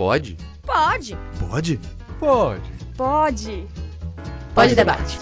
Pode? 0.00 0.34
Pode. 0.62 1.14
Pode? 1.38 1.78
Pode. 2.18 2.62
Pode. 2.96 3.66
Pode 4.54 4.74
debate. 4.74 5.18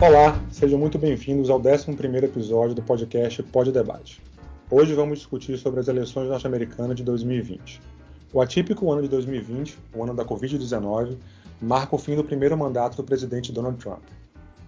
Olá, 0.00 0.40
sejam 0.52 0.78
muito 0.78 0.96
bem-vindos 0.96 1.50
ao 1.50 1.58
11 1.58 1.90
episódio 2.22 2.72
do 2.72 2.82
podcast 2.82 3.42
Pode 3.42 3.72
Debate. 3.72 4.22
Hoje 4.70 4.94
vamos 4.94 5.18
discutir 5.18 5.58
sobre 5.58 5.80
as 5.80 5.88
eleições 5.88 6.28
norte-americanas 6.28 6.96
de 6.96 7.02
2020. 7.02 7.80
O 8.32 8.40
atípico 8.40 8.92
ano 8.92 9.02
de 9.02 9.08
2020, 9.08 9.76
o 9.92 10.04
ano 10.04 10.14
da 10.14 10.24
Covid-19, 10.24 11.16
marca 11.60 11.96
o 11.96 11.98
fim 11.98 12.14
do 12.14 12.22
primeiro 12.22 12.56
mandato 12.56 12.96
do 12.96 13.02
presidente 13.02 13.50
Donald 13.50 13.76
Trump. 13.78 14.04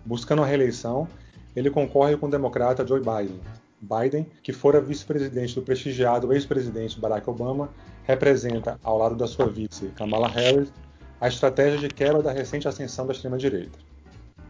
Buscando 0.05 0.43
a 0.43 0.47
reeleição, 0.47 1.07
ele 1.55 1.71
concorre 1.71 2.17
com 2.17 2.27
o 2.27 2.29
democrata 2.29 2.85
Joe 2.85 2.99
Biden. 2.99 3.39
Biden, 3.81 4.27
que 4.43 4.53
fora 4.53 4.81
vice-presidente 4.81 5.55
do 5.55 5.63
prestigiado 5.63 6.33
ex-presidente 6.33 6.99
Barack 6.99 7.29
Obama, 7.29 7.71
representa, 8.05 8.79
ao 8.83 8.99
lado 8.99 9.15
da 9.15 9.27
sua 9.27 9.47
vice 9.47 9.87
Kamala 9.97 10.29
Harris, 10.29 10.73
a 11.21 11.29
estratégia 11.29 11.79
de 11.79 11.89
quebra 11.89 12.23
da 12.23 12.33
recente 12.33 12.67
ascensão 12.67 13.07
da 13.07 13.13
extrema-direita. 13.13 13.79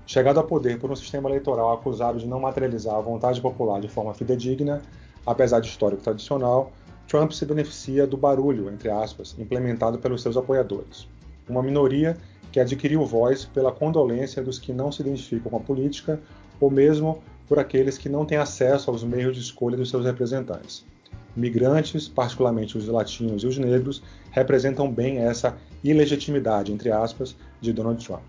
Chegado 0.06 0.38
ao 0.38 0.46
poder 0.46 0.78
por 0.78 0.90
um 0.90 0.96
sistema 0.96 1.28
eleitoral 1.28 1.72
acusado 1.72 2.18
de 2.18 2.26
não 2.26 2.40
materializar 2.40 2.94
a 2.94 3.00
vontade 3.00 3.40
popular 3.40 3.80
de 3.80 3.88
forma 3.88 4.14
fidedigna, 4.14 4.82
apesar 5.26 5.60
de 5.60 5.68
histórico 5.68 6.02
tradicional, 6.02 6.72
Trump 7.06 7.32
se 7.32 7.44
beneficia 7.44 8.06
do 8.06 8.16
barulho, 8.16 8.70
entre 8.70 8.90
aspas, 8.90 9.34
implementado 9.38 9.98
pelos 9.98 10.22
seus 10.22 10.36
apoiadores. 10.36 11.08
Uma 11.48 11.62
minoria 11.62 12.16
que 12.52 12.60
adquiriu 12.60 13.04
voz 13.04 13.44
pela 13.44 13.72
condolência 13.72 14.42
dos 14.42 14.58
que 14.58 14.72
não 14.72 14.90
se 14.90 15.02
identificam 15.02 15.50
com 15.50 15.56
a 15.56 15.60
política 15.60 16.20
ou 16.60 16.70
mesmo 16.70 17.22
por 17.48 17.58
aqueles 17.58 17.96
que 17.96 18.08
não 18.08 18.24
têm 18.24 18.38
acesso 18.38 18.90
aos 18.90 19.02
meios 19.02 19.34
de 19.34 19.42
escolha 19.42 19.76
dos 19.76 19.90
seus 19.90 20.04
representantes. 20.04 20.84
Migrantes, 21.34 22.08
particularmente 22.08 22.76
os 22.76 22.88
latinos 22.88 23.42
e 23.42 23.46
os 23.46 23.56
negros, 23.58 24.02
representam 24.30 24.90
bem 24.90 25.18
essa 25.18 25.56
ilegitimidade, 25.82 26.72
entre 26.72 26.90
aspas, 26.90 27.36
de 27.60 27.72
Donald 27.72 28.04
Trump. 28.04 28.22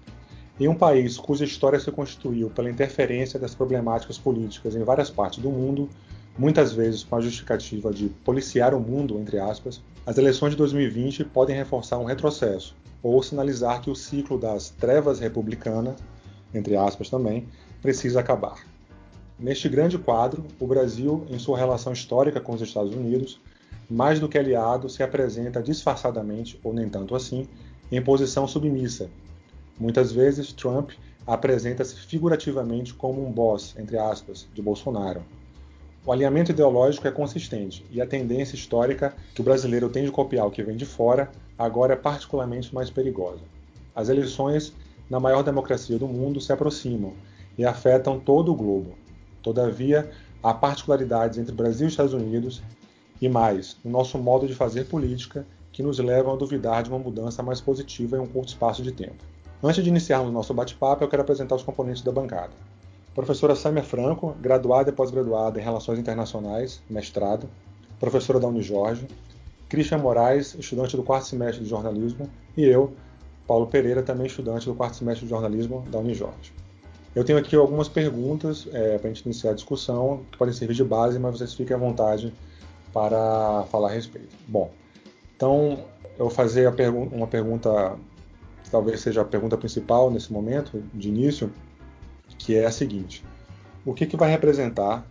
Em 0.59 0.67
um 0.67 0.75
país 0.75 1.17
cuja 1.17 1.45
história 1.45 1.79
se 1.79 1.91
constituiu 1.91 2.49
pela 2.49 2.69
interferência 2.69 3.39
das 3.39 3.55
problemáticas 3.55 4.17
políticas 4.17 4.75
em 4.75 4.83
várias 4.83 5.09
partes 5.09 5.39
do 5.39 5.49
mundo, 5.49 5.89
muitas 6.37 6.73
vezes 6.73 7.03
com 7.03 7.15
a 7.15 7.21
justificativa 7.21 7.91
de 7.91 8.09
policiar 8.23 8.73
o 8.73 8.79
mundo, 8.79 9.17
entre 9.19 9.39
aspas, 9.39 9.81
as 10.05 10.17
eleições 10.17 10.51
de 10.51 10.57
2020 10.57 11.23
podem 11.25 11.55
reforçar 11.55 11.97
um 11.97 12.05
retrocesso 12.05 12.75
ou 13.01 13.23
sinalizar 13.23 13.81
que 13.81 13.89
o 13.89 13.95
ciclo 13.95 14.37
das 14.37 14.69
trevas 14.69 15.19
republicanas, 15.19 15.95
entre 16.53 16.75
aspas 16.75 17.09
também, 17.09 17.47
precisa 17.81 18.19
acabar. 18.19 18.68
Neste 19.39 19.69
grande 19.69 19.97
quadro, 19.97 20.43
o 20.59 20.67
Brasil, 20.67 21.25
em 21.29 21.39
sua 21.39 21.57
relação 21.57 21.93
histórica 21.93 22.41
com 22.41 22.53
os 22.53 22.61
Estados 22.61 22.93
Unidos, 22.93 23.39
mais 23.89 24.19
do 24.19 24.27
que 24.27 24.37
aliado, 24.37 24.89
se 24.89 25.01
apresenta 25.01 25.63
disfarçadamente, 25.63 26.59
ou 26.61 26.73
nem 26.73 26.89
tanto 26.89 27.15
assim, 27.15 27.47
em 27.89 28.01
posição 28.01 28.45
submissa. 28.45 29.09
Muitas 29.79 30.11
vezes, 30.11 30.51
Trump 30.51 30.91
apresenta-se 31.25 31.95
figurativamente 31.95 32.93
como 32.93 33.25
um 33.25 33.31
boss, 33.31 33.75
entre 33.79 33.97
aspas, 33.97 34.45
de 34.53 34.61
Bolsonaro. 34.61 35.23
O 36.05 36.11
alinhamento 36.11 36.51
ideológico 36.51 37.07
é 37.07 37.11
consistente 37.11 37.85
e 37.89 38.01
a 38.01 38.05
tendência 38.05 38.55
histórica 38.55 39.15
que 39.33 39.39
o 39.39 39.43
brasileiro 39.43 39.87
tem 39.89 40.03
de 40.03 40.11
copiar 40.11 40.47
o 40.47 40.51
que 40.51 40.63
vem 40.63 40.75
de 40.75 40.85
fora 40.85 41.31
agora 41.57 41.93
é 41.93 41.95
particularmente 41.97 42.75
mais 42.75 42.89
perigosa. 42.89 43.43
As 43.95 44.09
eleições 44.09 44.73
na 45.09 45.19
maior 45.19 45.43
democracia 45.43 45.97
do 45.97 46.07
mundo 46.07 46.41
se 46.41 46.51
aproximam 46.51 47.13
e 47.57 47.63
afetam 47.65 48.19
todo 48.19 48.51
o 48.51 48.55
globo. 48.55 48.95
Todavia, 49.41 50.09
há 50.43 50.53
particularidades 50.53 51.37
entre 51.37 51.53
Brasil 51.53 51.87
e 51.87 51.89
Estados 51.89 52.13
Unidos 52.13 52.61
e 53.21 53.27
mais 53.27 53.77
no 53.83 53.91
nosso 53.91 54.17
modo 54.17 54.47
de 54.47 54.55
fazer 54.55 54.85
política 54.85 55.45
que 55.71 55.83
nos 55.83 55.99
levam 55.99 56.33
a 56.33 56.37
duvidar 56.37 56.83
de 56.83 56.89
uma 56.89 56.99
mudança 56.99 57.41
mais 57.43 57.61
positiva 57.61 58.17
em 58.17 58.19
um 58.19 58.27
curto 58.27 58.49
espaço 58.49 58.81
de 58.81 58.91
tempo. 58.91 59.23
Antes 59.61 59.83
de 59.83 59.89
iniciarmos 59.89 60.29
o 60.29 60.33
nosso 60.33 60.53
bate-papo, 60.53 61.03
eu 61.03 61.07
quero 61.07 61.21
apresentar 61.21 61.55
os 61.55 61.63
componentes 61.63 62.01
da 62.01 62.11
bancada. 62.11 62.51
Professora 63.13 63.55
Sâmia 63.55 63.83
Franco, 63.83 64.35
graduada 64.39 64.89
e 64.89 64.93
pós-graduada 64.93 65.59
em 65.59 65.63
Relações 65.63 65.99
Internacionais, 65.99 66.81
mestrado, 66.89 67.49
professora 67.99 68.39
da 68.39 68.47
Unijorge, 68.47 69.07
Christian 69.67 69.97
Moraes, 69.97 70.55
estudante 70.55 70.95
do 70.95 71.03
quarto 71.03 71.27
semestre 71.27 71.63
de 71.63 71.69
jornalismo, 71.69 72.29
e 72.55 72.63
eu, 72.63 72.93
Paulo 73.45 73.67
Pereira, 73.67 74.01
também 74.01 74.27
estudante 74.27 74.65
do 74.65 74.73
quarto 74.73 74.95
semestre 74.95 75.25
de 75.25 75.29
jornalismo 75.29 75.85
da 75.91 75.99
Unijorge. 75.99 76.53
Eu 77.15 77.23
tenho 77.23 77.39
aqui 77.39 77.55
algumas 77.55 77.87
perguntas 77.87 78.67
é, 78.71 78.97
para 78.97 79.09
a 79.09 79.13
gente 79.13 79.25
iniciar 79.25 79.51
a 79.51 79.55
discussão, 79.55 80.25
que 80.31 80.37
podem 80.37 80.53
servir 80.53 80.75
de 80.75 80.83
base, 80.83 81.17
mas 81.17 81.37
vocês 81.37 81.53
fiquem 81.53 81.75
à 81.75 81.79
vontade 81.79 82.33
para 82.93 83.65
falar 83.71 83.89
a 83.89 83.91
respeito. 83.91 84.35
Bom, 84.47 84.71
então 85.35 85.85
eu 86.17 86.25
vou 86.25 86.29
fazer 86.29 86.71
pergu 86.75 87.09
uma 87.11 87.25
pergunta, 87.25 87.97
talvez 88.69 89.01
seja 89.01 89.21
a 89.21 89.25
pergunta 89.25 89.57
principal 89.57 90.11
nesse 90.11 90.31
momento, 90.31 90.83
de 90.93 91.09
início, 91.09 91.51
que 92.37 92.55
é 92.55 92.65
a 92.65 92.71
seguinte: 92.71 93.25
o 93.85 93.93
que, 93.93 94.05
que 94.05 94.15
vai 94.15 94.29
representar 94.29 95.05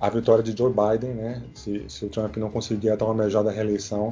a 0.00 0.10
vitória 0.10 0.42
de 0.42 0.56
Joe 0.56 0.72
Biden, 0.72 1.14
né, 1.14 1.42
se, 1.54 1.84
se 1.88 2.04
o 2.04 2.08
Trump 2.08 2.36
não 2.36 2.50
conseguir 2.50 2.90
a 2.90 2.96
tão 2.96 3.08
almejada 3.08 3.50
reeleição, 3.50 4.10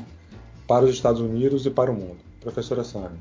para 0.66 0.84
os 0.84 0.92
Estados 0.92 1.20
Unidos 1.20 1.66
e 1.66 1.70
para 1.70 1.90
o 1.90 1.94
mundo? 1.94 2.18
Professora 2.40 2.84
Sânia. 2.84 3.18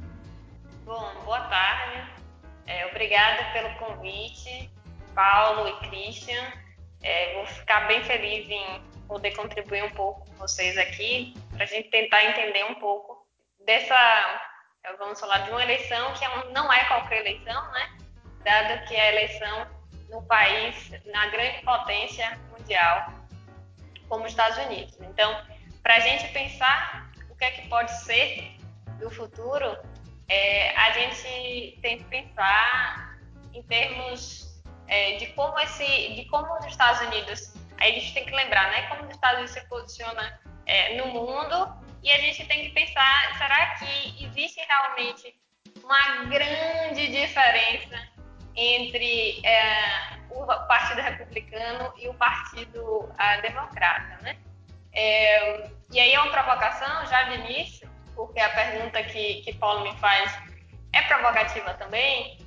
Obrigada 3.01 3.51
pelo 3.51 3.73
convite, 3.79 4.71
Paulo 5.15 5.67
e 5.67 5.89
Christian. 5.89 6.53
É, 7.01 7.33
vou 7.33 7.47
ficar 7.47 7.87
bem 7.87 8.03
feliz 8.03 8.47
em 8.47 8.79
poder 9.07 9.35
contribuir 9.35 9.83
um 9.83 9.89
pouco 9.89 10.23
com 10.27 10.35
vocês 10.35 10.77
aqui, 10.77 11.33
para 11.51 11.63
a 11.63 11.65
gente 11.65 11.89
tentar 11.89 12.23
entender 12.23 12.63
um 12.65 12.75
pouco 12.75 13.25
dessa, 13.65 14.39
vamos 14.99 15.19
falar 15.19 15.39
de 15.39 15.49
uma 15.49 15.63
eleição 15.63 16.13
que 16.13 16.23
é 16.23 16.51
não 16.51 16.71
é 16.71 16.85
qualquer 16.85 17.21
eleição, 17.21 17.71
né? 17.71 17.97
Dado 18.43 18.87
que 18.87 18.95
é 18.95 19.01
a 19.01 19.11
eleição 19.13 19.67
no 20.11 20.21
país, 20.21 20.91
na 21.05 21.25
grande 21.29 21.59
potência 21.63 22.39
mundial, 22.51 23.13
como 24.07 24.25
os 24.25 24.29
Estados 24.29 24.59
Unidos. 24.59 24.95
Então, 25.01 25.43
para 25.81 25.95
a 25.95 25.99
gente 26.01 26.31
pensar 26.31 27.09
o 27.31 27.35
que 27.35 27.45
é 27.45 27.51
que 27.51 27.67
pode 27.67 27.91
ser 28.03 28.57
do 28.99 29.09
futuro, 29.09 29.75
é, 30.31 30.73
a 30.77 30.91
gente 30.91 31.77
tem 31.81 31.97
que 31.97 32.05
pensar 32.05 33.17
em 33.53 33.61
termos 33.63 34.63
é, 34.87 35.17
de 35.17 35.27
como 35.33 35.59
esse, 35.59 35.85
de 36.13 36.23
como 36.29 36.57
os 36.57 36.65
Estados 36.67 37.01
Unidos, 37.01 37.53
a 37.77 37.85
gente 37.87 38.13
tem 38.13 38.25
que 38.25 38.31
lembrar, 38.31 38.71
né, 38.71 38.83
como 38.83 39.03
os 39.03 39.09
Estados 39.09 39.39
Unidos 39.39 39.53
se 39.53 39.67
posiciona 39.67 40.39
é, 40.65 40.95
no 40.95 41.07
mundo 41.07 41.75
e 42.01 42.09
a 42.09 42.17
gente 42.19 42.45
tem 42.45 42.61
que 42.61 42.69
pensar, 42.69 43.37
será 43.37 43.75
que 43.75 44.23
existe 44.23 44.61
realmente 44.69 45.35
uma 45.83 46.23
grande 46.25 47.09
diferença 47.09 47.99
entre 48.55 49.45
é, 49.45 50.17
o 50.29 50.45
Partido 50.45 51.01
Republicano 51.01 51.93
e 51.97 52.07
o 52.07 52.13
Partido 52.13 53.09
Democrata, 53.41 54.17
né? 54.21 54.37
É, 54.93 55.69
e 55.91 55.99
aí 55.99 56.13
é 56.13 56.19
uma 56.21 56.31
provocação 56.31 57.05
já 57.07 57.23
de 57.23 57.35
início, 57.35 57.90
porque 58.15 58.39
a 58.39 58.49
pergunta 58.49 59.03
que, 59.03 59.41
que 59.41 59.53
Paulo 59.53 59.83
me 59.83 59.97
faz 59.97 60.31
é 60.93 61.01
provocativa 61.03 61.73
também, 61.75 62.37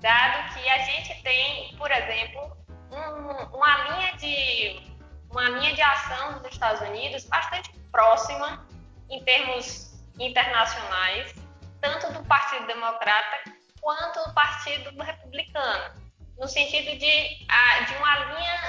dado 0.00 0.54
que 0.54 0.68
a 0.68 0.78
gente 0.78 1.22
tem, 1.22 1.74
por 1.76 1.90
exemplo, 1.90 2.56
um, 2.90 3.56
uma 3.56 3.84
linha 3.84 4.16
de 4.16 4.94
uma 5.30 5.48
linha 5.48 5.74
de 5.74 5.82
ação 5.82 6.38
dos 6.38 6.52
Estados 6.52 6.80
Unidos 6.82 7.24
bastante 7.24 7.72
próxima 7.90 8.64
em 9.10 9.22
termos 9.24 9.92
internacionais, 10.18 11.34
tanto 11.80 12.12
do 12.12 12.24
Partido 12.24 12.66
Democrata 12.66 13.50
quanto 13.80 14.28
do 14.28 14.32
Partido 14.32 15.02
Republicano, 15.02 16.02
no 16.38 16.46
sentido 16.46 16.96
de, 16.98 16.98
de 16.98 17.96
uma 17.98 18.18
linha 18.18 18.60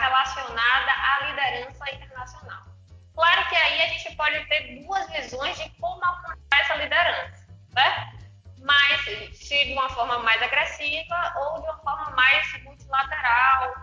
relacionada 0.00 0.90
à 0.90 1.26
liderança 1.26 1.94
internacional. 1.94 2.71
Claro 3.14 3.48
que 3.48 3.56
aí 3.56 3.82
a 3.82 3.88
gente 3.88 4.16
pode 4.16 4.44
ter 4.46 4.82
duas 4.82 5.08
visões 5.10 5.56
de 5.58 5.68
como 5.80 6.04
alcançar 6.04 6.60
essa 6.60 6.74
liderança, 6.76 7.46
né? 7.74 8.12
mas 8.62 9.00
se 9.36 9.64
de 9.64 9.72
uma 9.72 9.88
forma 9.90 10.18
mais 10.20 10.40
agressiva 10.40 11.34
ou 11.36 11.60
de 11.60 11.66
uma 11.66 11.78
forma 11.78 12.10
mais 12.10 12.62
multilateral, 12.62 13.74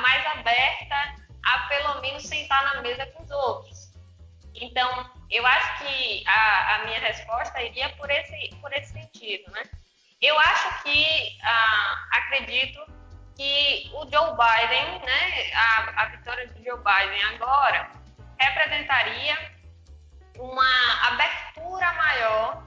mais 0.00 0.26
aberta 0.26 1.16
a 1.44 1.58
pelo 1.68 2.00
menos 2.00 2.22
sentar 2.22 2.74
na 2.74 2.82
mesa 2.82 3.04
com 3.06 3.22
os 3.22 3.30
outros. 3.30 3.92
Então, 4.54 5.10
eu 5.30 5.46
acho 5.46 5.78
que 5.78 6.24
a, 6.26 6.76
a 6.76 6.84
minha 6.84 7.00
resposta 7.00 7.60
iria 7.62 7.88
por 7.96 8.10
esse, 8.10 8.54
por 8.60 8.72
esse 8.72 8.92
sentido, 8.92 9.50
né? 9.50 9.62
Eu 10.20 10.38
acho 10.38 10.82
que, 10.84 11.38
ah, 11.42 12.08
acredito 12.12 12.80
que 13.34 13.90
o 13.94 14.02
Joe 14.08 14.36
Biden, 14.36 15.00
né, 15.00 15.52
a, 15.52 16.02
a 16.02 16.06
vitória 16.06 16.46
do 16.46 16.62
Joe 16.62 16.78
Biden 16.78 17.24
agora, 17.34 17.90
representaria 18.42 19.52
uma 20.38 21.08
abertura 21.08 21.92
maior 21.94 22.62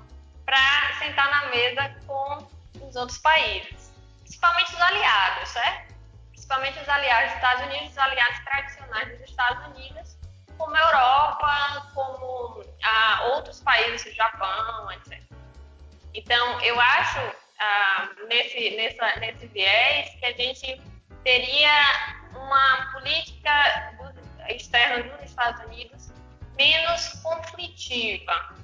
para 0.45 0.93
sentar 0.99 1.29
na 1.29 1.49
mesa 1.49 1.95
com 2.05 2.47
os 2.81 2.95
outros 2.95 3.17
países, 3.17 3.91
principalmente 4.21 4.73
os 4.73 4.81
aliados, 4.81 5.49
certo? 5.49 5.95
Principalmente 6.29 6.79
os 6.79 6.89
aliados 6.89 7.29
dos 7.29 7.35
Estados 7.35 7.63
Unidos, 7.65 7.91
os 7.91 7.97
aliados 7.97 8.39
tradicionais 8.39 9.09
dos 9.09 9.29
Estados 9.29 9.67
Unidos, 9.67 10.17
como 10.57 10.75
a 10.75 10.79
Europa, 10.79 11.91
como 11.93 12.63
a 12.83 13.23
outros 13.33 13.59
países, 13.61 14.05
o 14.05 14.15
Japão, 14.15 14.91
etc. 14.91 15.21
Então, 16.13 16.61
eu 16.61 16.79
acho, 16.79 17.19
ah, 17.59 18.09
nesse, 18.29 18.75
nessa, 18.77 19.19
nesse 19.19 19.47
viés, 19.47 20.09
que 20.19 20.25
a 20.25 20.33
gente 20.33 20.81
teria 21.23 21.71
uma 22.35 22.91
política 22.93 23.93
dos 23.97 24.24
externa 24.49 25.03
dos 25.03 25.23
Estados 25.23 25.63
Unidos 25.65 26.11
menos 26.57 27.09
conflitiva, 27.21 28.55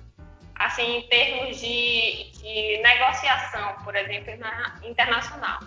assim, 0.56 0.98
em 0.98 1.08
termos 1.08 1.60
de, 1.60 2.32
de 2.32 2.82
negociação, 2.82 3.76
por 3.84 3.96
exemplo, 3.96 4.34
internacional. 4.84 5.60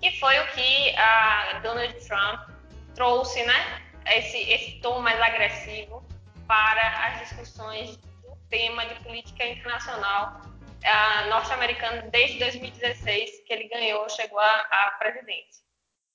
Que 0.00 0.18
foi 0.18 0.38
o 0.40 0.46
que 0.48 0.96
a 0.96 1.60
Donald 1.62 1.94
Trump 2.06 2.50
trouxe, 2.94 3.44
né? 3.44 3.82
Esse, 4.06 4.38
esse 4.50 4.80
tom 4.80 5.00
mais 5.00 5.20
agressivo 5.20 6.04
para 6.46 7.06
as 7.06 7.20
discussões 7.20 7.96
do 7.96 8.36
tema 8.50 8.84
de 8.86 8.94
política 9.04 9.46
internacional 9.46 10.40
uh, 10.42 11.28
norte-americano 11.30 12.10
desde 12.10 12.38
2016, 12.40 13.44
que 13.46 13.52
ele 13.52 13.68
ganhou, 13.68 14.08
chegou 14.08 14.40
à 14.40 14.96
presidência. 14.98 15.62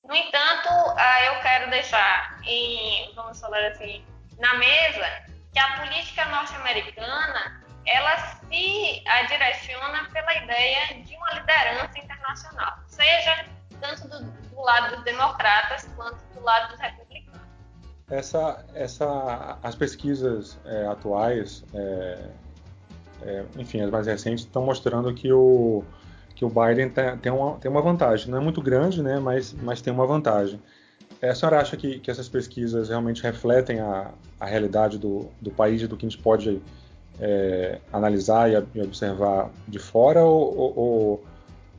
No 0.04 0.16
entanto, 0.16 0.70
uh, 0.70 1.24
eu 1.26 1.42
quero 1.42 1.70
deixar 1.70 2.40
em, 2.46 3.14
vamos 3.16 3.40
falar 3.40 3.66
assim, 3.68 4.04
na 4.40 4.54
mesa 4.56 5.26
que 5.52 5.60
a 5.60 5.78
política 5.78 6.26
norte-americana 6.26 7.62
ela 7.86 8.18
se 8.18 9.04
direciona 9.30 10.10
pela 10.12 10.34
ideia 10.44 11.02
de 11.04 11.16
uma 11.16 11.34
liderança 11.34 11.98
internacional, 11.98 12.78
seja 12.88 13.46
tanto 13.80 14.08
do, 14.08 14.24
do 14.24 14.62
lado 14.62 14.96
dos 14.96 15.04
democratas 15.06 15.88
quanto 15.96 16.18
do 16.34 16.44
lado 16.44 16.72
dos 16.72 16.80
republicanos. 16.80 17.42
Essa, 18.10 18.66
essa, 18.74 19.58
as 19.64 19.76
pesquisas 19.76 20.60
é, 20.66 20.86
atuais, 20.88 21.64
é, 21.74 22.30
é, 23.24 23.46
enfim, 23.58 23.82
as 23.82 23.90
mais 23.90 24.08
recentes, 24.08 24.46
estão 24.46 24.64
mostrando 24.64 25.14
que 25.14 25.32
o, 25.32 25.84
que 26.38 26.46
o 26.46 26.50
Biden 26.50 26.90
tem, 26.90 27.18
tem, 27.18 27.32
uma, 27.32 27.54
tem 27.54 27.70
uma 27.70 27.82
vantagem. 27.82 28.30
Não 28.30 28.38
é 28.38 28.42
muito 28.42 28.62
grande, 28.62 29.02
né, 29.02 29.20
mas, 29.20 29.56
mas 29.60 29.82
tem 29.82 29.92
uma 29.92 30.06
vantagem. 30.06 30.62
É, 31.20 31.30
a 31.30 31.36
senhora 31.36 31.60
acha 31.60 31.76
que, 31.76 32.00
que 32.00 32.12
essas 32.12 32.30
pesquisas 32.30 32.90
realmente 32.90 33.24
refletem 33.24 33.80
a, 33.80 34.12
a 34.40 34.46
realidade 34.46 35.00
do, 35.00 35.26
do 35.42 35.50
país 35.50 35.82
e 35.82 35.88
do 35.88 35.98
que 35.98 36.06
a 36.06 36.10
gente 36.10 36.22
pode 36.22 36.62
é, 37.20 37.80
analisar 37.92 38.52
e, 38.52 38.68
e, 38.76 38.82
observar 38.84 39.50
de 39.68 39.80
fora 39.80 40.24
ou, 40.24 40.78
ou, 40.78 41.24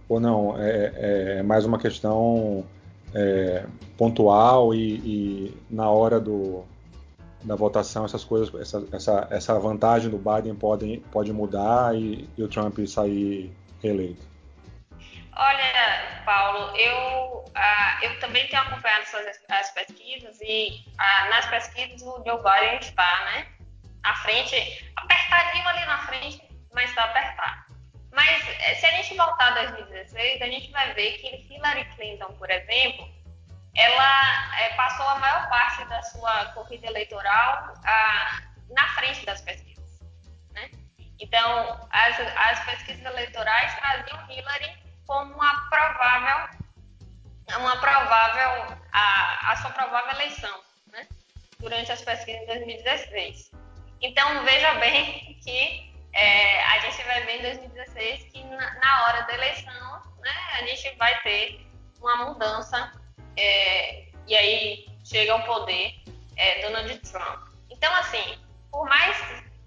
ou 0.08 0.18
não? 0.18 0.58
É, 0.58 0.92
é, 0.96 1.36
é 1.38 1.42
mais 1.44 1.64
uma 1.64 1.78
questão 1.78 2.64
é, 3.14 3.64
pontual 3.96 4.74
e, 4.74 4.94
e, 4.96 5.56
na 5.70 5.88
hora 5.88 6.18
do, 6.18 6.64
da 7.44 7.54
votação 7.54 8.04
essas 8.04 8.24
coisas, 8.24 8.52
essa, 8.60 8.84
essa, 8.90 9.28
essa 9.30 9.58
vantagem 9.60 10.10
do 10.10 10.18
Biden 10.18 10.56
pode, 10.56 11.00
pode 11.12 11.32
mudar 11.32 11.96
e, 11.96 12.28
e 12.36 12.42
o 12.42 12.48
Trump 12.48 12.76
sair 12.88 13.52
reeleito? 13.80 14.27
Olha, 15.40 16.22
Paulo, 16.24 16.76
eu, 16.76 17.44
ah, 17.54 17.98
eu 18.02 18.18
também 18.18 18.48
tenho 18.48 18.60
acompanhado 18.60 19.04
as, 19.04 19.40
as 19.48 19.70
pesquisas 19.70 20.36
e 20.40 20.84
ah, 20.98 21.28
nas 21.28 21.46
pesquisas 21.46 22.02
o 22.02 22.24
Joe 22.26 22.42
Biden 22.42 22.80
está, 22.80 23.24
né? 23.26 23.46
À 24.02 24.16
frente, 24.16 24.84
apertadinho 24.96 25.68
ali 25.68 25.86
na 25.86 25.98
frente, 26.06 26.42
mas 26.74 26.90
está 26.90 27.04
apertado. 27.04 27.66
Mas 28.10 28.48
eh, 28.48 28.74
se 28.74 28.86
a 28.86 28.90
gente 28.90 29.16
voltar 29.16 29.56
a 29.56 29.66
2016, 29.66 30.42
a 30.42 30.46
gente 30.46 30.72
vai 30.72 30.92
ver 30.94 31.18
que 31.18 31.54
Hillary 31.54 31.84
Clinton, 31.94 32.32
por 32.32 32.50
exemplo, 32.50 33.08
ela 33.76 34.58
é, 34.58 34.74
passou 34.74 35.08
a 35.08 35.20
maior 35.20 35.48
parte 35.48 35.84
da 35.84 36.02
sua 36.02 36.46
corrida 36.46 36.88
eleitoral 36.88 37.74
ah, 37.84 38.42
na 38.70 38.88
frente 38.88 39.24
das 39.24 39.40
pesquisas. 39.42 40.00
Né? 40.50 40.68
Então, 41.20 41.88
as, 41.92 42.18
as 42.18 42.64
pesquisas 42.64 43.04
eleitorais 43.04 43.72
traziam 43.76 44.28
Hillary 44.28 44.87
como 45.08 45.34
uma 45.34 45.68
provável, 45.70 46.58
uma 47.56 47.76
provável 47.78 48.76
a, 48.92 49.52
a 49.52 49.56
sua 49.56 49.70
provável 49.70 50.12
eleição, 50.12 50.62
né? 50.88 51.08
durante 51.58 51.90
as 51.90 52.02
pesquisas 52.02 52.42
de 52.42 52.46
2016. 52.46 53.50
Então 54.02 54.44
veja 54.44 54.74
bem 54.74 55.34
que 55.42 55.90
é, 56.12 56.62
a 56.62 56.78
gente 56.80 57.02
vai 57.04 57.22
ver 57.24 57.38
em 57.38 57.42
2016 57.42 58.24
que 58.24 58.44
na, 58.44 58.74
na, 58.74 59.04
hora 59.06 59.22
da 59.22 59.34
eleição, 59.34 60.02
né, 60.20 60.30
a 60.52 60.66
gente 60.66 60.94
vai 60.96 61.20
ter 61.22 61.66
uma 62.00 62.26
mudança 62.26 62.92
é, 63.36 64.08
e 64.26 64.36
aí 64.36 64.86
chega 65.04 65.32
ao 65.32 65.42
poder 65.44 65.94
é, 66.36 66.60
Donald 66.60 66.98
Trump. 66.98 67.48
Então 67.70 67.92
assim, 67.94 68.38
por 68.70 68.86
mais 68.86 69.16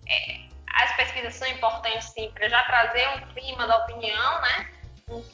é, 0.08 0.42
as 0.68 0.96
pesquisas 0.96 1.34
são 1.34 1.48
importantes 1.48 2.10
sim 2.10 2.32
para 2.32 2.48
já 2.48 2.64
trazer 2.66 3.10
um 3.10 3.34
clima 3.34 3.66
da 3.66 3.78
opinião, 3.78 4.42
né? 4.42 4.81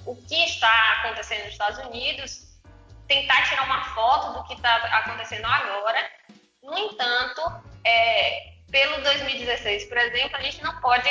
O, 0.06 0.16
que 0.28 0.44
está 0.46 0.94
acontecendo 1.00 1.44
nos 1.44 1.54
Estados 1.54 1.80
Unidos, 1.86 2.60
tentar 3.08 3.44
tirar 3.44 3.64
uma 3.66 3.84
foto 3.94 4.34
do 4.34 4.44
que 4.46 4.54
está 4.54 4.76
acontecendo 4.76 5.46
agora. 5.46 6.10
No 6.64 6.78
entanto, 6.78 7.42
é, 7.86 8.54
pelo 8.72 9.02
2016, 9.04 9.86
por 9.86 9.98
exemplo, 9.98 10.38
a 10.38 10.42
gente 10.42 10.62
não 10.64 10.80
pode 10.82 11.10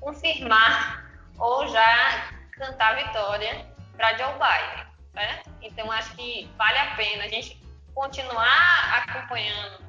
confirmar 0.00 1.04
ou 1.38 1.68
já 1.68 2.30
cantar 2.52 2.96
vitória 2.96 3.66
para 3.96 4.16
Joe 4.18 4.32
Biden. 4.34 4.86
Né? 5.14 5.42
Então, 5.62 5.90
acho 5.90 6.14
que 6.14 6.50
vale 6.56 6.78
a 6.78 6.94
pena 6.96 7.24
a 7.24 7.28
gente 7.28 7.60
continuar 7.94 9.04
acompanhando 9.06 9.84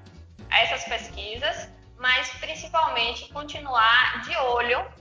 essas 0.49 0.83
pesquisas, 0.85 1.69
mas 1.97 2.29
principalmente 2.39 3.31
continuar 3.31 4.21
de 4.21 4.35
olho 4.35 5.00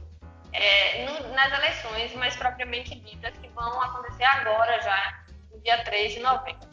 é, 0.53 1.05
no, 1.05 1.35
nas 1.35 1.53
eleições 1.53 2.15
mais 2.17 2.37
propriamente 2.37 2.99
ditas, 3.01 3.33
que 3.41 3.49
vão 3.49 3.81
acontecer 3.83 4.25
agora 4.25 4.81
já, 4.83 5.25
no 5.53 5.61
dia 5.61 5.83
3 5.85 6.13
de 6.13 6.21
novembro. 6.21 6.71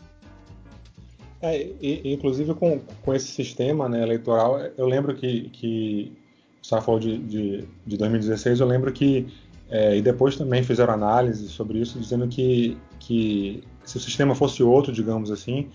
É, 1.42 1.56
e, 1.80 2.14
inclusive 2.14 2.54
com, 2.56 2.80
com 2.80 3.14
esse 3.14 3.28
sistema 3.28 3.88
né, 3.88 4.02
eleitoral, 4.02 4.60
eu 4.78 4.88
lembro 4.88 5.16
que, 5.16 5.50
que 5.50 6.18
você 6.62 6.82
falou 6.82 7.00
de, 7.00 7.18
de, 7.20 7.68
de 7.86 7.98
2016, 7.98 8.60
eu 8.60 8.68
lembro 8.68 8.92
que, 8.92 9.32
é, 9.70 9.96
e 9.96 10.02
depois 10.02 10.36
também 10.36 10.64
fizeram 10.64 10.94
análise 10.94 11.48
sobre 11.50 11.80
isso, 11.80 12.00
dizendo 12.00 12.28
que, 12.28 12.78
que 13.00 13.64
se 13.86 13.98
o 13.98 14.00
sistema 14.00 14.34
fosse 14.34 14.64
outro, 14.64 14.92
digamos 14.92 15.30
assim, 15.32 15.70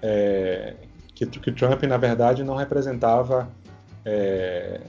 é, 0.00 0.74
que, 1.14 1.26
que 1.26 1.52
Trump, 1.52 1.82
na 1.84 1.96
verdade, 1.96 2.42
não 2.42 2.56
representava 2.56 3.48
é, 4.04 4.80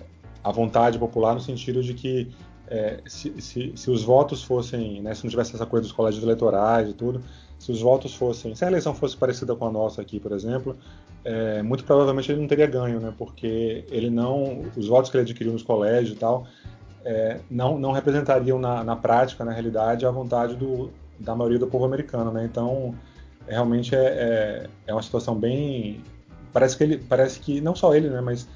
a 0.44 0.52
vontade 0.52 0.98
popular 0.98 1.34
no 1.34 1.42
sentido 1.42 1.84
de 1.84 1.94
que 1.94 2.32
é, 2.68 3.00
se, 3.06 3.42
se, 3.42 3.74
se, 3.76 3.92
os 3.92 4.04
votos 4.04 4.44
fossem, 4.44 5.02
né, 5.02 5.14
se 5.14 5.24
não 5.24 5.30
tivesse 5.30 5.56
essa 5.56 5.66
coisa 5.66 5.84
dos 5.84 5.92
colégios 5.92 6.24
eleitorais 6.24 6.90
e 6.90 6.94
tudo, 6.94 7.22
se 7.60 7.72
os 7.72 7.82
votos 7.82 8.14
fossem, 8.16 8.56
se 8.56 8.64
a 8.64 8.68
eleição 8.68 8.94
fosse 8.94 9.16
parecida 9.16 9.56
com 9.56 9.68
a 9.68 9.72
nossa 9.72 10.02
aqui, 10.02 10.20
por 10.20 10.32
exemplo, 10.32 10.76
é, 11.24 11.62
muito 11.62 11.84
provavelmente 11.84 12.32
ele 12.32 12.42
não 12.42 12.48
teria 12.48 12.68
ganho, 12.68 13.00
né, 13.00 13.14
porque 13.18 13.86
ele 13.90 14.10
não, 14.10 14.62
os 14.76 14.88
votos 14.88 15.10
que 15.10 15.18
ele 15.18 15.24
adquiriu 15.24 15.54
nos 15.54 15.64
colégios 15.64 16.16
e 16.16 16.20
tal, 16.20 16.48
é, 17.06 17.40
não, 17.50 17.78
não 17.78 17.92
representariam 17.92 18.58
na, 18.58 18.84
na, 18.84 18.96
prática, 18.96 19.44
na 19.44 19.52
realidade, 19.52 20.06
a 20.06 20.12
vontade 20.12 20.56
do, 20.56 20.90
da 21.20 21.36
maioria 21.36 21.60
do 21.60 21.68
povo 21.68 21.86
americano, 21.86 22.32
né, 22.32 22.46
então 22.46 22.96
realmente 23.48 23.94
é, 23.94 24.00
é, 24.06 24.70
é, 24.88 24.94
uma 24.94 25.04
situação 25.04 25.36
bem, 25.36 26.02
parece 26.54 26.78
que 26.78 26.84
ele, 26.84 26.98
parece 26.98 27.40
que 27.42 27.60
não 27.60 27.76
só 27.76 27.94
ele, 27.94 28.10
né, 28.10 28.22
mas 28.22 28.48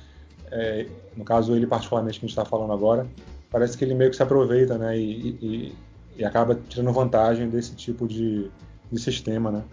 é, 0.49 0.87
no 1.15 1.25
caso 1.25 1.53
ele 1.53 1.67
particularmente 1.67 2.19
que 2.19 2.25
a 2.25 2.27
gente 2.27 2.37
está 2.37 2.45
falando 2.45 2.71
agora, 2.71 3.05
parece 3.51 3.77
que 3.77 3.83
ele 3.83 3.93
meio 3.93 4.09
que 4.09 4.15
se 4.15 4.23
aproveita, 4.23 4.77
né, 4.77 4.97
e, 4.97 5.37
e, 5.41 5.77
e 6.17 6.25
acaba 6.25 6.55
tirando 6.55 6.93
vantagem 6.93 7.49
desse 7.49 7.75
tipo 7.75 8.07
de, 8.07 8.51
de 8.91 8.99
sistema, 8.99 9.51
né? 9.51 9.63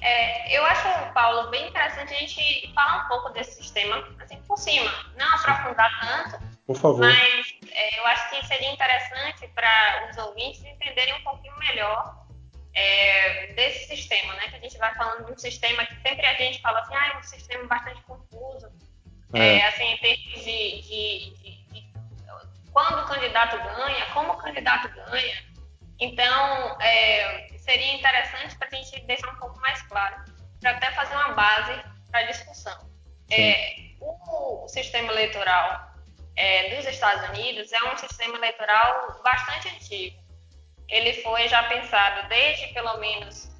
É, 0.00 0.58
eu 0.58 0.64
acho, 0.64 1.12
Paulo, 1.14 1.48
bem 1.50 1.68
interessante 1.68 2.12
a 2.12 2.18
gente 2.18 2.72
falar 2.74 3.04
um 3.04 3.08
pouco 3.08 3.28
desse 3.30 3.62
sistema, 3.62 4.04
assim, 4.20 4.36
por 4.48 4.58
cima, 4.58 4.90
não 5.16 5.26
aprofundar 5.34 5.90
tanto, 6.00 6.42
por 6.66 6.76
favor. 6.76 7.00
mas 7.00 7.54
é, 7.70 7.98
eu 7.98 8.06
acho 8.06 8.30
que 8.30 8.46
seria 8.46 8.72
interessante 8.72 9.46
para 9.54 10.08
os 10.10 10.16
ouvintes 10.18 10.64
entenderem 10.64 11.14
um 11.14 11.22
pouquinho 11.22 11.56
melhor 11.58 12.26
é, 12.74 13.52
desse 13.54 13.96
sistema, 13.96 14.34
né? 14.34 14.48
Que 14.48 14.56
a 14.56 14.60
gente 14.60 14.76
vai 14.78 14.94
falando 14.94 15.26
de 15.26 15.32
um 15.32 15.38
sistema 15.38 15.84
que 15.86 15.94
sempre 16.02 16.26
a 16.26 16.34
gente 16.34 16.60
fala 16.60 16.80
assim, 16.80 16.94
ah, 16.94 17.12
é 17.14 17.18
um 17.18 17.22
sistema 17.22 17.64
bastante 17.66 18.02
confuso, 18.02 18.72
é. 19.34 19.58
é 19.58 19.68
assim, 19.68 19.84
em 19.84 19.98
termos 19.98 20.44
de, 20.44 20.82
de, 20.82 21.34
de 21.42 21.51
quando 22.72 23.02
o 23.02 23.06
candidato 23.06 23.56
ganha, 23.58 24.06
como 24.12 24.32
o 24.32 24.36
candidato 24.36 24.88
ganha. 24.88 25.52
Então, 26.00 26.80
é, 26.80 27.48
seria 27.58 27.94
interessante 27.94 28.56
para 28.56 28.68
a 28.68 28.74
gente 28.74 29.00
deixar 29.02 29.30
um 29.30 29.36
pouco 29.36 29.58
mais 29.60 29.80
claro, 29.82 30.16
para 30.60 30.70
até 30.72 30.90
fazer 30.92 31.14
uma 31.14 31.32
base 31.32 31.82
para 32.10 32.20
a 32.20 32.26
discussão. 32.26 32.90
É, 33.30 33.92
o 34.00 34.66
sistema 34.68 35.12
eleitoral 35.12 35.92
é, 36.36 36.74
dos 36.74 36.86
Estados 36.86 37.28
Unidos 37.30 37.72
é 37.72 37.92
um 37.92 37.96
sistema 37.96 38.36
eleitoral 38.36 39.20
bastante 39.22 39.68
antigo. 39.68 40.20
Ele 40.88 41.14
foi 41.22 41.48
já 41.48 41.62
pensado 41.64 42.28
desde 42.28 42.68
pelo 42.68 42.98
menos 42.98 43.50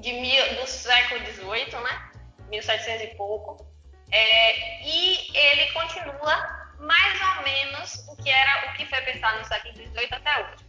de 0.00 0.12
mil, 0.12 0.54
do 0.56 0.66
século 0.66 1.24
XVIII, 1.26 1.80
né? 1.82 2.10
1700 2.48 3.02
e 3.02 3.14
pouco, 3.16 3.66
é, 4.10 4.82
e 4.82 5.36
ele 5.36 5.72
continua 5.72 6.55
mais 6.78 7.20
ou 7.20 7.42
menos 7.42 7.94
o 8.08 8.16
que 8.16 8.30
era 8.30 8.70
o 8.70 8.74
que 8.74 8.86
foi 8.86 9.00
pensado 9.02 9.38
no 9.38 9.44
século 9.44 9.74
XVIII 9.74 10.08
até 10.10 10.40
hoje. 10.40 10.66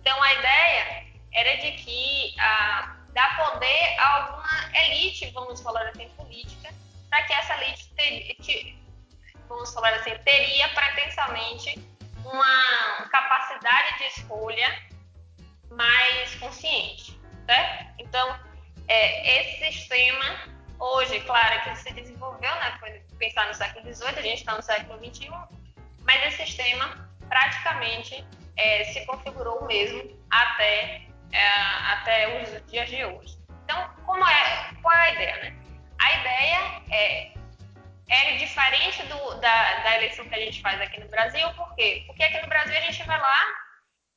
Então 0.00 0.22
a 0.22 0.32
ideia 0.34 1.06
era 1.32 1.56
de 1.58 1.72
que 1.72 2.34
ah, 2.40 2.96
poder 3.36 3.98
a 3.98 4.08
alguma 4.16 4.70
elite, 4.74 5.30
vamos 5.30 5.60
falar 5.60 5.86
assim, 5.88 6.08
política, 6.10 6.72
para 7.08 7.22
que 7.22 7.32
essa 7.32 7.54
elite, 7.62 7.92
ter, 7.94 8.76
vamos 9.48 9.72
falar 9.72 9.94
assim, 9.94 10.16
teria 10.24 10.68
pretensamente 10.68 11.78
uma 12.24 13.08
capacidade 13.10 13.98
de 13.98 14.04
escolha 14.04 14.82
mais 15.70 16.34
consciente, 16.36 17.18
certo? 17.46 17.94
Então, 17.98 18.38
é, 18.88 19.40
esse 19.40 19.72
sistema 19.72 20.57
hoje, 20.78 21.20
claro, 21.20 21.62
que 21.62 21.76
se 21.76 21.92
desenvolveu, 21.92 22.54
né, 22.56 22.76
foi 22.78 22.90
pensar 23.18 23.46
no 23.46 23.54
século 23.54 23.92
XVIII, 23.92 24.18
a 24.18 24.22
gente 24.22 24.38
está 24.38 24.54
no 24.54 24.62
século 24.62 24.98
XXI, 24.98 25.30
mas 26.02 26.26
esse 26.26 26.46
sistema 26.46 27.08
praticamente 27.28 28.26
é, 28.56 28.84
se 28.84 29.04
configurou 29.06 29.64
mesmo 29.66 30.18
até, 30.30 31.02
é, 31.32 31.48
até 31.92 32.42
os 32.42 32.66
dias 32.66 32.88
de 32.88 33.04
hoje. 33.04 33.38
Então, 33.64 33.90
como 34.06 34.26
é, 34.26 34.74
qual 34.82 34.94
é 34.94 35.00
a 35.00 35.12
ideia? 35.12 35.36
Né? 35.42 35.56
A 35.98 36.12
ideia 36.20 36.82
é, 36.90 37.32
é 38.08 38.36
diferente 38.36 39.02
do, 39.04 39.34
da, 39.40 39.80
da 39.80 39.96
eleição 39.96 40.28
que 40.28 40.34
a 40.34 40.40
gente 40.40 40.62
faz 40.62 40.80
aqui 40.80 41.00
no 41.00 41.08
Brasil, 41.08 41.48
por 41.54 41.74
quê? 41.74 42.04
Porque 42.06 42.22
aqui 42.22 42.40
no 42.40 42.48
Brasil 42.48 42.76
a 42.76 42.80
gente 42.80 43.02
vai 43.04 43.20
lá, 43.20 43.46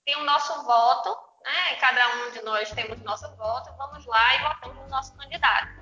tem 0.06 0.16
o 0.16 0.24
nosso 0.24 0.64
voto, 0.64 1.10
né? 1.44 1.76
cada 1.80 2.08
um 2.16 2.32
de 2.32 2.42
nós 2.44 2.72
temos 2.72 3.02
nosso 3.02 3.30
voto, 3.36 3.76
vamos 3.78 4.06
lá 4.06 4.36
e 4.36 4.40
votamos 4.40 4.78
no 4.78 4.90
nosso 4.90 5.18
candidato. 5.18 5.81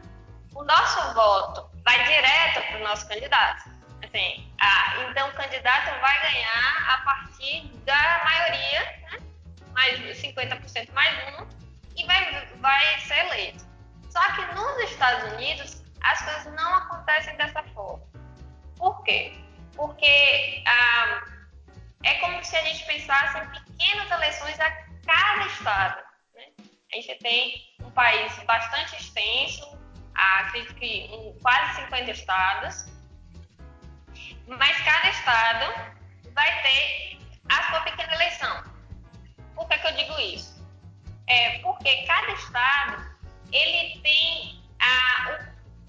O 0.56 0.63
nosso 0.63 1.13
voto 1.13 1.70
vai 1.84 2.03
direto 2.06 2.68
para 2.68 2.77
o 2.77 2.84
nosso 2.84 3.08
candidato. 3.08 3.70
Assim, 4.03 4.51
ah, 4.62 5.06
então 5.10 5.29
o 5.29 5.34
candidato 5.34 6.00
vai 6.00 6.22
ganhar 6.22 6.94
a 6.94 6.98
partir 7.03 7.68
da 7.86 8.22
maioria, 8.24 8.79
né? 9.12 9.20
mais 9.74 10.00
50% 10.20 10.91
mais 10.94 11.39
um, 11.39 11.48
e 11.96 12.06
vai, 12.06 12.46
vai 12.58 13.00
ser 13.01 13.20
eleito. 13.25 13.65
Só 14.10 14.22
que 14.34 14.41
nos 14.56 14.91
Estados 14.91 15.34
Unidos 15.34 15.84
as 16.01 16.22
coisas 16.22 16.53
não 16.53 16.75
acontecem 16.75 17.36
dessa 17.38 17.62
forma. 17.75 18.03
Por 18.77 19.03
quê? 19.03 19.34
Porque 19.75 20.63
ah, 20.65 21.24
é 22.03 22.15
como 22.15 22.44
se 22.44 22.56
a 22.56 22.63
gente 22.63 22.86
pensasse 22.86 23.38
em 23.38 23.50
pequenas 23.50 24.10
eleições 24.12 24.60
a 24.60 24.72
cada 25.06 25.46
estado. 25.46 26.03
Né? 26.34 26.46
A 26.91 26.96
gente 26.96 27.15
tem 27.20 27.75
um 27.82 27.91
país 27.91 28.34
bastante 28.44 28.96
extenso, 28.96 29.77
acredito 30.16 30.75
que 30.75 30.86
em 30.86 31.39
quase 31.39 31.82
50 31.84 32.12
estados, 32.12 32.86
mas 34.48 34.78
cada 34.82 35.10
estado 35.10 35.94
vai 36.34 36.62
ter 36.62 37.20
a 37.50 37.63
sua 37.70 37.82
pequena 37.82 38.13
eleição. 38.13 38.63
Por 39.56 39.68
que, 39.68 39.78
que 39.78 39.88
eu 39.88 39.96
digo 39.96 40.20
isso? 40.20 40.66
É 41.28 41.60
porque 41.60 42.06
cada 42.06 42.32
estado 42.32 43.18
ele 43.51 44.00
tem 44.01 44.63
a, 44.80 45.39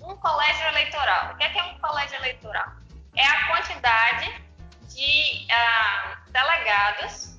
um 0.00 0.16
colégio 0.16 0.66
eleitoral. 0.68 1.32
O 1.32 1.36
que 1.36 1.44
é, 1.44 1.48
que 1.50 1.58
é 1.58 1.62
um 1.62 1.78
colégio 1.78 2.16
eleitoral? 2.16 2.72
É 3.16 3.24
a 3.24 3.46
quantidade 3.48 4.42
de 4.88 5.46
uh, 5.46 6.30
delegados 6.32 7.38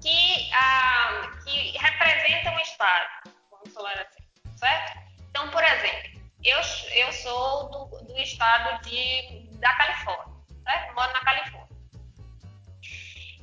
que, 0.00 0.50
uh, 0.52 1.44
que 1.44 1.76
representam 1.78 2.54
o 2.54 2.60
estado, 2.60 3.30
vamos 3.50 3.74
falar 3.74 3.98
assim, 3.98 4.24
certo? 4.56 5.05
Então, 5.36 5.50
por 5.50 5.62
exemplo, 5.62 6.18
eu, 6.42 6.58
eu 6.94 7.12
sou 7.12 7.68
do, 7.68 8.04
do 8.06 8.18
estado 8.18 8.82
de, 8.84 9.46
da 9.58 9.70
Califórnia, 9.74 10.34
certo? 10.64 10.94
Moro 10.94 11.12
na 11.12 11.20
Califórnia. 11.20 11.76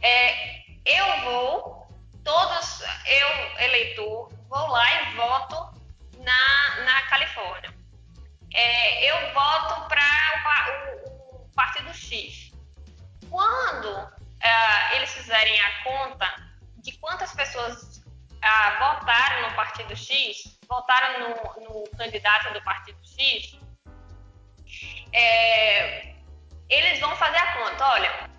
É, 0.01 0.63
eu 0.87 1.21
vou, 1.21 1.87
todos, 2.23 2.81
eu, 3.05 3.59
eleitor, 3.59 4.33
vou 4.49 4.67
lá 4.69 5.01
e 5.03 5.15
voto 5.15 5.79
na, 6.17 6.83
na 6.83 7.01
Califórnia. 7.09 7.71
É, 8.51 9.11
eu 9.11 9.31
voto 9.35 9.87
para 9.87 11.03
o, 11.05 11.43
o, 11.43 11.49
Partido 11.53 11.93
X. 11.93 12.53
Quando 13.29 14.11
é, 14.41 14.95
eles 14.95 15.13
fizerem 15.13 15.61
a 15.61 15.83
conta 15.83 16.55
de 16.77 16.91
quantas 16.93 17.31
pessoas 17.35 18.03
é, 18.41 18.79
votaram 18.79 19.47
no 19.47 19.55
Partido 19.55 19.95
X, 19.95 20.57
votaram 20.73 21.19
no, 21.19 21.29
no 21.61 21.89
candidato 21.97 22.51
do 22.53 22.61
Partido 22.63 22.97
X, 23.05 23.59
é, 25.13 26.15
eles 26.67 26.99
vão 26.99 27.15
fazer 27.15 27.37
a 27.37 27.53
conta. 27.53 27.85
Olha, 27.85 28.29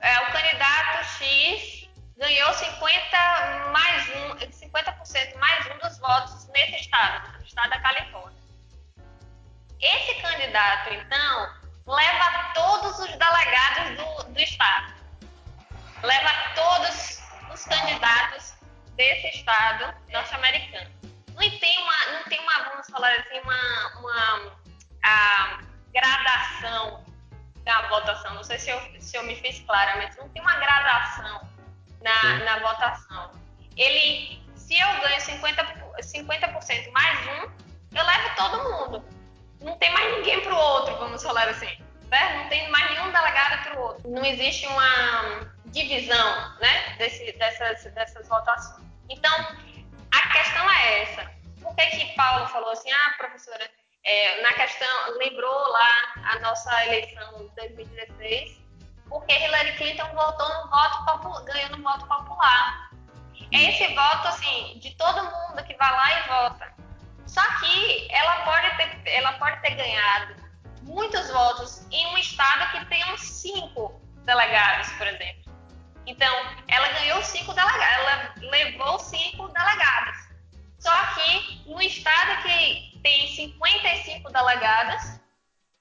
é, 0.00 0.20
o 0.20 0.32
candidato 0.32 1.04
X 1.18 1.88
ganhou 2.16 2.52
50 2.52 3.70
mais 3.70 4.08
um, 4.16 4.36
50% 4.36 5.38
mais 5.38 5.66
um 5.66 5.78
dos 5.78 5.98
votos 5.98 6.48
nesse 6.48 6.76
estado, 6.76 7.38
no 7.38 7.44
estado 7.44 7.70
da 7.70 7.80
Califórnia. 7.80 8.40
Esse 9.78 10.14
candidato, 10.22 10.94
então, 10.94 11.54
leva 11.86 12.52
todos 12.54 12.98
os 12.98 13.10
delegados 13.10 13.96
do, 13.96 14.32
do 14.32 14.40
estado, 14.40 14.94
leva 16.02 16.30
todos 16.54 17.20
os 17.52 17.64
candidatos 17.64 18.54
desse 18.96 19.28
estado 19.36 19.94
norte-americano. 20.10 21.15
Não 21.36 21.58
tem 21.58 21.78
uma, 21.82 22.12
não 22.12 22.22
tem 22.24 22.40
uma, 22.40 22.70
vamos 22.70 22.88
falar 22.88 23.12
assim, 23.12 23.38
uma, 23.40 24.00
uma 24.00 24.52
a 25.02 25.60
gradação 25.92 27.04
da 27.62 27.82
votação. 27.88 28.34
Não 28.34 28.42
sei 28.42 28.58
se 28.58 28.70
eu, 28.70 28.80
se 29.00 29.16
eu 29.16 29.22
me 29.24 29.36
fiz 29.36 29.60
clara, 29.60 29.96
mas 29.96 30.16
não 30.16 30.28
tem 30.30 30.40
uma 30.40 30.56
gradação 30.56 31.46
na, 32.02 32.38
na 32.38 32.58
votação. 32.60 33.30
Ele, 33.76 34.42
se 34.54 34.78
eu 34.78 34.88
ganho 35.00 35.20
50%, 35.20 36.02
50 36.02 36.46
mais 36.92 37.18
um, 37.28 37.50
eu 37.94 38.04
levo 38.04 38.36
todo 38.36 38.62
mundo. 38.64 39.04
Não 39.60 39.76
tem 39.78 39.92
mais 39.92 40.16
ninguém 40.16 40.40
para 40.40 40.54
o 40.54 40.58
outro, 40.58 40.96
vamos 40.96 41.22
falar 41.22 41.48
assim. 41.48 41.78
Certo? 42.08 42.36
Não 42.36 42.48
tem 42.48 42.70
mais 42.70 42.90
nenhum 42.90 43.10
delegado 43.12 43.64
para 43.64 43.78
o 43.78 43.82
outro. 43.82 44.10
Não 44.10 44.24
existe 44.24 44.66
uma 44.68 45.50
divisão 45.66 46.58
né, 46.60 46.96
desse, 46.98 47.32
dessas, 47.32 47.84
dessas 47.92 48.28
votações. 48.28 48.86
Então, 49.08 49.56
a 50.16 50.32
questão 50.32 50.70
é 50.70 51.02
essa. 51.02 51.30
Por 51.60 51.74
que, 51.74 51.86
que 51.86 52.14
Paulo 52.14 52.46
falou 52.48 52.70
assim, 52.70 52.90
ah, 52.90 53.14
professora, 53.18 53.70
é, 54.04 54.42
na 54.42 54.52
questão, 54.54 55.18
lembrou 55.18 55.68
lá 55.68 56.14
a 56.24 56.38
nossa 56.40 56.86
eleição 56.86 57.48
de 57.48 57.54
2016, 57.56 58.62
porque 59.08 59.32
Hillary 59.32 59.76
Clinton 59.76 60.08
votou 60.14 60.48
no 60.48 60.70
voto 60.70 61.04
popular, 61.04 61.44
ganhou 61.44 61.70
no 61.70 61.82
voto 61.82 62.06
popular. 62.06 62.90
É 63.52 63.62
esse 63.70 63.94
voto, 63.94 64.28
assim, 64.28 64.78
de 64.80 64.94
todo 64.96 65.24
mundo 65.24 65.64
que 65.64 65.76
vai 65.76 65.90
lá 65.90 66.20
e 66.20 66.28
vota. 66.28 66.74
Só 67.26 67.42
que 67.60 68.08
ela 68.12 68.44
pode 68.44 68.76
ter, 68.76 69.10
ela 69.10 69.32
pode 69.34 69.60
ter 69.60 69.74
ganhado 69.74 70.36
muitos 70.82 71.28
votos 71.30 71.86
em 71.90 72.06
um 72.06 72.18
estado 72.18 72.70
que 72.72 72.86
tem 72.86 73.04
uns 73.12 73.20
cinco 73.20 74.00
delegados, 74.24 74.90
por 74.92 75.06
exemplo. 75.06 75.45
Então, 76.06 76.34
ela 76.68 76.88
ganhou 76.88 77.22
cinco 77.22 77.52
delegados, 77.52 78.06
ela 78.06 78.34
levou 78.38 78.98
cinco 79.00 79.48
delegados. 79.48 80.26
Só 80.78 80.94
que 81.14 81.62
no 81.66 81.82
estado 81.82 82.42
que 82.42 83.00
tem 83.02 83.26
55 83.34 84.30
delegados, 84.30 85.20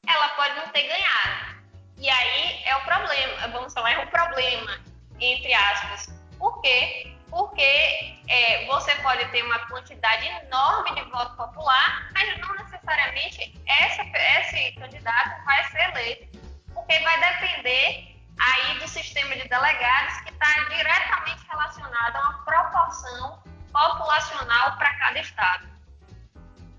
ela 0.08 0.30
pode 0.30 0.56
não 0.56 0.68
ter 0.70 0.84
ganhado. 0.84 1.56
E 1.98 2.10
aí 2.10 2.64
é 2.66 2.76
o 2.76 2.82
problema, 2.82 3.48
vamos 3.50 3.74
falar, 3.74 3.92
é 3.92 4.00
um 4.00 4.08
problema, 4.08 4.80
entre 5.20 5.54
aspas. 5.54 6.08
Por 6.40 6.60
quê? 6.62 7.16
Porque 7.30 8.20
é, 8.28 8.66
você 8.66 8.96
pode 8.96 9.26
ter 9.30 9.44
uma 9.44 9.60
quantidade 9.68 10.26
enorme 10.26 10.96
de 10.96 11.02
voto 11.12 11.36
popular, 11.36 12.10
mas 12.14 12.40
não 12.40 12.56
necessariamente 12.56 13.54
essa, 13.68 14.04
esse 14.40 14.72
candidato 14.74 15.46
vai 15.46 15.64
ser 15.66 15.90
eleito, 15.92 16.40
porque 16.74 17.00
vai 17.00 17.20
depender 17.20 18.15
aí 18.40 18.80
do 18.80 18.88
sistema 18.88 19.36
de 19.36 19.48
delegados 19.48 20.18
que 20.22 20.30
está 20.30 20.68
diretamente 20.70 21.46
relacionado 21.48 22.16
a 22.16 22.20
uma 22.20 22.46
proporção 22.46 23.44
populacional 23.72 24.78
para 24.78 24.94
cada 24.96 25.20
estado. 25.20 25.68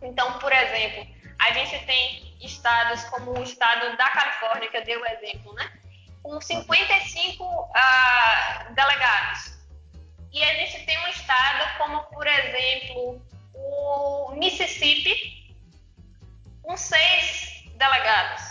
Então, 0.02 0.38
por 0.38 0.52
exemplo, 0.52 1.06
a 1.38 1.52
gente 1.52 1.84
tem 1.86 2.36
estados 2.40 3.04
como 3.04 3.38
o 3.38 3.42
estado 3.42 3.96
da 3.96 4.10
Califórnia, 4.10 4.68
que 4.70 4.76
eu 4.76 4.84
dei 4.84 4.96
o 4.96 5.06
exemplo, 5.06 5.52
né? 5.54 5.72
Com 6.22 6.40
55 6.40 7.44
uh, 7.44 8.74
delegados. 8.74 9.56
E 10.32 10.42
a 10.42 10.54
gente 10.54 10.84
tem 10.84 10.98
um 10.98 11.08
estado 11.08 11.78
como, 11.78 12.02
por 12.04 12.26
exemplo, 12.26 13.22
o 13.54 14.34
Mississippi, 14.36 15.54
com 16.62 16.76
seis 16.76 17.64
delegados. 17.76 18.42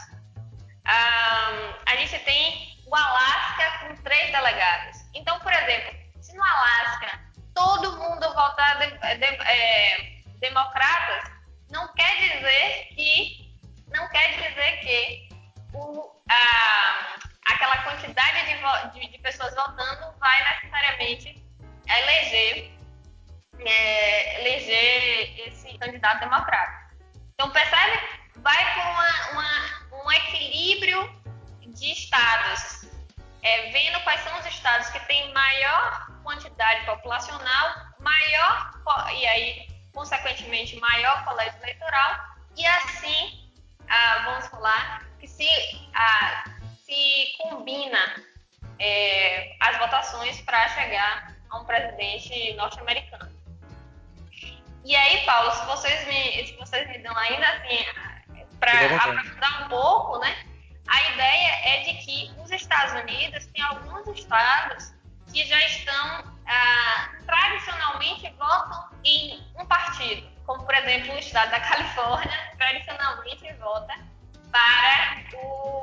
Uh, 0.87 1.75
a 1.85 1.95
gente 1.97 2.17
tem 2.19 2.74
o 2.85 2.95
Alasca 2.95 3.79
com 3.79 3.95
três 4.03 4.31
delegados. 4.31 4.97
Então, 5.13 5.39
por 5.39 5.51
exemplo, 5.51 5.95
se 6.21 6.35
no 6.35 6.43
Alasca 6.43 7.19
todo 7.53 7.97
mundo 7.97 8.33
votar 8.33 8.77
de, 8.79 8.87
de, 9.17 9.25
é, 9.25 10.21
democratas, 10.39 11.31
não 11.71 11.91
quer 11.93 12.15
dizer 12.17 12.87
que 12.95 13.45
não 13.87 14.07
quer 14.09 14.33
dizer 14.33 14.79
que 14.81 15.29
o, 15.73 16.11
a, 16.29 17.15
aquela 17.45 17.77
quantidade 17.83 18.91
de, 18.93 19.07
de, 19.07 19.17
pessoas 19.19 19.55
votando 19.55 20.13
vai 20.19 20.55
necessariamente 20.55 21.43
eleger 21.87 22.71
é, 23.59 24.41
eleger 24.41 25.47
esse 25.47 25.77
candidato 25.77 26.19
democrata. 26.19 26.95
Então 27.33 27.49
percebe, 27.51 27.99
vai 28.37 28.75
com 28.75 28.81
uma, 28.81 29.31
uma, 29.31 30.03
um 30.03 30.11
equilíbrio 30.11 31.24
vendo 33.71 33.99
quais 34.03 34.21
são 34.21 34.37
os 34.39 34.45
estados 34.45 34.89
que 34.89 34.99
têm 35.07 35.31
maior 35.33 36.07
quantidade 36.23 36.85
populacional, 36.85 37.75
maior, 37.99 38.71
e 39.13 39.27
aí, 39.27 39.67
consequentemente, 39.93 40.79
maior 40.79 41.23
colégio 41.23 41.57
eleitoral, 41.61 42.19
e 42.57 42.65
assim, 42.65 43.51
ah, 43.87 44.21
vamos 44.25 44.47
falar, 44.47 45.05
que 45.19 45.27
se, 45.27 45.47
ah, 45.93 46.45
se 46.83 47.33
combina 47.37 48.23
é, 48.79 49.55
as 49.59 49.77
votações 49.77 50.41
para 50.41 50.67
chegar 50.69 51.35
a 51.49 51.59
um 51.59 51.65
presidente 51.65 52.53
norte-americano. 52.53 53.33
E 54.83 54.95
aí, 54.95 55.25
Paulo, 55.25 55.51
se 55.51 55.65
vocês 55.65 56.07
me, 56.07 56.47
se 56.47 56.55
vocês 56.57 56.87
me 56.87 56.99
dão 56.99 57.15
ainda 57.17 57.47
assim, 57.47 57.85
para 58.59 58.95
aprofundar 58.95 59.65
um 59.65 59.69
pouco, 59.69 60.19
né? 60.19 60.54
A 60.87 61.01
ideia 61.11 61.51
é 61.63 61.83
de 61.83 61.93
que 62.05 62.31
os 62.41 62.51
Estados 62.51 62.93
Unidos 63.01 63.45
têm 63.47 63.63
alguns 63.63 64.07
estados 64.07 64.93
que 65.33 65.43
já 65.45 65.59
estão 65.65 66.35
ah, 66.47 67.09
tradicionalmente 67.25 68.29
votam 68.37 68.89
em 69.03 69.43
um 69.59 69.65
partido, 69.65 70.29
como 70.45 70.63
por 70.63 70.75
exemplo 70.75 71.13
o 71.13 71.19
estado 71.19 71.51
da 71.51 71.59
Califórnia 71.59 72.53
tradicionalmente 72.57 73.53
vota 73.53 73.93
para 74.51 75.23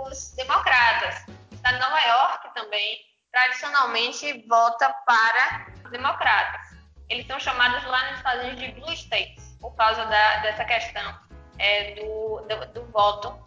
os 0.09 0.33
democratas. 0.33 1.25
O 1.51 1.55
estado 1.55 1.75
de 1.75 1.81
Nova 1.81 2.01
York 2.01 2.55
também 2.55 2.99
tradicionalmente 3.33 4.47
vota 4.49 4.89
para 5.07 5.67
os 5.85 5.91
democratas. 5.91 6.61
Eles 7.09 7.27
são 7.27 7.39
chamados 7.41 7.85
lá 7.85 8.09
nos 8.09 8.19
Estados 8.19 8.45
Unidos 8.45 8.61
de 8.61 8.73
blue 8.73 8.93
states 8.93 9.57
por 9.61 9.75
causa 9.75 10.05
da, 10.07 10.37
dessa 10.39 10.65
questão 10.65 11.19
é, 11.59 11.95
do, 11.95 12.41
do, 12.49 12.67
do, 12.73 12.93
voto 12.93 13.39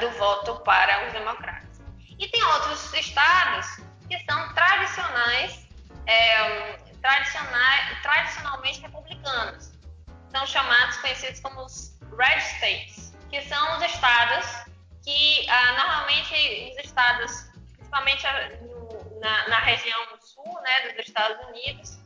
do 0.00 0.10
voto 0.12 0.56
para 0.60 1.06
os 1.06 1.12
democratas. 1.12 1.80
E 2.18 2.28
tem 2.28 2.42
outros 2.42 2.92
estados 2.94 3.80
que 4.08 4.18
são 4.24 4.54
tradicionais, 4.54 5.66
é, 6.06 6.72
tradicionais 7.00 8.02
tradicionalmente 8.02 8.80
republicanos. 8.80 9.72
São 10.30 10.46
chamados, 10.46 10.96
conhecidos 10.98 11.40
como 11.40 11.64
os 11.64 11.98
red 12.18 12.38
states, 12.38 13.14
que 13.30 13.40
são 13.42 13.76
os 13.76 13.84
estados 13.84 14.68
que 15.08 15.46
uh, 15.48 15.76
normalmente 15.76 16.70
os 16.70 16.84
estados, 16.84 17.50
principalmente 17.76 18.26
no, 18.60 19.20
na, 19.20 19.48
na, 19.48 19.58
região 19.60 19.98
sul 20.20 20.60
né, 20.60 20.92
dos 20.92 21.06
Estados 21.06 21.46
Unidos, 21.48 21.98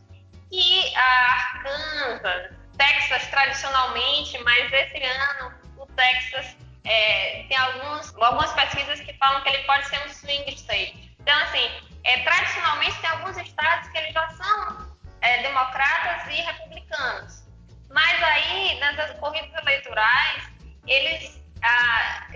e 0.52 0.94
Arkansas, 0.94 2.52
Texas 2.76 3.26
tradicionalmente, 3.28 4.38
mas 4.44 4.72
esse 4.72 5.02
ano 5.02 5.54
o 5.78 5.86
Texas 5.86 6.56
é, 6.84 7.44
tem 7.48 7.56
alguns, 7.56 8.14
algumas 8.16 8.52
pesquisas 8.52 9.00
que 9.00 9.12
falam 9.14 9.42
que 9.42 9.48
ele 9.48 9.62
pode 9.64 9.86
ser 9.86 9.98
um 10.04 10.08
swing 10.08 10.52
state. 10.54 11.16
Então, 11.20 11.36
assim, 11.42 11.70
é, 12.04 12.22
tradicionalmente 12.22 13.00
tem 13.00 13.10
alguns 13.10 13.36
estados 13.36 13.88
que 13.90 13.98
eles 13.98 14.12
já 14.12 14.28
são 14.30 14.96
é, 15.20 15.42
democratas 15.42 16.26
e 16.28 16.40
republicanos. 16.40 17.42
Mas 17.88 18.22
aí, 18.22 18.80
nas 18.80 19.18
corridas 19.18 19.52
eleitorais, 19.62 20.50
eles, 20.86 21.40
ah, 21.62 22.26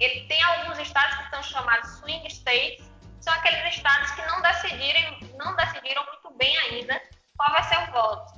ele 0.00 0.26
tem 0.26 0.42
alguns 0.42 0.78
estados 0.78 1.16
que 1.18 1.30
são 1.30 1.42
chamados 1.42 1.98
swing 1.98 2.26
states, 2.26 2.90
são 3.20 3.32
aqueles 3.34 3.74
estados 3.74 4.10
que 4.12 4.22
não 4.22 4.42
decidirem, 4.42 5.18
não 5.38 5.54
decidiram 5.56 6.04
muito 6.06 6.36
bem 6.36 6.56
ainda 6.58 7.00
qual 7.36 7.50
vai 7.52 7.62
ser 7.64 7.78
o 7.78 7.92
voto. 7.92 8.34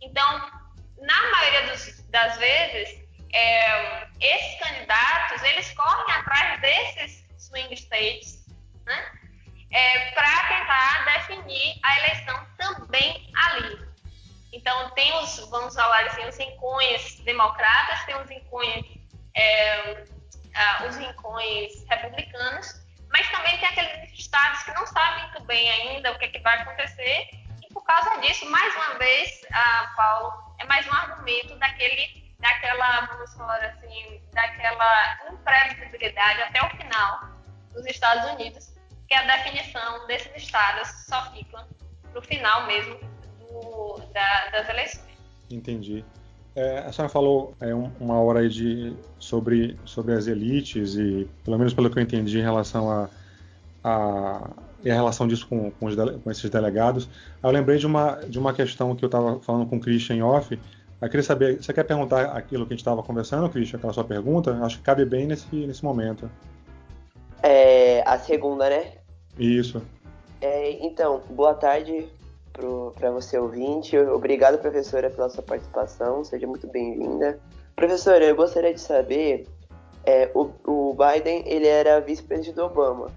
Então, 0.00 0.50
na 0.98 1.30
maioria 1.30 1.68
dos, 1.68 2.00
das 2.08 2.36
vezes, 2.38 3.01
é, 3.32 4.06
esses 4.20 4.58
candidatos, 4.58 5.42
eles 5.42 5.72
correm 5.72 6.14
atrás 6.14 6.60
desses 6.60 7.24
swing 7.38 7.72
states, 7.74 8.46
né? 8.84 9.12
É, 9.70 10.10
para 10.10 10.48
tentar 10.48 11.04
definir 11.04 11.80
a 11.82 11.98
eleição 11.98 12.46
também 12.58 13.32
ali. 13.34 13.92
Então, 14.52 14.90
tem 14.90 15.14
os, 15.16 15.38
vamos 15.48 15.74
falar 15.74 16.04
assim, 16.06 16.26
os 16.26 16.36
rincões 16.36 17.20
democratas, 17.20 18.04
tem 18.04 18.14
os 18.20 18.28
rincões, 18.28 18.84
é, 19.34 20.04
os 20.86 20.96
rincões 20.96 21.88
republicanos, 21.88 22.82
mas 23.10 23.28
também 23.30 23.56
tem 23.58 23.68
aqueles 23.68 24.12
estados 24.12 24.62
que 24.62 24.72
não 24.72 24.86
sabem 24.86 25.24
muito 25.28 25.44
bem 25.44 25.70
ainda 25.70 26.12
o 26.12 26.18
que, 26.18 26.26
é 26.26 26.28
que 26.28 26.38
vai 26.40 26.58
acontecer, 26.60 27.30
e 27.62 27.72
por 27.72 27.82
causa 27.84 28.20
disso, 28.20 28.44
mais 28.50 28.74
uma 28.74 28.98
vez, 28.98 29.40
ah, 29.52 29.92
Paulo, 29.96 30.54
é 30.58 30.64
mais 30.64 30.86
um 30.86 30.92
argumento 30.92 31.56
daquele, 31.58 32.21
daquela, 32.42 33.06
vamos 33.06 33.32
falar 33.34 33.64
assim, 33.64 34.20
daquela 34.34 35.32
imprevisibilidade 35.32 36.42
até 36.42 36.66
o 36.66 36.70
final 36.76 37.28
dos 37.72 37.86
Estados 37.86 38.30
Unidos, 38.32 38.74
que 39.08 39.14
a 39.14 39.22
definição 39.22 40.06
desses 40.08 40.30
estados 40.36 40.88
só 41.06 41.30
fica 41.32 41.66
para 42.10 42.18
o 42.18 42.22
final 42.22 42.66
mesmo 42.66 42.98
do, 43.38 44.02
da, 44.12 44.50
das 44.50 44.68
eleições. 44.68 45.06
Entendi. 45.50 46.04
É, 46.54 46.80
a 46.80 46.92
senhora 46.92 47.10
falou 47.10 47.54
é, 47.60 47.72
uma 47.74 48.20
hora 48.20 48.40
aí 48.40 48.48
de, 48.48 48.94
sobre, 49.18 49.78
sobre 49.86 50.12
as 50.12 50.26
elites 50.26 50.96
e, 50.96 51.26
pelo 51.44 51.56
menos 51.56 51.72
pelo 51.72 51.88
que 51.88 51.98
eu 51.98 52.02
entendi 52.02 52.38
em 52.38 52.42
relação 52.42 52.90
a, 52.90 53.08
a, 53.82 54.50
e 54.84 54.90
a 54.90 54.94
relação 54.94 55.26
disso 55.26 55.46
com, 55.46 55.70
com, 55.70 55.86
os, 55.86 55.94
com, 55.94 56.30
esses 56.30 56.50
delegados. 56.50 57.08
Eu 57.42 57.50
lembrei 57.50 57.78
de 57.78 57.86
uma, 57.86 58.16
de 58.16 58.38
uma 58.38 58.52
questão 58.52 58.94
que 58.94 59.02
eu 59.02 59.06
estava 59.06 59.40
falando 59.40 59.66
com 59.66 59.76
o 59.76 59.80
Christian 59.80 60.24
off. 60.26 60.58
Eu 61.02 61.08
queria 61.08 61.24
saber, 61.24 61.60
você 61.60 61.72
quer 61.72 61.82
perguntar 61.82 62.26
aquilo 62.26 62.64
que 62.64 62.74
a 62.74 62.76
gente 62.76 62.80
estava 62.80 63.02
conversando, 63.02 63.50
Christian, 63.50 63.76
aquela 63.76 63.92
sua 63.92 64.04
pergunta? 64.04 64.56
Acho 64.62 64.78
que 64.78 64.84
cabe 64.84 65.04
bem 65.04 65.26
nesse, 65.26 65.66
nesse 65.66 65.84
momento. 65.84 66.30
É, 67.42 68.04
a 68.06 68.16
segunda, 68.20 68.70
né? 68.70 68.92
Isso. 69.36 69.82
É, 70.40 70.70
então, 70.84 71.20
boa 71.28 71.54
tarde 71.54 72.06
para 72.52 73.10
você 73.10 73.36
ouvinte. 73.36 73.98
Obrigado, 73.98 74.58
professora, 74.58 75.10
pela 75.10 75.28
sua 75.28 75.42
participação. 75.42 76.22
Seja 76.22 76.46
muito 76.46 76.68
bem-vinda. 76.68 77.40
Professora, 77.74 78.24
eu 78.24 78.36
gostaria 78.36 78.72
de 78.72 78.80
saber, 78.80 79.48
é, 80.04 80.30
o, 80.32 80.52
o 80.64 80.94
Biden 80.94 81.42
ele 81.46 81.66
era 81.66 82.00
vice-presidente 82.00 82.54
do 82.54 82.62
Obama. 82.62 83.10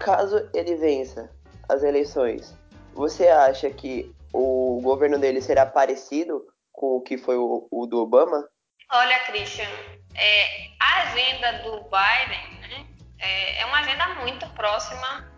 Caso 0.00 0.48
ele 0.52 0.74
vença 0.74 1.30
as 1.68 1.84
eleições, 1.84 2.52
você 2.92 3.28
acha 3.28 3.70
que 3.70 4.12
o 4.32 4.80
governo 4.82 5.16
dele 5.16 5.40
será 5.40 5.64
parecido 5.64 6.49
com 6.80 6.96
o 6.96 7.02
que 7.02 7.18
foi 7.18 7.36
o, 7.36 7.68
o 7.70 7.86
do 7.86 7.98
Obama? 8.00 8.42
Olha, 8.90 9.18
Christian, 9.26 9.68
é, 10.14 10.70
a 10.80 11.02
agenda 11.02 11.58
do 11.58 11.82
Biden 11.82 12.58
né, 12.62 12.86
é, 13.18 13.60
é, 13.60 13.66
uma 13.66 13.80
agenda 13.80 14.08
muito 14.14 14.48
próxima 14.54 15.30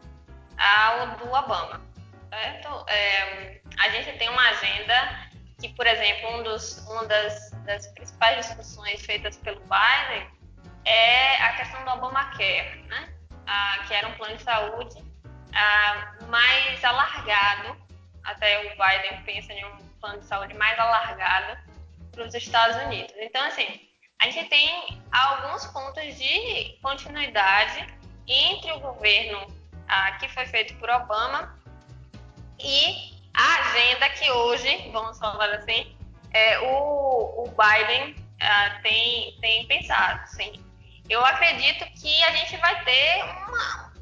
ao 0.57 1.17
do 1.17 1.33
Obama. 1.33 1.83
Certo? 2.31 2.85
É, 2.89 3.61
a 3.77 3.89
gente 3.91 4.17
tem 4.19 4.29
uma 4.29 4.51
agenda 4.51 5.29
que, 5.61 5.69
por 5.71 5.85
exemplo, 5.85 6.31
um 6.37 6.43
dos, 6.45 6.79
uma 6.87 7.07
das, 7.07 7.51
das 7.67 7.89
principais 7.89 8.47
discussões 8.47 9.05
feitas 9.05 9.37
pelo 9.39 9.61
Biden 9.63 10.29
é 10.85 11.43
a 11.43 11.57
questão 11.57 11.85
do 11.85 11.91
Obamacare, 11.91 12.85
né? 12.89 13.13
ah, 13.49 13.85
que 13.89 13.95
era 13.95 14.07
um 14.07 14.15
plano 14.15 14.37
de 14.37 14.45
saúde 14.45 15.05
ah, 15.53 16.15
mais 16.29 16.83
alargado, 16.85 17.77
até 18.25 18.61
o 18.61 18.71
Biden 18.71 19.23
pensa 19.25 19.53
em 19.53 19.65
um 19.65 19.92
plano 20.03 20.21
de 20.21 20.27
saúde 20.27 20.53
mais 20.55 20.79
alargado 20.79 21.59
para 22.11 22.25
os 22.25 22.35
Estados 22.35 22.77
Unidos. 22.85 23.15
Então, 23.17 23.43
assim, 23.47 23.89
a 24.21 24.29
gente 24.29 24.51
tem 24.51 25.03
alguns 25.11 25.65
pontos 25.69 26.19
de 26.19 26.79
continuidade 26.83 27.87
entre 28.27 28.73
o 28.73 28.81
governo 28.81 29.47
ah, 29.89 30.13
que 30.19 30.29
foi 30.29 30.45
feito 30.45 30.75
por 30.75 30.91
Obama 30.91 31.59
e 32.59 33.15
a 33.33 33.55
agenda 33.61 34.11
que 34.11 34.31
hoje, 34.31 34.91
vamos 34.93 35.19
falar 35.19 35.55
assim, 35.55 35.97
é, 36.35 36.59
o, 36.59 37.45
o 37.45 37.49
Biden 37.49 38.15
ah, 38.41 38.79
tem, 38.83 39.39
tem 39.41 39.67
pensado, 39.67 40.29
sim 40.29 40.63
eu 41.09 41.25
acredito 41.25 41.85
que 42.01 42.25
a 42.25 42.31
gente 42.33 42.57
vai 42.57 42.85
ter 42.85 43.25
uma, 43.25 43.93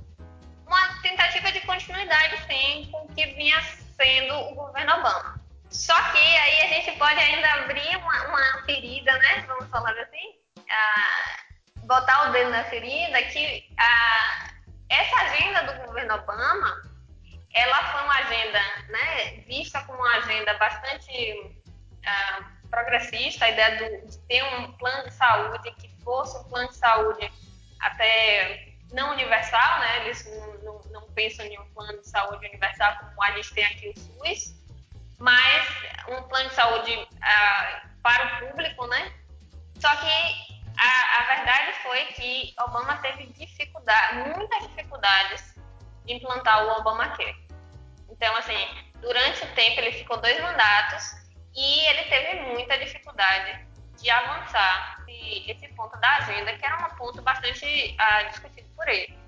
uma 0.66 1.02
tentativa 1.02 1.50
de 1.50 1.60
continuidade, 1.62 2.36
sim, 2.46 2.88
com 2.90 3.04
o 3.04 3.08
que 3.08 3.26
vinha 3.26 3.60
sendo 3.96 4.34
o 4.34 4.54
governo 4.54 4.92
Obama. 4.94 5.39
Só 5.70 5.94
que 6.10 6.18
aí 6.18 6.62
a 6.62 6.66
gente 6.68 6.92
pode 6.98 7.18
ainda 7.18 7.48
abrir 7.54 7.96
uma, 7.96 8.28
uma 8.28 8.62
ferida, 8.64 9.12
né? 9.18 9.44
Vamos 9.46 9.68
falar 9.70 9.92
assim, 9.92 10.34
ah, 10.68 11.36
botar 11.84 12.28
o 12.28 12.32
dedo 12.32 12.50
na 12.50 12.64
ferida, 12.64 13.22
que 13.24 13.72
ah, 13.78 14.50
essa 14.88 15.16
agenda 15.16 15.72
do 15.72 15.86
governo 15.86 16.14
Obama, 16.14 16.82
ela 17.54 17.92
foi 17.92 18.02
uma 18.02 18.14
agenda, 18.14 18.60
né, 18.88 19.42
vista 19.46 19.82
como 19.82 19.98
uma 19.98 20.16
agenda 20.18 20.54
bastante 20.54 21.56
ah, 22.04 22.50
progressista, 22.70 23.44
a 23.44 23.50
ideia 23.50 23.76
do, 23.78 24.06
de 24.08 24.18
ter 24.26 24.42
um 24.42 24.72
plano 24.72 25.08
de 25.08 25.14
saúde 25.14 25.70
que 25.72 25.88
fosse 26.02 26.36
um 26.38 26.44
plano 26.44 26.68
de 26.68 26.76
saúde 26.76 27.32
até 27.80 28.74
não 28.92 29.12
universal, 29.12 29.80
né? 29.80 30.04
Eles 30.04 30.24
não, 30.26 30.54
não, 30.58 30.80
não, 30.90 31.02
pensam 31.12 31.44
em 31.46 31.58
um 31.58 31.74
plano 31.74 32.00
de 32.00 32.08
saúde 32.08 32.46
universal 32.46 32.96
como 32.98 33.22
a 33.22 33.32
gente 33.32 33.54
tem 33.54 33.64
aqui 33.64 33.88
o 33.88 33.98
SUS, 33.98 34.59
mas 35.20 35.68
um 36.08 36.22
plano 36.22 36.48
de 36.48 36.54
saúde 36.54 37.08
ah, 37.22 37.82
para 38.02 38.24
o 38.24 38.48
público, 38.48 38.86
né? 38.86 39.12
Só 39.78 39.94
que 39.96 40.50
a, 40.78 41.20
a, 41.20 41.36
verdade 41.36 41.72
foi 41.82 42.04
que 42.06 42.54
Obama 42.58 42.96
teve 42.96 43.26
dificuldade, 43.26 44.16
muitas 44.34 44.66
dificuldades 44.68 45.54
de 46.06 46.14
implantar 46.14 46.64
o 46.64 46.80
Obamacare. 46.80 47.36
Então, 48.08 48.34
assim, 48.36 48.68
durante 49.00 49.44
o 49.44 49.54
tempo 49.54 49.80
ele 49.80 49.92
ficou 49.92 50.16
dois 50.16 50.40
mandatos 50.40 51.12
e 51.54 51.86
ele 51.86 52.04
teve 52.04 52.40
muita 52.52 52.78
dificuldade 52.78 53.66
de 53.98 54.10
avançar 54.10 55.04
esse 55.46 55.68
ponto 55.74 55.98
da 55.98 56.16
agenda, 56.16 56.56
que 56.56 56.64
era 56.64 56.76
um 56.86 56.96
ponto 56.96 57.20
bastante 57.20 57.94
ah, 57.98 58.22
discutido 58.24 58.68
por 58.74 58.88
ele. 58.88 59.18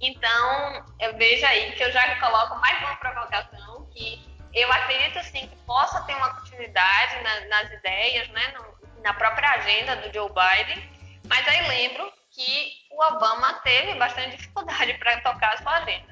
Então, 0.00 0.84
eu 0.98 1.16
vejo 1.16 1.46
aí 1.46 1.72
que 1.72 1.84
eu 1.84 1.92
já 1.92 2.18
coloco 2.18 2.58
mais 2.58 2.78
uma 2.80 2.96
provocação, 2.96 3.86
que 3.92 4.29
eu 4.54 4.70
acredito 4.72 5.22
sim 5.24 5.46
que 5.46 5.56
possa 5.66 6.00
ter 6.02 6.14
uma 6.14 6.34
continuidade 6.34 7.22
na, 7.22 7.48
nas 7.48 7.72
ideias, 7.72 8.28
né, 8.30 8.54
no, 8.56 9.02
na 9.02 9.14
própria 9.14 9.48
agenda 9.52 9.96
do 9.96 10.12
Joe 10.12 10.28
Biden, 10.28 10.82
mas 11.28 11.46
aí 11.48 11.68
lembro 11.68 12.10
que 12.30 12.72
o 12.90 13.14
Obama 13.14 13.54
teve 13.62 13.98
bastante 13.98 14.36
dificuldade 14.36 14.94
para 14.98 15.20
tocar 15.20 15.54
a 15.54 15.62
sua 15.62 15.76
agenda. 15.78 16.10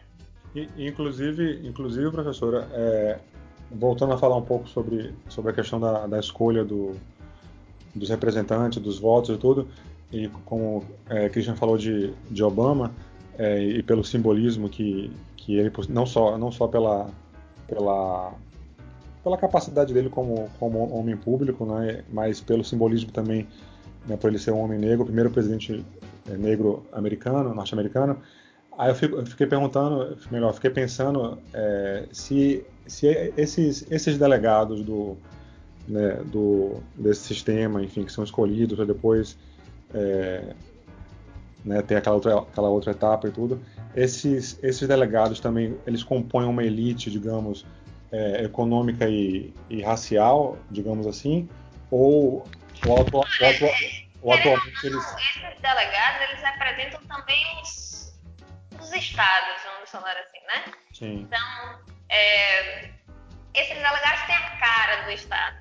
E, 0.54 0.68
inclusive, 0.88 1.66
inclusive, 1.66 2.10
professora, 2.10 2.68
é, 2.72 3.18
voltando 3.70 4.14
a 4.14 4.18
falar 4.18 4.36
um 4.36 4.44
pouco 4.44 4.68
sobre, 4.68 5.14
sobre 5.28 5.52
a 5.52 5.54
questão 5.54 5.78
da, 5.78 6.06
da 6.06 6.18
escolha 6.18 6.64
do, 6.64 6.98
dos 7.94 8.08
representantes, 8.08 8.80
dos 8.80 8.98
votos 8.98 9.34
e 9.36 9.38
tudo, 9.38 9.68
e 10.12 10.28
como 10.44 10.84
é, 11.08 11.28
Christian 11.28 11.54
falou 11.54 11.76
de, 11.76 12.14
de 12.30 12.42
Obama, 12.42 12.92
é, 13.38 13.62
e 13.62 13.82
pelo 13.82 14.02
simbolismo 14.02 14.68
que, 14.68 15.12
que 15.36 15.56
ele, 15.56 15.70
não 15.88 16.06
só, 16.06 16.38
não 16.38 16.50
só 16.50 16.66
pela, 16.66 17.10
pela, 17.68 18.32
pela 19.22 19.36
capacidade 19.36 19.94
dele 19.94 20.08
como, 20.08 20.48
como 20.58 20.92
homem 20.92 21.16
público, 21.16 21.64
né, 21.64 22.02
mas 22.10 22.40
pelo 22.40 22.64
simbolismo 22.64 23.12
também, 23.12 23.46
né, 24.06 24.16
por 24.16 24.28
ele 24.28 24.38
ser 24.38 24.50
um 24.50 24.60
homem 24.60 24.78
negro, 24.78 25.04
primeiro 25.04 25.30
presidente 25.30 25.84
é, 26.28 26.36
negro 26.36 26.84
americano, 26.92 27.54
norte-americano, 27.54 28.18
Aí 28.78 28.90
eu, 28.90 28.94
fico, 28.94 29.16
eu, 29.16 29.26
fiquei 29.26 29.44
perguntando, 29.44 30.16
melhor, 30.30 30.54
fiquei 30.54 30.70
pensando 30.70 31.36
é, 31.52 32.04
se, 32.12 32.64
se 32.86 33.08
esses, 33.36 33.84
esses 33.90 34.16
delegados 34.16 34.84
do, 34.84 35.16
né, 35.88 36.22
do, 36.26 36.76
desse 36.94 37.22
sistema, 37.22 37.82
enfim, 37.82 38.04
que 38.04 38.12
são 38.12 38.22
escolhidos 38.22 38.76
para 38.76 38.84
depois 38.84 39.36
é, 39.92 40.54
né, 41.64 41.82
ter 41.82 41.96
aquela 41.96 42.14
outra, 42.14 42.38
aquela 42.38 42.68
outra 42.68 42.92
etapa 42.92 43.26
e 43.26 43.32
tudo, 43.32 43.60
esses, 43.94 44.58
esses 44.62 44.86
delegados 44.86 45.40
também, 45.40 45.78
eles 45.86 46.02
compõem 46.02 46.46
uma 46.46 46.62
elite, 46.62 47.10
digamos, 47.10 47.66
é, 48.12 48.44
econômica 48.44 49.08
e, 49.08 49.52
e, 49.68 49.82
racial, 49.82 50.58
digamos 50.70 51.06
assim, 51.06 51.48
ou, 51.90 52.46
atu, 52.82 53.18
ou 54.22 54.32
atualmente 54.32 54.86
eles... 54.86 55.04
Esses 55.16 55.60
delegados, 55.60 56.30
eles 56.30 56.42
representam 56.42 57.00
também 57.06 57.60
os 57.62 57.88
dos 58.78 58.92
estados, 58.92 59.62
vamos 59.74 59.90
falar 59.90 60.12
assim, 60.12 60.40
né? 60.46 60.72
Sim. 60.92 61.20
Então, 61.20 61.80
é, 62.08 62.90
esses 63.54 63.74
delegados 63.74 64.22
têm 64.26 64.36
a 64.36 64.50
cara 64.58 65.02
do 65.02 65.10
estado. 65.10 65.56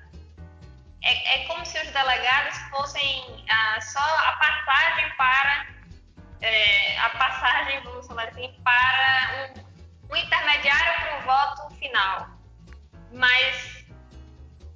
É, 1.02 1.42
é 1.42 1.46
como 1.46 1.64
se 1.64 1.78
os 1.80 1.90
delegados 1.90 2.56
fossem 2.70 3.44
ah, 3.48 3.80
só 3.80 4.00
a 4.00 4.32
passagem 4.32 5.12
para 5.16 5.66
é, 6.40 6.98
a 6.98 7.10
passagem, 7.10 7.82
falar 8.06 8.24
assim, 8.24 8.54
para 8.62 9.54
um, 9.56 10.12
um 10.12 10.16
intermediário 10.16 11.00
para 11.00 11.18
o 11.18 11.22
voto 11.22 11.74
final. 11.76 12.28
Mas 13.12 13.84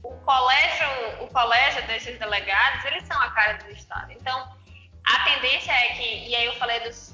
o 0.02 0.10
colégio, 0.18 0.88
o 1.20 1.28
colégio 1.28 1.86
desses 1.86 2.18
delegados, 2.18 2.84
eles 2.86 3.04
são 3.06 3.20
a 3.20 3.30
cara 3.30 3.54
do 3.54 3.70
Estado. 3.70 4.12
Então, 4.12 4.56
a 5.04 5.24
tendência 5.24 5.72
é 5.72 5.88
que, 5.94 6.28
e 6.28 6.34
aí 6.34 6.46
eu 6.46 6.54
falei 6.54 6.80
dos 6.80 7.12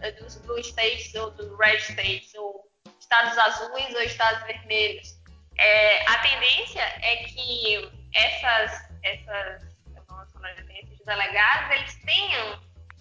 é, 0.00 0.12
dos 0.12 0.36
blue 0.38 0.58
states 0.58 1.14
ou 1.14 1.30
dos 1.32 1.58
red 1.58 1.76
states, 1.78 2.34
ou 2.34 2.68
estados 2.98 3.36
azuis 3.38 3.94
ou 3.94 4.02
estados 4.02 4.42
vermelhos. 4.44 5.20
É, 5.58 6.08
a 6.08 6.18
tendência 6.18 6.80
é 6.80 7.16
que 7.24 7.90
essas, 8.14 8.88
essas 9.02 9.70
esses 10.82 11.04
delegados 11.04 11.70
eles 11.76 11.94
tenham 12.02 12.60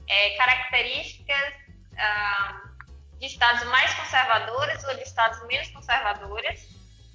é, 0.10 0.32
características 0.32 1.54
ah, 1.98 2.62
de 3.20 3.26
estados 3.28 3.64
mais 3.66 3.94
conservadores 3.94 4.84
ou 4.86 4.96
de 4.96 5.04
estados 5.04 5.46
menos 5.48 5.70
conservadores, 5.70 6.68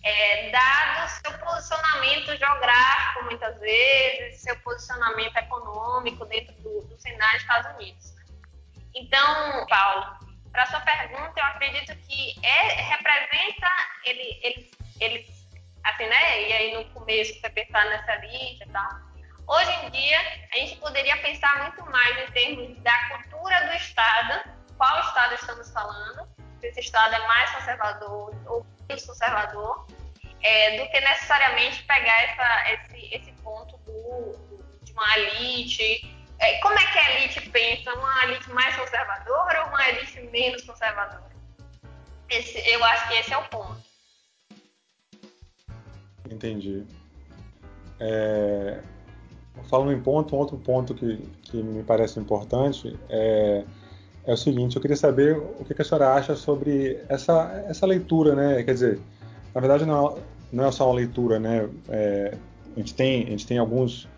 é, 0.02 0.50
dado 0.50 1.08
seu 1.08 1.38
posicionamento 1.38 2.36
geográfico, 2.36 3.24
muitas 3.24 3.58
vezes, 3.58 4.42
seu 4.42 4.56
posicionamento 4.60 5.36
econômico 5.36 6.24
dentro 6.26 6.54
do, 6.56 6.82
do 6.82 6.98
cenário 6.98 7.34
dos 7.34 7.42
Estados 7.42 7.74
Unidos. 7.76 8.14
Então, 8.94 9.66
Paulo, 9.66 10.18
para 10.52 10.66
sua 10.66 10.80
pergunta, 10.80 11.32
eu 11.36 11.44
acredito 11.44 11.96
que 12.06 12.46
é, 12.46 12.82
representa 12.82 13.68
ele, 14.04 14.38
eles, 14.42 14.70
eles, 15.00 15.26
assim, 15.82 16.06
né? 16.06 16.48
E 16.48 16.52
aí 16.52 16.74
no 16.74 16.84
começo 16.90 17.40
você 17.40 17.48
pensar 17.48 17.84
nessa 17.86 18.14
lista 18.16 18.64
e 18.64 18.68
tal. 18.68 19.13
Hoje 19.46 19.70
em 19.84 19.90
dia, 19.90 20.18
a 20.52 20.56
gente 20.56 20.76
poderia 20.76 21.16
pensar 21.18 21.62
muito 21.62 21.84
mais 21.90 22.28
em 22.28 22.32
termos 22.32 22.82
da 22.82 23.08
cultura 23.08 23.66
do 23.68 23.74
Estado, 23.74 24.48
qual 24.76 25.00
Estado 25.00 25.34
estamos 25.34 25.70
falando, 25.70 26.28
se 26.60 26.68
esse 26.68 26.80
Estado 26.80 27.14
é 27.14 27.26
mais 27.26 27.50
conservador 27.50 28.34
ou 28.46 28.66
menos 28.88 29.04
conservador, 29.04 29.86
é, 30.42 30.78
do 30.78 30.90
que 30.90 31.00
necessariamente 31.00 31.82
pegar 31.84 32.22
essa, 32.22 32.72
esse, 32.72 33.14
esse 33.14 33.32
ponto 33.42 33.76
do, 33.78 34.62
de 34.82 34.92
uma 34.92 35.18
elite 35.18 36.14
é, 36.38 36.58
como 36.58 36.78
é 36.78 36.92
que 36.92 36.98
a 36.98 37.20
elite 37.20 37.48
pensa? 37.50 37.94
Uma 37.94 38.24
elite 38.24 38.50
mais 38.50 38.76
conservadora 38.76 39.62
ou 39.62 39.68
uma 39.68 39.88
elite 39.88 40.20
menos 40.32 40.62
conservadora? 40.62 41.30
Esse, 42.28 42.58
eu 42.68 42.84
acho 42.84 43.08
que 43.08 43.14
esse 43.14 43.32
é 43.32 43.38
o 43.38 43.44
ponto. 43.48 43.82
Entendi. 46.28 46.84
É, 48.00 48.82
falando 49.74 49.92
em 49.92 50.00
ponto, 50.00 50.36
um 50.36 50.38
outro 50.38 50.56
ponto 50.56 50.94
que, 50.94 51.18
que 51.42 51.60
me 51.60 51.82
parece 51.82 52.20
importante 52.20 52.96
é, 53.08 53.64
é 54.24 54.32
o 54.32 54.36
seguinte: 54.36 54.76
eu 54.76 54.82
queria 54.82 54.96
saber 54.96 55.36
o 55.36 55.64
que 55.64 55.80
a 55.80 55.84
senhora 55.84 56.14
acha 56.14 56.36
sobre 56.36 57.00
essa, 57.08 57.64
essa 57.66 57.84
leitura, 57.84 58.36
né? 58.36 58.62
Quer 58.62 58.72
dizer, 58.72 59.00
na 59.52 59.60
verdade 59.60 59.84
não, 59.84 60.16
não 60.52 60.66
é 60.66 60.70
só 60.70 60.86
uma 60.86 60.94
leitura, 60.94 61.40
né? 61.40 61.68
É, 61.88 62.34
a, 62.76 62.78
gente 62.78 62.94
tem, 62.94 63.24
a 63.24 63.30
gente 63.30 63.46
tem 63.48 63.58
alguns 63.58 64.08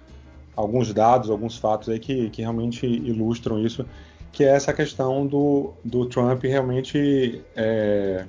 alguns 0.55 0.93
dados, 0.93 1.31
alguns 1.31 1.57
fatos 1.57 1.89
aí 1.89 1.99
que, 1.99 2.31
que 2.31 2.43
realmente 2.43 2.87
ilustram 2.87 3.59
isso, 3.59 3.87
que 4.33 4.45
é 4.45 4.49
essa 4.49 4.73
questão 4.73 5.27
do, 5.27 5.73
do 5.85 6.07
Trump 6.07 6.43
realmente 6.45 7.43
é, 7.55 8.25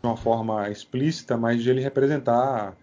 de 0.00 0.06
uma 0.06 0.16
forma 0.16 0.68
explícita, 0.68 1.36
mas 1.36 1.60
de 1.60 1.70
ele 1.70 1.80
representar 1.80 2.76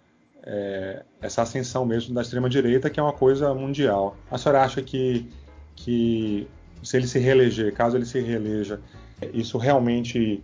é, 0.46 1.04
essa 1.22 1.42
ascensão 1.42 1.86
mesmo 1.86 2.14
da 2.14 2.22
extrema-direita, 2.22 2.90
que 2.90 3.00
é 3.00 3.04
uma 3.04 3.14
coisa 3.14 3.54
mundial. 3.54 4.16
A 4.30 4.38
senhora 4.38 4.64
acha 4.64 4.82
que, 4.82 5.28
que 5.76 6.48
se 6.84 6.98
ele 6.98 7.08
se 7.08 7.20
reeleger, 7.20 7.74
caso 7.74 7.98
ele 7.98 8.06
se 8.06 8.20
reeleja, 8.20 8.80
isso 9.34 9.58
realmente 9.58 10.44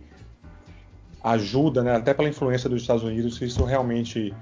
ajuda, 1.22 1.82
né, 1.84 1.96
até 1.96 2.12
pela 2.12 2.28
influência 2.28 2.68
dos 2.68 2.82
Estados 2.82 3.04
Unidos, 3.04 3.36
se 3.36 3.44
isso 3.44 3.64
realmente 3.64 4.34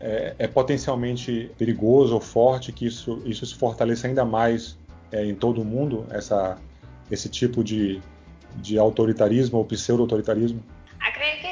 é, 0.00 0.34
é, 0.36 0.48
potencialmente 0.48 1.50
perigoso 1.56 2.14
ou 2.14 2.20
forte 2.20 2.72
que 2.72 2.86
isso, 2.86 3.22
isso 3.24 3.46
se 3.46 3.54
fortaleça 3.54 4.08
ainda 4.08 4.24
mais 4.24 4.76
é, 5.12 5.24
em 5.24 5.34
todo 5.34 5.62
o 5.62 5.64
mundo, 5.64 6.04
essa, 6.10 6.58
esse 7.08 7.28
tipo 7.28 7.62
de, 7.62 8.00
de 8.56 8.78
autoritarismo 8.78 9.58
ou 9.58 9.64
pseudo-autoritarismo? 9.64 10.60
Acredito 10.98 11.42
que. 11.42 11.51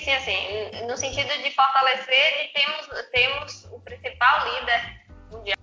Sim, 0.00 0.14
assim, 0.14 0.86
no 0.86 0.96
sentido 0.96 1.28
de 1.42 1.50
fortalecer 1.50 2.44
e 2.44 2.48
temos, 2.54 2.88
temos 3.12 3.64
o 3.70 3.80
principal 3.80 4.48
líder 4.48 5.04
mundial 5.30 5.58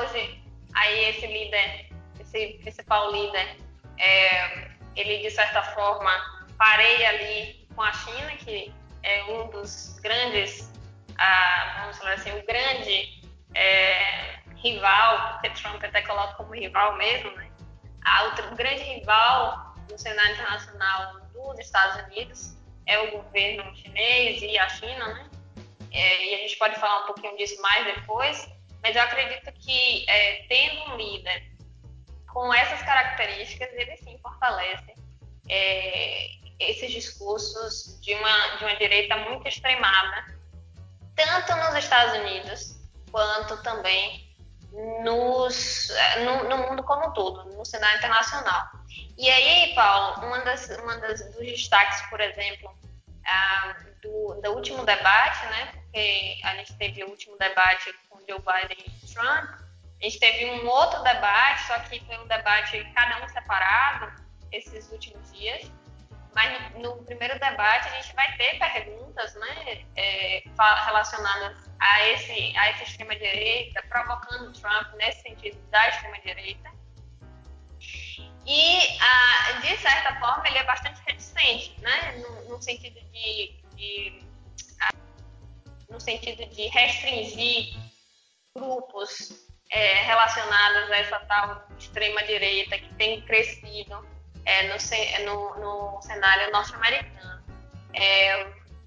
hoje, 0.00 0.42
aí 0.74 1.10
esse 1.10 1.26
líder, 1.26 1.90
esse 2.18 2.58
principal 2.62 3.12
líder, 3.12 3.58
é, 3.98 4.70
ele 4.96 5.18
de 5.18 5.30
certa 5.30 5.62
forma 5.74 6.10
pareia 6.56 7.10
ali 7.10 7.68
com 7.74 7.82
a 7.82 7.92
China, 7.92 8.30
que 8.38 8.72
é 9.02 9.24
um 9.24 9.50
dos 9.50 9.98
grandes, 10.00 10.72
ah, 11.18 11.80
vamos 11.80 11.98
falar 11.98 12.14
assim, 12.14 12.30
o 12.32 12.46
grande 12.46 13.20
é, 13.54 14.38
rival, 14.56 15.32
porque 15.32 15.50
Trump 15.50 15.84
até 15.84 16.00
coloca 16.00 16.32
como 16.36 16.54
rival 16.54 16.96
mesmo, 16.96 17.30
né? 17.32 17.50
O 18.50 18.54
grande 18.56 18.82
rival 18.84 19.74
no 19.90 19.98
cenário 19.98 20.32
internacional 20.32 21.20
dos 21.34 21.58
Estados 21.58 22.02
Unidos 22.06 22.51
é 22.86 22.98
o 22.98 23.10
governo 23.12 23.74
chinês 23.76 24.42
e 24.42 24.58
a 24.58 24.68
China, 24.68 25.08
né? 25.08 25.30
É, 25.90 26.26
e 26.26 26.34
a 26.34 26.38
gente 26.38 26.56
pode 26.56 26.76
falar 26.76 27.04
um 27.04 27.06
pouquinho 27.06 27.36
disso 27.36 27.60
mais 27.60 27.84
depois, 27.84 28.48
mas 28.82 28.96
eu 28.96 29.02
acredito 29.02 29.52
que 29.52 30.08
é, 30.08 30.44
tendo 30.48 30.92
um 30.92 30.96
líder 30.96 31.52
com 32.32 32.52
essas 32.52 32.82
características, 32.82 33.68
ele 33.74 33.96
sim 33.98 34.18
fortalece 34.22 34.94
é, 35.48 36.30
esses 36.58 36.90
discursos 36.90 38.00
de 38.00 38.14
uma, 38.14 38.56
de 38.56 38.64
uma 38.64 38.76
direita 38.76 39.16
muito 39.16 39.46
extremada, 39.46 40.34
tanto 41.14 41.54
nos 41.56 41.74
Estados 41.76 42.20
Unidos 42.20 42.80
quanto 43.10 43.62
também 43.62 44.32
nos, 45.04 45.88
no, 46.24 46.48
no 46.48 46.68
mundo 46.68 46.82
como 46.82 47.08
um 47.08 47.12
todo, 47.12 47.44
no 47.54 47.64
cenário 47.64 47.98
internacional. 47.98 48.66
E 49.18 49.30
aí, 49.30 49.74
Paulo, 49.74 50.26
uma 50.26 50.40
das, 50.40 50.68
uma 50.78 50.96
das 50.98 51.20
dos 51.32 51.46
destaques, 51.46 52.00
por 52.08 52.20
exemplo, 52.20 52.74
ah, 53.26 53.76
do, 54.02 54.40
do 54.42 54.50
último 54.52 54.84
debate, 54.84 55.46
né? 55.46 55.66
Porque 55.72 56.40
a 56.42 56.56
gente 56.56 56.74
teve 56.76 57.04
o 57.04 57.10
último 57.10 57.36
debate 57.38 57.92
com 58.08 58.18
Joe 58.20 58.40
Biden 58.40 58.84
e 58.86 59.14
Trump. 59.14 59.50
A 60.00 60.04
gente 60.04 60.18
teve 60.18 60.50
um 60.50 60.68
outro 60.68 61.02
debate, 61.02 61.66
só 61.66 61.78
que 61.80 62.00
foi 62.00 62.18
um 62.18 62.26
debate 62.26 62.84
cada 62.94 63.24
um 63.24 63.28
separado 63.28 64.12
esses 64.50 64.90
últimos 64.90 65.32
dias. 65.32 65.70
Mas 66.34 66.72
no, 66.72 66.96
no 66.96 67.04
primeiro 67.04 67.34
debate 67.38 67.88
a 67.88 68.00
gente 68.00 68.14
vai 68.14 68.36
ter 68.36 68.58
perguntas, 68.58 69.34
né, 69.34 69.84
é, 69.96 70.42
relacionadas 70.86 71.70
a 71.78 72.08
esse 72.08 72.56
a 72.56 72.68
essa 72.70 72.84
extrema 72.84 73.14
direita, 73.14 73.82
provocando 73.88 74.52
Trump 74.52 74.94
nesse 74.94 75.20
sentido 75.22 75.58
da 75.70 75.88
extrema 75.88 76.18
direita. 76.20 76.81
E, 78.46 78.98
ah, 79.00 79.60
de 79.60 79.76
certa 79.78 80.18
forma, 80.18 80.46
ele 80.48 80.58
é 80.58 80.64
bastante 80.64 81.00
reticente, 81.06 81.74
né? 81.80 82.16
no, 82.18 82.48
no 82.48 82.62
sentido 82.62 83.00
de, 83.12 83.54
de 83.76 84.24
ah, 84.80 84.90
no 85.88 86.00
sentido 86.00 86.44
de 86.46 86.66
restringir 86.68 87.76
grupos 88.54 89.46
é, 89.70 90.02
relacionados 90.02 90.90
a 90.90 90.96
essa 90.96 91.18
tal 91.20 91.66
extrema-direita 91.78 92.78
que 92.78 92.94
tem 92.94 93.22
crescido 93.22 94.06
é, 94.44 94.68
no, 94.68 95.24
no, 95.24 95.60
no, 95.60 96.02
cenário 96.02 96.50
norte-americano. 96.52 97.42
É, 97.94 98.40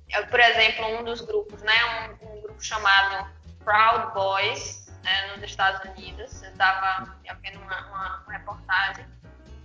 é, 0.09 0.21
por 0.23 0.39
exemplo, 0.39 0.85
um 0.99 1.03
dos 1.03 1.21
grupos, 1.21 1.61
né, 1.63 2.17
um, 2.21 2.35
um 2.35 2.41
grupo 2.41 2.61
chamado 2.63 3.31
Proud 3.63 4.13
Boys, 4.13 4.85
né, 5.01 5.35
nos 5.35 5.43
Estados 5.43 5.89
Unidos, 5.91 6.43
eu 6.43 6.51
estava 6.51 7.17
vendo 7.41 7.59
uma, 7.61 7.87
uma, 7.87 8.23
uma 8.23 8.33
reportagem 8.33 9.05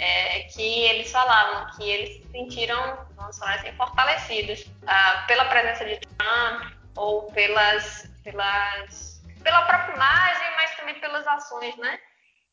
é, 0.01 0.45
que 0.45 0.63
eles 0.63 1.13
falavam 1.13 1.77
que 1.77 1.89
eles 1.89 2.17
se 2.17 2.31
sentiram, 2.31 3.07
vamos 3.17 3.39
falar 3.39 3.57
assim, 3.57 3.71
fortalecidos 3.73 4.63
uh, 4.63 5.27
pela 5.27 5.45
presença 5.45 5.85
de 5.85 6.01
Trump 6.01 6.73
ou 6.97 7.31
pelas, 7.33 8.11
pelas, 8.25 9.23
pela 9.45 9.63
própria 9.67 9.95
imagem, 9.95 10.57
mas 10.57 10.75
também 10.77 10.99
pelas 11.01 11.27
ações, 11.27 11.77
né? 11.77 11.99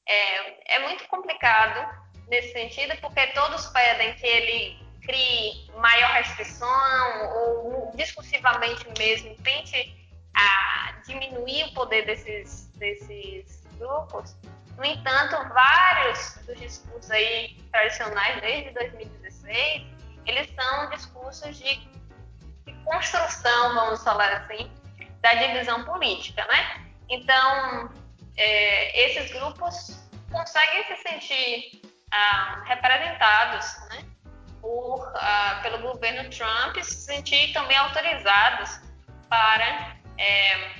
É, 0.05 0.75
é 0.75 0.79
muito 0.79 1.07
complicado 1.07 1.89
nesse 2.27 2.51
sentido, 2.51 2.97
porque 2.99 3.27
todos 3.27 3.65
pedem 3.67 4.13
que 4.15 4.27
ele 4.27 4.85
crie 5.03 5.71
maior 5.77 6.11
restrição 6.11 7.33
ou 7.33 7.91
discursivamente 7.95 8.85
mesmo 8.97 9.33
tente 9.37 9.95
a 10.35 11.01
diminuir 11.05 11.63
o 11.63 11.73
poder 11.73 12.05
desses, 12.05 12.67
desses 12.73 13.63
grupos. 13.77 14.35
No 14.77 14.85
entanto, 14.85 15.35
vários 15.49 16.37
dos 16.45 16.59
discursos 16.59 17.09
aí 17.09 17.57
tradicionais 17.71 18.39
desde 18.41 18.71
2016, 18.71 19.87
eles 20.27 20.53
são 20.53 20.89
discursos 20.91 21.57
de, 21.57 21.79
de 22.65 22.73
construção, 22.85 23.73
vamos 23.73 24.03
falar 24.03 24.31
assim, 24.33 24.71
da 25.21 25.33
divisão 25.33 25.83
política, 25.83 26.45
né? 26.45 26.85
Então, 27.09 27.89
é, 28.37 29.05
esses 29.05 29.31
grupos 29.31 29.99
conseguem 30.31 30.83
se 30.85 31.09
sentir 31.09 31.81
ah, 32.11 32.63
representados, 32.65 33.79
né? 33.89 34.05
Por, 34.61 35.11
ah, 35.15 35.59
pelo 35.63 35.79
governo 35.79 36.29
Trump 36.29 36.75
se 36.83 37.05
sentir 37.05 37.51
também 37.53 37.77
autorizados 37.77 38.79
para 39.27 39.97
é, 40.19 40.75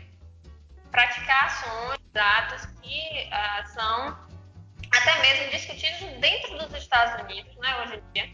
praticar 0.92 1.46
ações, 1.46 1.97
atos 2.18 2.66
que 2.82 3.30
ah, 3.32 3.64
são 3.66 4.28
até 4.92 5.22
mesmo 5.22 5.52
discutidos 5.52 6.20
dentro 6.20 6.58
dos 6.58 6.74
Estados 6.82 7.22
Unidos, 7.24 7.56
né, 7.58 7.82
hoje 7.82 7.96
em 7.96 8.12
dia. 8.14 8.30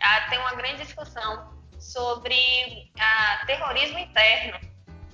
Ah, 0.00 0.28
tem 0.28 0.38
uma 0.38 0.54
grande 0.54 0.84
discussão 0.84 1.52
sobre 1.78 2.90
ah, 2.98 3.42
terrorismo 3.46 3.98
interno 3.98 4.58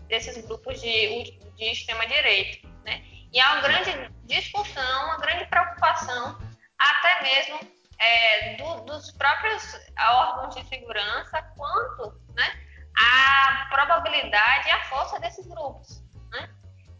desses 0.08 0.44
grupos 0.46 0.80
de, 0.80 1.38
de 1.56 1.64
extrema-direita. 1.64 2.66
Né? 2.84 3.02
E 3.32 3.40
há 3.40 3.52
uma 3.52 3.62
grande 3.62 4.10
discussão, 4.24 5.04
uma 5.06 5.18
grande 5.18 5.46
preocupação, 5.46 6.38
até 6.78 7.22
mesmo 7.22 7.60
é, 7.98 8.54
do, 8.56 8.80
dos 8.84 9.10
próprios 9.12 9.62
órgãos 9.98 10.54
de 10.54 10.64
segurança, 10.68 11.42
quanto 11.56 12.18
né, 12.34 12.60
a 12.96 13.66
probabilidade 13.70 14.68
e 14.68 14.70
a 14.70 14.84
força 14.84 15.20
desses 15.20 15.46
grupos 15.46 16.08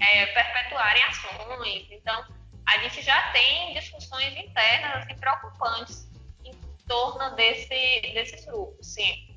é, 0.00 0.26
perpetuarem 0.26 1.02
ações. 1.04 1.87
Então, 1.90 2.24
a 2.66 2.78
gente 2.82 3.02
já 3.02 3.32
tem 3.32 3.74
discussões 3.74 4.37
internas 4.37 4.96
assim, 4.96 5.14
preocupantes 5.16 6.08
em 6.44 6.52
torno 6.87 7.34
desse, 7.37 8.00
desses 8.12 8.44
grupos, 8.44 8.87
sim. 8.87 9.28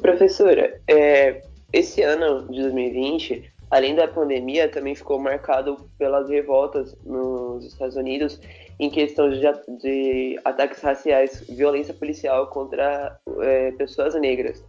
Professora, 0.00 0.80
é, 0.88 1.42
esse 1.72 2.02
ano 2.02 2.46
de 2.48 2.60
2020, 2.62 3.52
além 3.70 3.94
da 3.94 4.06
pandemia, 4.06 4.68
também 4.68 4.94
ficou 4.94 5.18
marcado 5.18 5.90
pelas 5.98 6.28
revoltas 6.28 6.96
nos 7.04 7.64
Estados 7.64 7.96
Unidos 7.96 8.40
em 8.78 8.88
questão 8.88 9.28
de, 9.30 9.40
de 9.80 10.40
ataques 10.44 10.80
raciais, 10.80 11.44
violência 11.48 11.92
policial 11.92 12.46
contra 12.48 13.18
é, 13.42 13.72
pessoas 13.72 14.14
negras. 14.14 14.64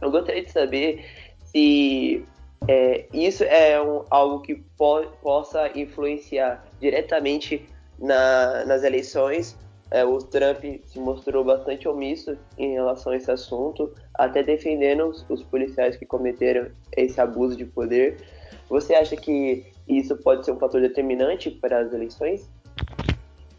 Eu 0.00 0.10
gostaria 0.10 0.44
de 0.44 0.50
saber 0.50 1.04
se 1.46 2.24
é, 2.68 3.06
isso 3.12 3.44
é 3.44 3.80
um, 3.80 4.04
algo 4.10 4.40
que 4.40 4.54
po 4.54 5.06
possa 5.22 5.70
influenciar 5.78 6.64
diretamente 6.80 7.66
na, 7.98 8.64
nas 8.64 8.82
eleições. 8.82 9.58
É, 9.90 10.04
o 10.04 10.18
Trump 10.18 10.64
se 10.86 10.98
mostrou 10.98 11.44
bastante 11.44 11.86
omisso 11.86 12.38
em 12.56 12.72
relação 12.72 13.12
a 13.12 13.16
esse 13.16 13.30
assunto, 13.30 13.94
até 14.14 14.42
defendendo 14.42 15.06
os, 15.06 15.24
os 15.28 15.42
policiais 15.42 15.96
que 15.96 16.06
cometeram 16.06 16.70
esse 16.96 17.20
abuso 17.20 17.56
de 17.56 17.66
poder. 17.66 18.24
Você 18.68 18.94
acha 18.94 19.16
que 19.16 19.66
isso 19.86 20.16
pode 20.16 20.44
ser 20.44 20.52
um 20.52 20.58
fator 20.58 20.80
determinante 20.80 21.50
para 21.50 21.80
as 21.80 21.92
eleições? 21.92 22.48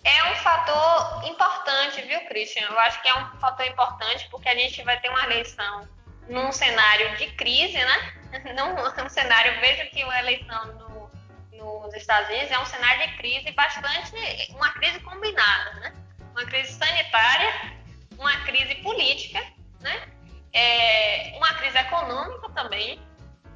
É 0.03 0.31
um 0.31 0.35
fator 0.35 1.29
importante, 1.29 2.01
viu, 2.01 2.19
Christian? 2.27 2.63
Eu 2.63 2.79
acho 2.79 3.01
que 3.01 3.07
é 3.07 3.15
um 3.15 3.39
fator 3.39 3.65
importante 3.65 4.27
porque 4.31 4.49
a 4.49 4.55
gente 4.55 4.81
vai 4.83 4.99
ter 4.99 5.09
uma 5.09 5.23
eleição 5.25 5.87
num 6.27 6.51
cenário 6.51 7.15
de 7.17 7.27
crise, 7.33 7.77
né? 7.77 8.22
Num, 8.55 9.05
um 9.05 9.09
cenário, 9.09 9.59
veja 9.59 9.85
que 9.87 10.01
a 10.01 10.19
eleição 10.19 10.65
no, 10.73 11.11
nos 11.51 11.93
Estados 11.93 12.29
Unidos 12.29 12.51
é 12.51 12.59
um 12.59 12.65
cenário 12.65 13.07
de 13.07 13.17
crise 13.17 13.51
bastante, 13.51 14.51
uma 14.51 14.71
crise 14.73 14.99
combinada, 15.01 15.73
né? 15.79 15.93
Uma 16.31 16.45
crise 16.45 16.73
sanitária, 16.73 17.77
uma 18.17 18.35
crise 18.45 18.75
política, 18.75 19.39
né? 19.81 20.07
É, 20.51 21.33
uma 21.37 21.53
crise 21.55 21.77
econômica 21.77 22.49
também. 22.49 22.99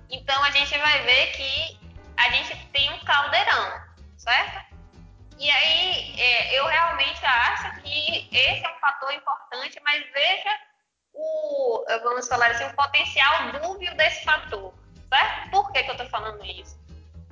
Então 0.09 0.43
a 0.43 0.51
gente 0.51 0.77
vai 0.77 1.01
ver 1.03 1.31
que 1.31 1.79
a 2.17 2.29
gente 2.29 2.55
tem 2.67 2.91
um 2.93 3.03
caldeirão, 3.03 3.81
certo? 4.15 4.75
E 5.39 5.49
aí 5.49 6.19
é, 6.19 6.59
eu 6.59 6.65
realmente 6.65 7.23
acho 7.25 7.81
que 7.81 8.29
esse 8.31 8.65
é 8.65 8.69
um 8.69 8.79
fator 8.79 9.13
importante, 9.13 9.79
mas 9.83 10.03
veja 10.11 10.59
o, 11.17 11.83
vamos 12.03 12.27
falar 12.27 12.51
assim, 12.51 12.65
o 12.65 12.75
potencial 12.75 13.51
dúbio 13.61 13.95
desse 13.97 14.23
fator, 14.23 14.73
certo? 15.09 15.49
Por 15.49 15.71
que, 15.71 15.83
que 15.83 15.89
eu 15.89 15.95
estou 15.95 16.09
falando 16.09 16.45
isso? 16.45 16.79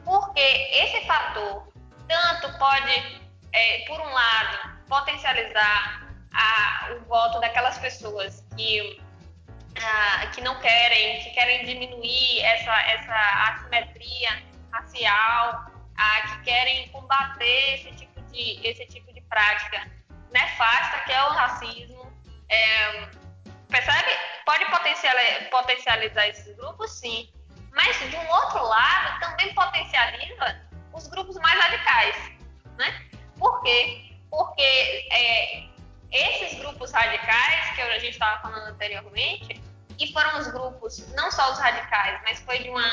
Porque 0.04 0.40
esse 0.40 1.06
fator 1.06 1.68
tanto 2.08 2.58
pode, 2.58 3.22
é, 3.54 3.86
por 3.88 4.00
um 4.00 4.12
lado, 4.12 4.80
potencializar 4.88 6.08
a, 6.34 6.94
o 6.96 7.06
voto 7.06 7.40
daquelas 7.40 7.78
pessoas 7.78 8.44
que, 8.58 9.02
a, 9.82 10.28
que 10.28 10.42
não 10.42 10.60
querem, 10.60 11.24
que 11.24 11.30
querem 11.32 11.66
diminuir 11.66 12.42
essa, 12.42 12.74
essa 12.90 13.52
assimetria 13.52 14.44
racial, 14.72 15.72
a, 15.98 16.22
que 16.22 16.44
querem 16.44 16.90
combater 16.90 17.76
esse 17.76 17.92
tipo 17.96 18.22
de, 18.32 18.68
esse 18.68 18.86
tipo 18.88 19.14
de 19.14 19.22
prática 19.22 19.90
nefasta 20.32 21.00
que 21.06 21.12
é 21.12 21.24
o 21.24 21.30
racismo. 21.30 22.14
É, 22.50 23.25
Percebe? 23.70 24.12
Pode 24.46 24.66
potencializar 25.50 26.28
esses 26.28 26.56
grupos, 26.56 26.92
sim. 26.92 27.30
Mas, 27.72 27.98
de 28.10 28.16
um 28.16 28.30
outro 28.30 28.64
lado, 28.64 29.20
também 29.20 29.54
potencializa 29.54 30.62
os 30.94 31.08
grupos 31.08 31.36
mais 31.38 31.60
radicais. 31.60 32.16
Né? 32.78 33.10
Por 33.38 33.62
quê? 33.64 34.14
Porque 34.30 35.08
é, 35.12 35.64
esses 36.12 36.58
grupos 36.60 36.92
radicais, 36.92 37.76
que 37.76 37.82
a 37.82 38.00
gente 38.00 38.14
estava 38.14 38.42
falando 38.42 38.68
anteriormente, 38.70 39.62
e 40.00 40.12
foram 40.12 40.40
os 40.40 40.48
grupos, 40.48 41.08
não 41.14 41.32
só 41.32 41.52
os 41.52 41.60
radicais, 41.60 42.20
mas 42.24 42.40
foi 42.42 42.60
de 42.60 42.70
uma. 42.70 42.84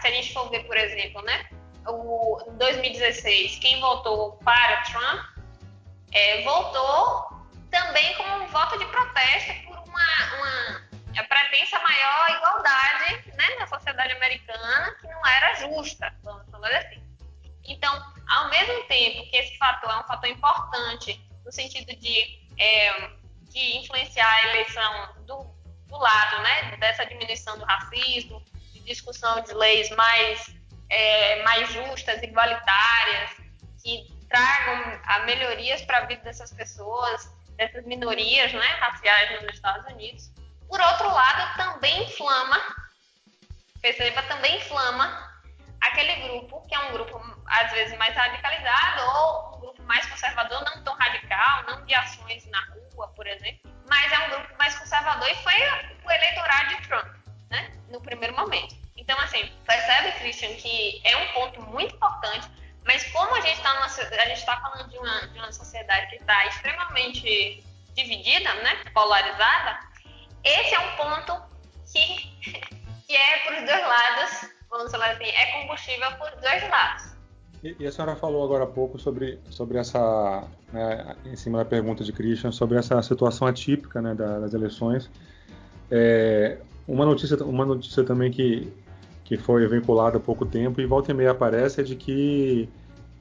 Se 0.00 0.06
a 0.06 0.10
gente 0.10 0.32
for 0.32 0.48
ver, 0.50 0.64
por 0.64 0.76
exemplo, 0.76 1.22
né? 1.22 1.46
O 1.86 2.50
2016, 2.52 3.58
quem 3.58 3.80
votou 3.80 4.32
para 4.44 4.82
Trump 4.82 5.24
é, 6.12 6.42
votou 6.42 7.36
também 7.70 8.14
como 8.16 8.44
um 8.44 8.46
voto 8.46 8.78
de 8.78 8.86
protesto 8.86 9.52
uma, 9.88 10.82
uma 11.12 11.24
pretensa 11.28 11.78
maior 11.80 12.30
igualdade 12.30 13.32
né, 13.34 13.56
na 13.58 13.66
sociedade 13.66 14.12
americana, 14.12 14.94
que 15.00 15.06
não 15.08 15.26
era 15.26 15.54
justa, 15.54 16.14
vamos 16.22 16.48
falar 16.50 16.70
assim. 16.76 17.02
Então, 17.64 18.14
ao 18.28 18.48
mesmo 18.50 18.84
tempo 18.84 19.28
que 19.30 19.36
esse 19.36 19.56
fator 19.58 19.90
é 19.90 19.96
um 19.98 20.04
fator 20.04 20.28
importante 20.28 21.20
no 21.44 21.52
sentido 21.52 21.94
de, 21.96 22.40
é, 22.58 23.10
de 23.50 23.78
influenciar 23.78 24.28
a 24.28 24.48
eleição 24.50 25.14
do, 25.26 25.56
do 25.86 25.96
lado 25.96 26.42
né, 26.42 26.76
dessa 26.76 27.04
diminuição 27.04 27.58
do 27.58 27.64
racismo, 27.64 28.42
de 28.72 28.80
discussão 28.80 29.40
de 29.42 29.52
leis 29.54 29.90
mais, 29.90 30.54
é, 30.88 31.42
mais 31.42 31.72
justas, 31.72 32.22
igualitárias, 32.22 33.30
que 33.82 34.16
tragam 34.28 35.24
melhorias 35.24 35.82
para 35.82 35.98
a 35.98 36.06
vida 36.06 36.22
dessas 36.22 36.52
pessoas, 36.52 37.30
dessas 37.56 37.84
minorias 37.84 38.52
né, 38.52 38.66
raciais 38.80 39.42
nos 39.42 39.54
Estados 39.54 39.86
Unidos. 39.92 40.30
Por 40.68 40.80
outro 40.80 41.08
lado, 41.08 41.56
também 41.56 42.04
inflama, 42.04 42.60
perceba, 43.80 44.22
também 44.24 44.56
inflama 44.56 45.36
aquele 45.80 46.14
grupo, 46.28 46.66
que 46.66 46.74
é 46.74 46.78
um 46.80 46.92
grupo 46.92 47.20
às 47.46 47.70
vezes 47.70 47.96
mais 47.98 48.14
radicalizado, 48.14 49.02
ou 49.02 49.56
um 49.56 49.60
grupo 49.60 49.82
mais 49.84 50.04
conservador, 50.06 50.64
não 50.64 50.82
tão 50.82 50.94
radical, 50.94 51.62
não 51.64 51.84
de 51.84 51.94
ações 51.94 52.44
na 52.46 52.60
rua, 52.66 53.08
por 53.08 53.26
exemplo, 53.26 53.70
mas 53.88 54.12
é 54.12 54.18
um 54.26 54.30
grupo 54.30 54.54
mais 54.58 54.76
conservador 54.76 55.28
e 55.28 55.34
foi 55.36 55.54
o 56.04 56.10
eleitorado 56.10 56.68
de 56.68 56.88
Trump, 56.88 57.06
né, 57.50 57.72
no 57.88 58.00
primeiro 58.00 58.34
momento. 58.34 58.74
Então, 58.96 59.18
assim, 59.20 59.46
percebe, 59.64 60.18
Christian, 60.18 60.54
que 60.56 61.00
é 61.04 61.16
um 61.16 61.32
ponto 61.32 61.62
muito 61.62 61.94
importante, 61.94 62.50
mas 62.86 63.04
como 63.12 63.34
a 63.34 63.40
gente 63.40 63.56
está 63.56 63.76
está 64.32 64.60
falando 64.60 64.88
de 64.88 64.98
uma, 64.98 65.26
de 65.26 65.38
uma 65.38 65.52
sociedade 65.52 66.08
que 66.08 66.16
está 66.16 66.46
extremamente 66.46 67.64
dividida, 67.94 68.54
né, 68.62 68.76
polarizada, 68.94 69.78
esse 70.44 70.74
é 70.74 70.78
um 70.78 70.96
ponto 70.96 71.42
que, 71.92 72.16
que 73.06 73.16
é 73.16 73.38
para 73.44 73.60
os 73.60 73.66
dois 73.66 73.82
lados, 73.82 74.50
vamos 74.70 74.90
falar 74.92 75.10
assim, 75.10 75.24
é 75.24 75.60
combustível 75.60 76.12
para 76.12 76.34
os 76.36 76.40
dois 76.40 76.70
lados. 76.70 77.16
E, 77.64 77.74
e, 77.80 77.86
a 77.86 77.90
senhora 77.90 78.14
falou 78.14 78.44
agora 78.44 78.64
há 78.64 78.66
pouco 78.66 78.98
sobre, 78.98 79.40
sobre 79.50 79.78
essa, 79.78 80.44
né, 80.72 81.16
em 81.24 81.36
cima 81.36 81.58
da 81.58 81.64
pergunta 81.64 82.04
de 82.04 82.12
Christian, 82.12 82.52
sobre 82.52 82.78
essa 82.78 83.00
situação 83.02 83.48
atípica 83.48 84.00
né, 84.00 84.14
das 84.14 84.54
eleições. 84.54 85.10
É, 85.90 86.58
uma, 86.86 87.04
notícia, 87.04 87.36
uma 87.42 87.64
notícia 87.64 88.04
também 88.04 88.30
que, 88.30 88.72
que 89.26 89.36
foi 89.36 89.66
vinculada 89.66 90.18
há 90.18 90.20
pouco 90.20 90.46
tempo 90.46 90.80
e 90.80 90.86
volta 90.86 91.10
e 91.10 91.14
meia 91.14 91.32
aparece 91.32 91.80
é 91.80 91.84
de 91.84 91.96
que 91.96 92.68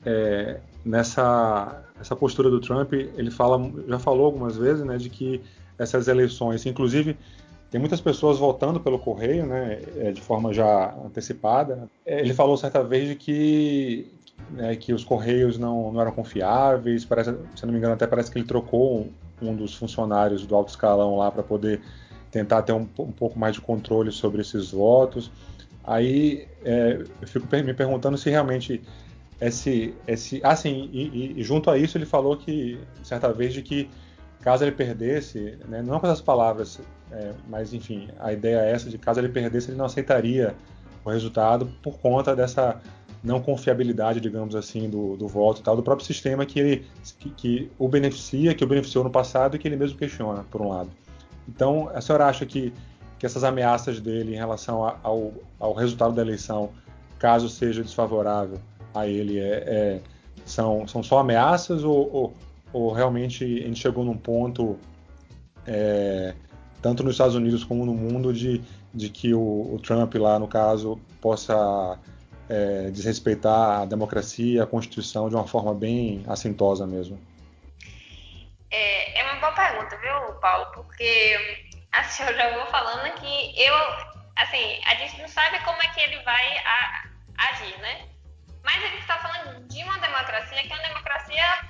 é, 0.05 0.59
nessa 0.85 1.83
essa 1.99 2.15
postura 2.15 2.49
do 2.49 2.59
Trump, 2.59 2.93
ele 2.93 3.31
fala, 3.31 3.71
já 3.87 3.97
falou 3.97 4.25
algumas 4.25 4.57
vezes, 4.57 4.83
né, 4.83 4.97
de 4.97 5.09
que 5.09 5.41
essas 5.79 6.07
eleições, 6.07 6.65
inclusive 6.65 7.17
tem 7.71 7.79
muitas 7.79 7.99
pessoas 7.99 8.37
votando 8.37 8.79
pelo 8.79 8.99
correio, 8.99 9.45
né, 9.45 9.81
é, 9.97 10.11
de 10.11 10.21
forma 10.21 10.53
já 10.53 10.93
antecipada. 11.03 11.89
É, 12.05 12.19
ele 12.19 12.33
falou 12.33 12.55
certa 12.57 12.83
vez 12.83 13.09
de 13.09 13.15
que 13.15 14.11
né, 14.51 14.75
que 14.75 14.93
os 14.93 15.03
correios 15.03 15.57
não, 15.57 15.91
não 15.91 16.01
eram 16.01 16.11
confiáveis. 16.11 17.03
Parece, 17.03 17.35
se 17.55 17.65
não 17.65 17.71
me 17.71 17.79
engano, 17.79 17.93
até 17.93 18.05
parece 18.05 18.29
que 18.29 18.37
ele 18.37 18.45
trocou 18.45 18.99
um, 19.41 19.49
um 19.49 19.55
dos 19.55 19.73
funcionários 19.73 20.45
do 20.45 20.55
alto 20.55 20.69
escalão 20.69 21.17
lá 21.17 21.31
para 21.31 21.41
poder 21.41 21.81
tentar 22.29 22.61
ter 22.63 22.73
um, 22.73 22.87
um, 22.99 23.11
pouco 23.11 23.39
mais 23.39 23.55
de 23.55 23.61
controle 23.61 24.11
sobre 24.11 24.41
esses 24.41 24.71
votos. 24.71 25.31
Aí 25.85 26.47
é, 26.63 27.03
eu 27.21 27.27
fico 27.27 27.47
me 27.55 27.73
perguntando 27.73 28.17
se 28.17 28.29
realmente 28.29 28.81
esse, 29.39 29.93
esse, 30.07 30.41
assim, 30.43 30.89
e, 30.91 31.39
e, 31.39 31.43
junto 31.43 31.69
a 31.69 31.77
isso 31.77 31.97
ele 31.97 32.05
falou 32.05 32.37
que 32.37 32.79
certa 33.03 33.31
vez 33.33 33.53
de 33.53 33.61
que 33.61 33.89
caso 34.41 34.63
ele 34.63 34.71
perdesse, 34.71 35.57
né, 35.67 35.81
não 35.81 35.99
com 35.99 36.07
essas 36.07 36.21
palavras, 36.21 36.79
é, 37.11 37.31
mas 37.49 37.73
enfim, 37.73 38.09
a 38.19 38.31
ideia 38.31 38.59
é 38.61 38.71
essa 38.71 38.89
de 38.89 38.97
caso 38.97 39.19
ele 39.19 39.29
perdesse, 39.29 39.69
ele 39.69 39.77
não 39.77 39.85
aceitaria 39.85 40.55
o 41.03 41.09
resultado 41.09 41.67
por 41.83 41.99
conta 41.99 42.35
dessa 42.35 42.81
não 43.23 43.41
confiabilidade, 43.41 44.21
digamos 44.21 44.55
assim, 44.55 44.87
do, 44.89 45.17
do 45.17 45.27
voto 45.27 45.59
e 45.59 45.63
tal, 45.63 45.75
do 45.75 45.83
próprio 45.83 46.05
sistema 46.05 46.45
que 46.45 46.59
ele 46.59 46.85
que, 47.19 47.29
que, 47.31 47.71
o 47.77 47.87
beneficia, 47.87 48.53
que 48.53 48.63
o 48.63 48.67
beneficiou 48.67 49.03
no 49.03 49.09
passado 49.09 49.55
e 49.55 49.59
que 49.59 49.67
ele 49.67 49.75
mesmo 49.75 49.97
questiona, 49.97 50.43
por 50.49 50.61
um 50.61 50.69
lado. 50.69 50.91
Então, 51.47 51.89
a 51.93 52.01
senhora 52.01 52.27
acha 52.27 52.45
que, 52.45 52.71
que 53.17 53.25
essas 53.25 53.43
ameaças 53.43 53.99
dele 53.99 54.33
em 54.33 54.37
relação 54.37 54.85
a, 54.85 54.97
ao, 55.03 55.33
ao 55.59 55.73
resultado 55.73 56.13
da 56.13 56.21
eleição, 56.21 56.71
caso 57.19 57.49
seja 57.49 57.81
desfavorável 57.81 58.59
a 58.93 59.07
ele, 59.07 59.39
é, 59.39 59.63
é 59.65 60.01
são, 60.45 60.87
são 60.87 61.01
só 61.01 61.19
ameaças 61.19 61.83
ou, 61.83 62.13
ou, 62.13 62.33
ou, 62.71 62.91
realmente 62.91 63.43
a 63.43 63.67
gente 63.67 63.79
chegou 63.79 64.03
num 64.03 64.17
ponto, 64.17 64.77
é, 65.65 66.33
tanto 66.81 67.03
nos 67.03 67.13
Estados 67.13 67.35
Unidos 67.35 67.63
como 67.63 67.85
no 67.85 67.93
mundo, 67.93 68.31
de, 68.31 68.61
de 68.93 69.09
que 69.09 69.33
o, 69.33 69.73
o 69.73 69.79
Trump 69.79 70.13
lá, 70.15 70.37
no 70.37 70.47
caso, 70.47 70.99
possa 71.19 71.97
é, 72.47 72.91
desrespeitar 72.91 73.81
a 73.81 73.85
democracia, 73.85 74.63
a 74.63 74.67
Constituição 74.67 75.29
de 75.29 75.35
uma 75.35 75.47
forma 75.47 75.73
bem 75.73 76.23
assintosa 76.27 76.85
mesmo? 76.85 77.19
É, 78.69 79.19
é 79.19 79.23
uma 79.23 79.39
boa 79.39 79.51
pergunta, 79.53 79.97
viu, 79.97 80.33
Paulo? 80.39 80.65
Porque 80.73 81.64
assim, 81.99 82.23
eu 82.23 82.35
já 82.35 82.53
vou 82.53 82.65
falando 82.67 83.13
que 83.15 83.61
eu, 83.61 83.75
assim, 84.35 84.81
a 84.85 84.95
gente 84.95 85.21
não 85.21 85.27
sabe 85.27 85.59
como 85.59 85.81
é 85.81 85.87
que 85.89 86.01
ele 86.01 86.21
vai 86.23 86.57
a, 86.59 87.05
agir, 87.37 87.77
né? 87.79 88.09
Mas 88.63 88.81
gente 88.81 88.99
está 88.99 89.17
falando 89.19 89.67
de 89.67 89.83
uma 89.83 89.99
democracia 89.99 90.63
que 90.63 90.71
é 90.71 90.75
uma 90.75 90.87
democracia 90.87 91.69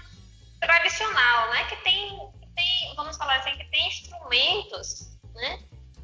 tradicional, 0.60 1.50
né? 1.52 1.66
Que 1.66 1.76
tem, 1.78 2.32
tem 2.56 2.96
vamos 2.96 3.18
falar 3.18 3.36
assim, 3.38 3.58
que 3.58 3.66
tem 3.66 3.88
instrumentos, 3.88 5.18
né? 5.34 5.60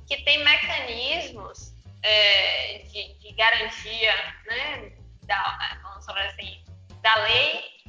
Que 0.08 0.22
tem 0.24 0.44
mecanismos 0.44 1.74
é, 2.04 2.80
de, 2.80 3.14
de, 3.20 3.32
garantia, 3.34 4.14
né, 4.46 4.92
da, 5.24 5.80
vamos 5.84 6.06
falar 6.06 6.26
assim, 6.26 6.64
da 7.02 7.16
lei 7.24 7.81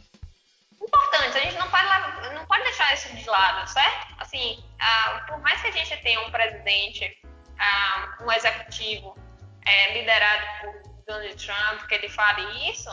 importantes. 0.83 1.37
A 1.37 1.41
gente 1.41 1.57
não 1.59 1.71
pode, 1.71 2.35
não 2.35 2.47
pode 2.47 2.63
deixar 2.65 2.93
isso 2.95 3.15
de 3.15 3.29
lado, 3.29 3.69
certo? 3.69 4.15
Assim, 4.19 4.65
ah, 4.79 5.25
por 5.29 5.39
mais 5.41 5.61
que 5.61 5.69
a 5.69 5.73
gente 5.73 5.97
tenha 5.99 6.21
um 6.21 6.31
presidente, 6.31 7.21
ah, 7.59 8.19
um 8.21 8.33
executivo 8.33 9.17
é, 9.65 9.99
liderado 9.99 10.47
por 10.61 11.05
Donald 11.07 11.37
Trump, 11.37 11.87
que 11.87 11.95
ele 11.95 12.09
fale 12.09 12.71
isso, 12.71 12.91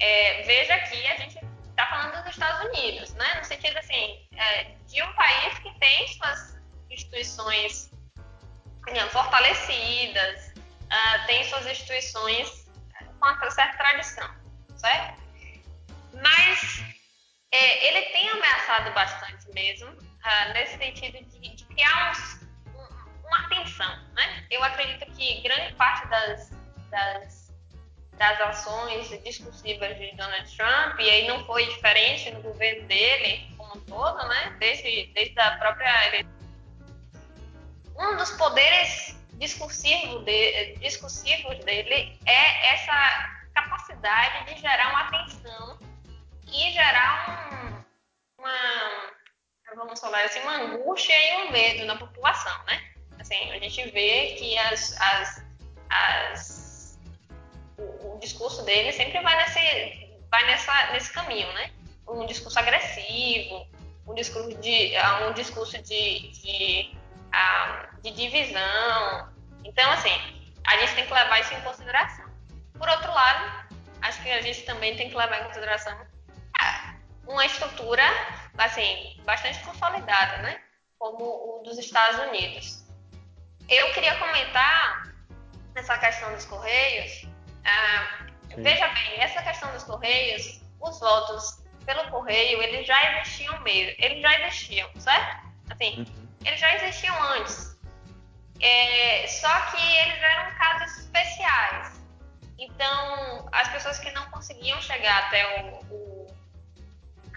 é, 0.00 0.42
veja 0.42 0.78
que 0.78 1.06
a 1.06 1.16
gente 1.16 1.38
está 1.70 1.86
falando 1.86 2.22
dos 2.22 2.32
Estados 2.32 2.68
Unidos, 2.68 3.14
né? 3.14 3.34
No 3.36 3.44
sentido 3.44 3.76
assim, 3.78 4.26
é, 4.36 4.64
de 4.86 5.02
um 5.02 5.12
país 5.14 5.58
que 5.58 5.70
tem 5.78 6.08
suas 6.08 6.58
instituições 6.90 7.90
fortalecidas, 9.10 10.52
uh, 10.88 11.26
tem 11.26 11.44
suas 11.44 11.66
instituições 11.66 12.66
com 13.20 13.26
uma 13.26 13.50
certa 13.50 13.76
tradição, 13.76 14.30
certo? 14.76 15.20
Mas 16.14 16.82
é, 17.50 17.88
ele 17.88 18.06
tem 18.06 18.28
ameaçado 18.28 18.92
bastante 18.92 19.48
mesmo, 19.54 19.88
uh, 19.90 20.52
nesse 20.52 20.76
sentido 20.76 21.18
de, 21.24 21.56
de 21.56 21.64
criar 21.64 22.12
uns, 22.12 22.42
um, 22.74 23.26
uma 23.26 23.46
atenção, 23.46 24.04
né? 24.14 24.46
Eu 24.50 24.62
acredito 24.62 25.10
que 25.12 25.40
grande 25.40 25.74
parte 25.74 26.06
das, 26.08 26.50
das, 26.90 27.52
das 28.18 28.40
ações 28.40 29.08
discursivas 29.24 29.96
de 29.96 30.14
Donald 30.16 30.56
Trump, 30.56 31.00
e 31.00 31.08
aí 31.08 31.26
não 31.26 31.44
foi 31.46 31.66
diferente 31.66 32.30
no 32.32 32.42
governo 32.42 32.86
dele 32.86 33.50
como 33.56 33.76
um 33.76 33.80
todo, 33.80 34.28
né? 34.28 34.56
Desde, 34.60 35.06
desde 35.14 35.40
a 35.40 35.56
própria 35.56 36.08
eleição. 36.08 36.38
Um 37.96 38.16
dos 38.16 38.30
poderes 38.32 39.18
discursivo 39.38 40.20
de, 40.24 40.76
discursivos 40.76 41.64
dele 41.64 42.18
é 42.26 42.74
essa 42.74 43.38
capacidade 43.54 44.52
de 44.52 44.60
gerar 44.60 44.90
uma 44.90 45.00
atenção 45.02 45.87
e 46.52 46.72
gerar 46.72 47.50
um, 48.38 48.42
uma, 48.42 49.12
vamos 49.76 50.00
falar 50.00 50.24
assim, 50.24 50.40
uma 50.40 50.56
angústia 50.56 51.14
e 51.14 51.46
um 51.46 51.52
medo 51.52 51.84
na 51.86 51.96
população, 51.96 52.64
né? 52.64 52.82
Assim, 53.18 53.50
a 53.50 53.58
gente 53.58 53.90
vê 53.90 54.36
que 54.38 54.56
as, 54.58 54.96
as, 55.00 55.44
as 55.90 56.98
o, 57.76 58.14
o, 58.14 58.18
discurso 58.20 58.64
dele 58.64 58.92
sempre 58.92 59.20
vai 59.20 59.36
nesse, 59.36 60.20
vai 60.30 60.46
nessa, 60.46 60.92
nesse 60.92 61.12
caminho, 61.12 61.52
né? 61.52 61.72
Um 62.06 62.26
discurso 62.26 62.58
agressivo, 62.58 63.66
um 64.06 64.14
discurso 64.14 64.54
de, 64.58 64.92
um 65.28 65.32
discurso 65.32 65.82
de, 65.82 66.30
de 66.30 66.98
de 68.02 68.10
divisão. 68.10 69.28
Então, 69.64 69.90
assim, 69.92 70.16
a 70.66 70.76
gente 70.78 70.94
tem 70.94 71.06
que 71.06 71.12
levar 71.12 71.40
isso 71.40 71.54
em 71.54 71.60
consideração. 71.60 72.26
Por 72.78 72.88
outro 72.88 73.12
lado, 73.12 73.68
acho 74.02 74.22
que 74.22 74.30
a 74.30 74.40
gente 74.40 74.62
também 74.62 74.96
tem 74.96 75.08
que 75.08 75.16
levar 75.16 75.40
em 75.40 75.44
consideração 75.44 75.92
ah, 75.92 76.06
uma 77.26 77.44
estrutura, 77.44 78.02
assim, 78.56 79.20
bastante 79.24 79.58
consolidada, 79.60 80.38
né? 80.42 80.60
Como 80.98 81.24
o 81.24 81.62
dos 81.62 81.78
Estados 81.78 82.18
Unidos. 82.28 82.84
Eu 83.68 83.92
queria 83.92 84.16
comentar 84.18 85.14
essa 85.74 85.96
questão 85.98 86.32
dos 86.32 86.44
Correios. 86.46 87.26
Ah, 87.64 88.26
veja 88.56 88.88
bem, 88.88 89.20
essa 89.20 89.42
questão 89.42 89.70
dos 89.72 89.84
Correios, 89.84 90.62
os 90.80 90.98
votos 90.98 91.62
pelo 91.84 92.10
Correio, 92.10 92.62
eles 92.62 92.86
já 92.86 93.20
existiam 93.20 93.60
mesmo, 93.60 93.94
eles 93.98 94.20
já 94.22 94.40
existiam, 94.40 94.90
certo? 95.00 95.48
Assim, 95.70 95.98
uhum 95.98 96.28
eles 96.44 96.60
já 96.60 96.74
existiam 96.76 97.22
antes. 97.34 97.76
É, 98.60 99.26
só 99.26 99.60
que 99.70 99.96
eles 99.98 100.22
eram 100.22 100.54
casos 100.56 100.98
especiais. 100.98 102.00
Então, 102.58 103.48
as 103.52 103.68
pessoas 103.68 103.98
que 103.98 104.10
não 104.12 104.28
conseguiam 104.30 104.80
chegar 104.80 105.26
até 105.26 105.62
o, 105.62 105.87
o 105.87 105.87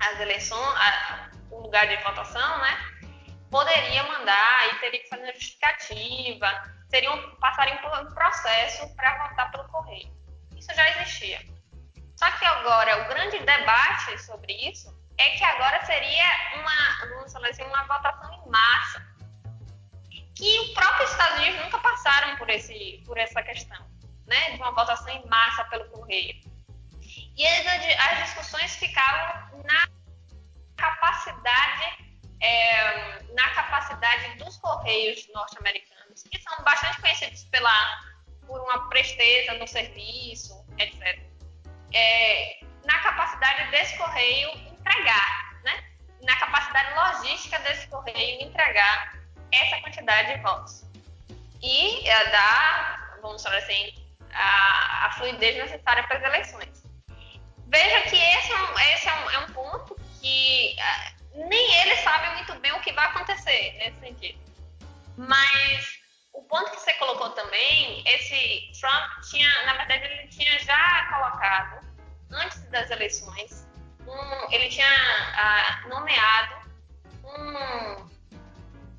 as 0.01 0.19
eleições, 0.19 0.75
a, 0.77 1.29
o 1.51 1.61
lugar 1.61 1.87
de 1.87 1.95
votação, 1.97 2.57
né? 2.59 2.77
Poderia 3.49 4.03
mandar 4.03 4.69
e 4.69 4.79
teria 4.79 5.01
que 5.01 5.09
fazer 5.09 5.23
uma 5.23 5.33
justificativa, 5.33 6.63
seriam, 6.89 7.35
passariam 7.35 7.77
por 7.77 7.99
um 7.99 8.13
processo 8.13 8.95
para 8.95 9.27
votar 9.27 9.51
pelo 9.51 9.65
correio. 9.65 10.09
Isso 10.57 10.73
já 10.73 10.89
existia. 10.89 11.39
Só 12.15 12.29
que 12.31 12.45
agora 12.45 13.03
o 13.03 13.07
grande 13.07 13.39
debate 13.39 14.17
sobre 14.23 14.53
isso 14.53 14.95
é 15.17 15.29
que 15.31 15.43
agora 15.43 15.83
seria 15.85 16.25
uma, 16.55 17.15
vamos 17.15 17.33
falar 17.33 17.49
assim, 17.49 17.63
uma 17.63 17.83
votação 17.83 18.33
em 18.33 18.49
massa. 18.49 19.05
Que 20.35 20.59
o 20.59 20.73
próprio 20.73 21.05
Estados 21.05 21.37
Unidos 21.39 21.63
nunca 21.63 21.77
passaram 21.79 22.37
por, 22.37 22.49
esse, 22.49 23.03
por 23.05 23.17
essa 23.17 23.43
questão, 23.43 23.85
né? 24.25 24.51
De 24.51 24.57
uma 24.57 24.71
votação 24.71 25.09
em 25.09 25.25
massa 25.27 25.63
pelo 25.65 25.89
correio. 25.89 26.50
E 27.37 27.45
as, 27.45 28.23
discussões 28.23 28.75
ficavam 28.75 29.63
na 29.63 29.87
capacidade, 30.75 32.15
é, 32.41 33.23
na 33.33 33.49
capacidade 33.51 34.37
dos 34.37 34.57
correios 34.57 35.27
norte-americanos, 35.33 36.23
que 36.23 36.39
são 36.41 36.63
bastante 36.63 36.99
conhecidos 37.01 37.43
pela, 37.45 38.03
por 38.45 38.59
uma 38.61 38.89
presteza 38.89 39.53
no 39.53 39.67
serviço, 39.67 40.65
etc. 40.77 41.19
É, 41.93 42.59
na 42.85 42.99
capacidade 42.99 43.71
desse 43.71 43.97
correio 43.97 44.49
entregar, 44.67 45.61
né? 45.63 45.83
na 46.21 46.35
capacidade 46.37 46.93
logística 46.93 47.59
desse 47.59 47.87
correio 47.87 48.41
entregar 48.41 49.13
essa 49.51 49.81
quantidade 49.81 50.35
de 50.35 50.41
votos. 50.41 50.83
E 51.61 52.07
é, 52.07 52.31
dar, 52.31 53.19
vamos 53.21 53.43
falar 53.43 53.57
assim, 53.57 53.93
a, 54.33 55.07
a 55.07 55.11
fluidez 55.13 55.57
necessária 55.57 56.03
para 56.07 56.17
as 56.17 56.23
eleições. 56.23 56.90
Veja 57.71 58.01
que 58.01 58.17
esse 58.17 58.51
é 58.51 58.61
um, 58.61 58.79
esse 58.79 59.07
é 59.07 59.13
um, 59.13 59.29
é 59.29 59.37
um 59.39 59.53
ponto 59.53 59.95
que 60.19 60.75
uh, 60.77 61.47
nem 61.47 61.81
eles 61.81 61.99
sabem 61.99 62.35
muito 62.35 62.53
bem 62.59 62.73
o 62.73 62.81
que 62.81 62.91
vai 62.91 63.05
acontecer 63.05 63.77
nesse 63.77 63.97
sentido. 64.01 64.39
Mas 65.15 66.01
o 66.33 66.43
ponto 66.43 66.69
que 66.71 66.81
você 66.81 66.93
colocou 66.95 67.29
também, 67.29 68.03
esse 68.05 68.71
Trump 68.77 69.21
tinha, 69.29 69.65
na 69.65 69.73
verdade, 69.75 70.03
ele 70.03 70.27
tinha 70.27 70.59
já 70.59 71.07
colocado, 71.13 71.87
antes 72.31 72.61
das 72.71 72.91
eleições, 72.91 73.65
um, 74.05 74.51
ele 74.51 74.67
tinha 74.67 74.87
uh, 74.87 75.87
nomeado 75.87 76.55
um, 77.23 78.09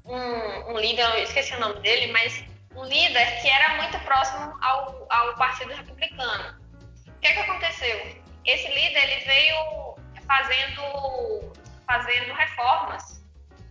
um, 0.06 0.72
um, 0.72 0.78
líder, 0.78 1.04
eu 1.10 1.24
esqueci 1.24 1.54
o 1.56 1.60
nome 1.60 1.78
dele, 1.80 2.10
mas 2.10 2.42
um 2.74 2.84
líder 2.84 3.42
que 3.42 3.48
era 3.50 3.76
muito 3.82 3.98
próximo 4.00 4.56
ao, 4.62 5.06
ao 5.10 5.36
Partido 5.36 5.74
Republicano. 5.74 6.58
O 7.06 7.20
que, 7.20 7.26
é 7.26 7.32
que 7.34 7.40
aconteceu? 7.40 8.21
Esse 8.44 8.68
líder 8.68 9.02
ele 9.02 9.24
veio 9.24 9.96
fazendo, 10.26 11.52
fazendo 11.86 12.32
reformas 12.32 13.22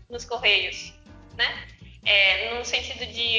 nos 0.10 0.26
Correios, 0.26 0.94
né? 1.36 1.68
É, 2.06 2.54
no 2.56 2.66
sentido 2.66 3.06
de 3.06 3.38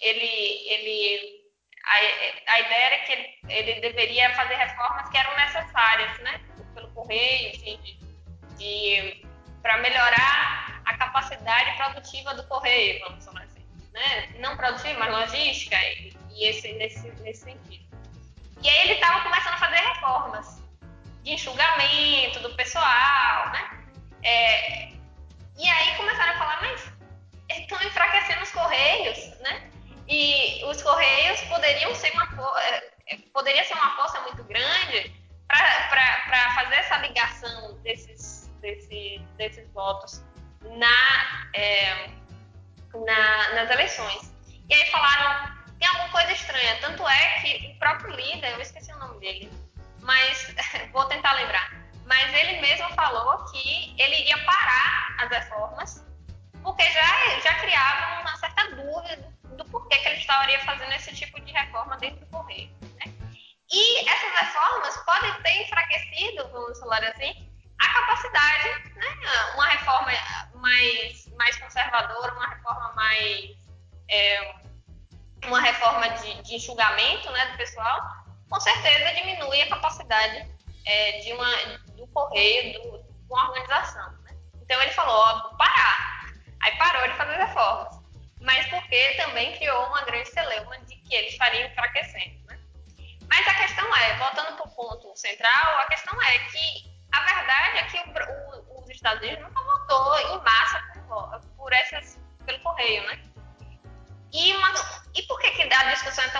ele, 0.00 0.68
ele 0.68 1.42
a, 1.84 2.52
a 2.52 2.60
ideia 2.60 2.84
era 2.84 2.98
que 3.04 3.12
ele, 3.12 3.38
ele, 3.48 3.80
deveria 3.80 4.34
fazer 4.34 4.54
reformas 4.54 5.08
que 5.08 5.16
eram 5.16 5.34
necessárias, 5.36 6.18
né? 6.20 6.40
Pelo 6.74 6.90
Correio, 6.92 7.50
assim, 7.50 7.78
de, 7.82 7.98
de 8.56 9.26
para 9.60 9.78
melhorar 9.78 10.82
a 10.84 10.96
capacidade 10.96 11.76
produtiva 11.76 12.34
do 12.34 12.46
Correio, 12.48 13.00
vamos 13.00 13.24
falar 13.24 13.42
assim, 13.42 13.64
né? 13.92 14.34
Não 14.38 14.56
produtiva, 14.56 14.98
mas 14.98 15.30
logística 15.30 15.76
e, 15.76 16.12
e 16.30 16.44
esse, 16.48 16.72
nesse, 16.74 17.08
nesse 17.22 17.44
sentido. 17.44 17.81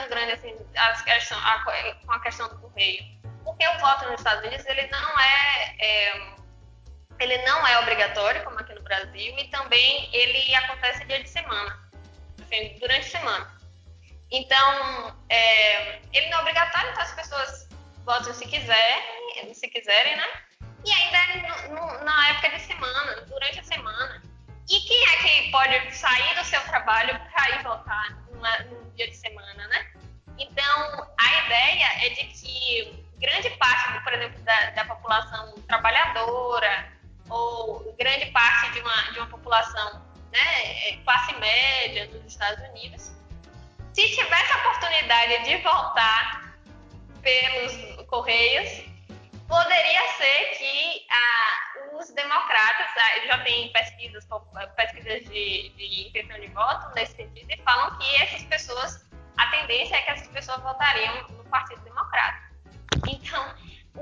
Tão 0.02 0.08
grande 0.08 0.32
assim, 0.32 0.56
questão, 1.04 1.38
a, 1.38 1.64
com 2.04 2.12
a 2.12 2.20
questão 2.20 2.48
do 2.48 2.58
correio? 2.58 3.04
Porque 3.44 3.66
o 3.66 3.78
voto 3.78 4.04
nos 4.06 4.20
Estados 4.20 4.44
Unidos 4.46 4.64
ele 4.66 4.86
não 4.88 5.20
é, 5.20 5.76
é, 5.78 6.34
ele 7.20 7.38
não 7.38 7.66
é 7.66 7.78
obrigatório, 7.78 8.42
como 8.44 8.58
aqui 8.58 8.74
no 8.74 8.82
Brasil, 8.82 9.38
e 9.38 9.48
também 9.48 10.08
ele 10.12 10.54
acontece 10.54 11.04
dia 11.04 11.22
de 11.22 11.28
semana, 11.28 11.90
assim, 12.40 12.76
durante 12.78 13.06
a 13.06 13.18
semana. 13.18 13.62
Então, 14.30 15.16
é, 15.28 16.00
ele 16.12 16.30
não 16.30 16.38
é 16.38 16.40
obrigatório, 16.40 16.90
então 16.90 17.02
as 17.02 17.14
pessoas 17.14 17.68
votam 18.04 18.32
se 18.32 18.46
quiserem, 18.46 19.54
se 19.54 19.68
quiserem, 19.68 20.16
né? 20.16 20.26
E 20.84 20.90
ainda 20.90 21.16
é 21.18 21.68
no, 21.68 21.74
no, 21.74 22.04
na 22.04 22.28
época 22.30 22.50
de 22.50 22.60
semana, 22.60 23.20
durante 23.22 23.60
a 23.60 23.64
semana. 23.64 24.22
E 24.70 24.80
quem 24.80 25.04
é 25.04 25.16
que 25.18 25.50
pode 25.50 25.94
sair 25.94 26.34
do 26.36 26.44
seu 26.44 26.60
trabalho 26.62 27.20
para 27.32 27.50
ir 27.50 27.62
votar 27.62 28.22
num 28.66 28.90
dia 28.94 29.08
de 29.08 29.16
semana, 29.16 29.68
né? 29.68 29.91
Então, 30.42 31.06
a 31.18 31.46
ideia 31.46 32.06
é 32.06 32.08
de 32.10 32.24
que 32.26 33.06
grande 33.18 33.50
parte, 33.50 34.02
por 34.02 34.12
exemplo, 34.12 34.40
da, 34.42 34.70
da 34.70 34.84
população 34.84 35.54
trabalhadora 35.68 36.92
ou 37.28 37.94
grande 37.98 38.26
parte 38.26 38.72
de 38.72 38.80
uma, 38.80 39.02
de 39.12 39.18
uma 39.20 39.28
população 39.28 40.02
né, 40.32 40.88
é, 40.88 40.96
classe 41.04 41.34
média 41.36 42.06
nos 42.06 42.26
Estados 42.26 42.62
Unidos, 42.70 43.12
se 43.92 44.08
tivesse 44.16 44.52
a 44.52 44.56
oportunidade 44.58 45.44
de 45.44 45.56
votar 45.58 46.56
pelos 47.22 48.06
Correios, 48.06 48.82
poderia 49.46 50.08
ser 50.14 50.56
que 50.58 51.06
ah, 51.10 51.96
os 51.98 52.10
democratas, 52.10 52.86
ah, 52.96 53.26
já 53.26 53.38
tem 53.44 53.70
pesquisas, 53.72 54.26
pesquisas 54.74 55.24
de, 55.24 55.68
de 55.76 56.10
de 56.10 56.46
voto 56.48 56.94
nesse 56.94 57.16
sentido, 57.16 57.50
e 57.50 57.56
falam 57.58 57.98
que 57.98 58.22
essas 58.22 58.42
pessoas, 58.44 59.01
a 59.36 59.46
tendência 59.48 59.96
é 59.96 60.02
que 60.02 60.10
essas 60.10 60.28
pessoas 60.28 60.60
votariam 60.62 61.28
no 61.28 61.44
Partido 61.44 61.80
Democrata. 61.82 62.38
Então, 63.08 63.54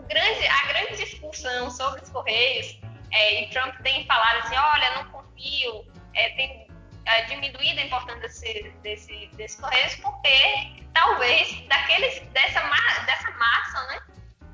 grande, 0.09 0.47
a 0.47 0.67
grande 0.67 0.97
discussão 0.97 1.71
sobre 1.71 2.03
os 2.03 2.11
Correios, 2.11 2.79
é, 3.13 3.43
e 3.43 3.51
Trump 3.51 3.75
tem 3.83 4.07
falado 4.07 4.39
assim, 4.39 4.57
olha, 4.57 4.95
não 4.95 5.11
confio, 5.11 5.85
é, 6.15 6.31
tem 6.31 6.69
é, 7.05 7.23
diminuído 7.25 7.81
a 7.81 7.85
importância 7.85 8.21
desse, 8.21 8.71
desse, 8.83 9.27
desses 9.35 9.61
Correios, 9.61 9.95
porque 9.97 10.85
talvez 10.95 11.67
daqueles, 11.69 12.21
dessa, 12.29 12.61
dessa 13.07 13.31
massa, 13.33 13.87
né, 13.89 14.01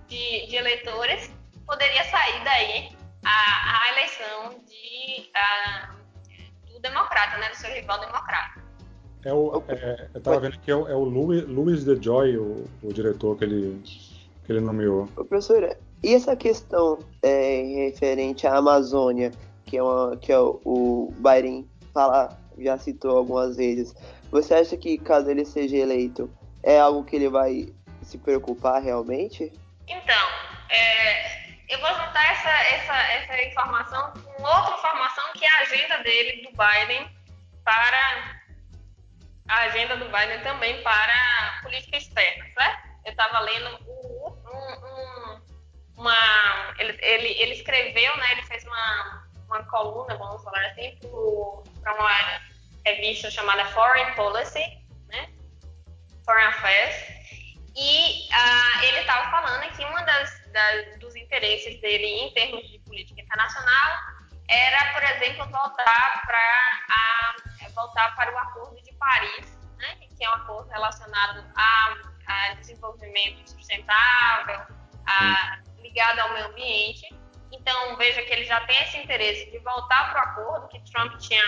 de, 0.09 0.47
de 0.47 0.57
eleitores, 0.57 1.31
poderia 1.67 2.05
sair 2.05 2.45
daí 2.45 2.97
a, 3.25 3.83
a 3.83 3.89
eleição 3.93 4.65
de, 4.65 5.31
a, 5.35 5.95
do 6.67 6.81
democrata, 6.81 7.39
né, 7.39 7.49
do 7.51 7.57
seu 7.57 7.73
rival 7.73 8.01
democrata. 8.01 8.66
É 9.27 9.33
o, 9.33 9.63
é, 9.69 10.09
eu 10.15 10.19
estava 10.19 10.39
vendo 10.39 10.59
que 10.61 10.71
é 10.71 10.77
o, 10.77 10.87
é 10.89 10.95
o 10.95 11.03
Louis, 11.03 11.47
Louis 11.49 11.85
DeJoy, 11.85 12.37
o, 12.37 12.65
o 12.83 12.93
diretor 12.93 13.37
que 13.37 13.45
ele, 13.45 13.83
que 14.45 14.53
ele 14.53 14.61
nomeou. 14.61 15.09
Ô, 15.17 15.25
professora, 15.25 15.77
e 16.03 16.15
essa 16.15 16.37
questão 16.37 17.01
é, 17.23 17.89
referente 17.89 18.47
à 18.47 18.57
Amazônia? 18.57 19.33
que 19.67 19.77
é, 19.77 19.83
uma, 19.83 20.17
que 20.17 20.33
é 20.33 20.39
o, 20.39 20.61
o 20.65 21.15
Biden 21.19 21.69
fala, 21.93 22.39
já 22.57 22.79
citou 22.79 23.19
algumas 23.19 23.57
vezes. 23.57 23.95
Você 24.31 24.55
acha 24.55 24.77
que 24.77 24.97
caso 24.97 25.29
ele 25.29 25.45
seja 25.45 25.77
eleito, 25.77 26.31
é 26.63 26.79
algo 26.79 27.05
que 27.05 27.17
ele 27.17 27.29
vai 27.29 27.75
se 28.03 28.17
preocupar 28.19 28.81
realmente? 28.81 29.53
Então, 29.89 30.29
é, 30.71 31.49
eu 31.69 31.81
vou 31.81 31.89
juntar 31.89 32.31
essa, 32.31 32.49
essa, 32.49 32.97
essa 33.13 33.43
informação 33.43 34.13
com 34.13 34.43
outra 34.43 34.79
informação 34.79 35.25
que 35.35 35.45
é 35.45 35.49
a 35.49 35.61
agenda 35.63 36.03
dele, 36.05 36.43
do 36.43 36.51
Biden, 36.51 37.09
para 37.65 38.36
a 39.49 39.61
agenda 39.63 39.97
do 39.97 40.07
Biden 40.07 40.41
também 40.43 40.83
para 40.83 41.61
política 41.63 41.97
externa, 41.97 42.45
certo? 42.55 42.89
Eu 43.05 43.11
estava 43.13 43.41
lendo 43.41 43.79
um, 43.87 44.29
um, 44.29 45.41
uma. 45.97 46.75
Ele, 46.79 46.99
ele, 47.01 47.29
ele, 47.41 47.53
escreveu, 47.55 48.17
né? 48.17 48.33
Ele 48.33 48.43
fez 48.43 48.65
uma, 48.65 49.29
uma 49.47 49.65
coluna, 49.65 50.17
vamos 50.17 50.43
falar 50.43 50.67
assim, 50.67 50.99
para 51.81 51.95
uma 51.95 52.41
revista 52.85 53.31
chamada 53.31 53.65
Foreign 53.67 54.13
Policy, 54.15 54.65
né? 55.09 55.29
Foreign 56.25 56.49
Affairs. 56.49 57.17
E 57.77 58.27
uh, 58.33 58.85
ele 58.85 59.01
estava 59.01 59.31
falando 59.31 59.71
que 59.77 59.85
uma 59.85 60.03
das, 60.03 60.51
das, 60.51 60.99
dos 60.99 61.15
interesses 61.15 61.81
dele 61.81 62.07
em 62.07 62.33
termos 62.33 62.67
de 62.69 62.79
política 62.81 63.21
internacional 63.21 64.16
era, 64.49 64.93
por 64.93 65.03
exemplo, 65.03 65.47
voltar 65.51 66.23
para 66.27 67.35
voltar 67.75 68.15
para 68.17 68.33
o 68.33 68.39
Acordo 68.39 68.83
de 68.83 68.93
Paris, 68.95 69.59
né, 69.77 69.97
que 70.17 70.25
é 70.25 70.31
um 70.31 70.35
acordo 70.35 70.71
relacionado 70.71 71.45
a, 71.55 71.95
a 72.27 72.55
desenvolvimento 72.55 73.51
sustentável, 73.51 74.63
a, 75.07 75.59
ligado 75.79 76.21
ao 76.21 76.33
meio 76.33 76.47
ambiente. 76.47 77.15
Então 77.53 77.97
veja 77.97 78.23
que 78.23 78.33
ele 78.33 78.45
já 78.45 78.61
tem 78.63 78.77
esse 78.83 78.99
interesse 78.99 79.51
de 79.51 79.59
voltar 79.59 80.11
para 80.11 80.21
o 80.21 80.25
acordo 80.25 80.69
que 80.69 80.81
Trump 80.91 81.17
tinha, 81.19 81.45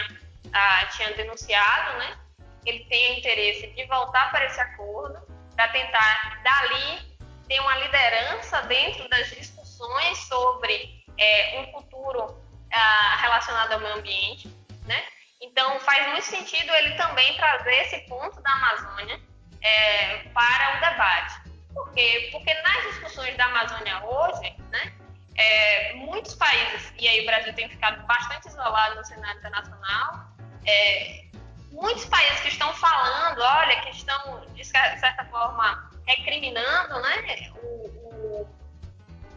uh, 0.46 0.96
tinha 0.96 1.14
denunciado, 1.14 1.98
né? 1.98 2.18
Ele 2.64 2.84
tem 2.84 3.18
interesse 3.18 3.68
de 3.68 3.84
voltar 3.86 4.30
para 4.30 4.44
esse 4.44 4.60
acordo 4.60 5.20
para 5.56 5.68
tentar 5.68 6.42
dali 6.42 7.18
ter 7.48 7.58
uma 7.60 7.76
liderança 7.78 8.62
dentro 8.62 9.08
das 9.08 9.28
discussões 9.30 10.18
sobre 10.28 11.04
é, 11.16 11.60
um 11.60 11.72
futuro 11.72 12.47
relacionado 12.70 13.72
ao 13.72 13.80
meio 13.80 13.94
ambiente, 13.94 14.48
né? 14.86 15.02
Então 15.40 15.78
faz 15.80 16.08
muito 16.08 16.24
sentido 16.24 16.72
ele 16.74 16.94
também 16.94 17.36
trazer 17.36 17.74
esse 17.82 17.98
ponto 18.08 18.40
da 18.42 18.50
Amazônia 18.50 19.20
é, 19.62 20.18
para 20.34 20.76
o 20.76 20.90
debate. 20.90 21.48
Por 21.72 21.92
quê? 21.92 22.28
Porque 22.32 22.52
nas 22.54 22.82
discussões 22.88 23.36
da 23.36 23.44
Amazônia 23.46 24.04
hoje, 24.04 24.56
né, 24.70 24.92
é, 25.36 25.94
muitos 25.94 26.34
países, 26.34 26.92
e 26.98 27.06
aí 27.08 27.20
o 27.22 27.26
Brasil 27.26 27.52
tem 27.54 27.68
ficado 27.68 28.04
bastante 28.06 28.48
isolado 28.48 28.96
no 28.96 29.04
cenário 29.04 29.38
internacional, 29.38 30.28
é, 30.66 31.24
muitos 31.70 32.04
países 32.06 32.40
que 32.40 32.48
estão 32.48 32.72
falando, 32.74 33.40
olha, 33.40 33.80
que 33.82 33.90
estão, 33.90 34.44
de 34.52 34.64
certa 34.64 35.24
forma, 35.30 35.90
recriminando 36.06 37.00
né, 37.00 37.52
o, 37.62 37.66
o, 37.66 38.48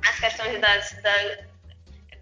as 0.07 0.19
questões 0.19 0.59
das, 0.59 0.91
das, 1.03 1.50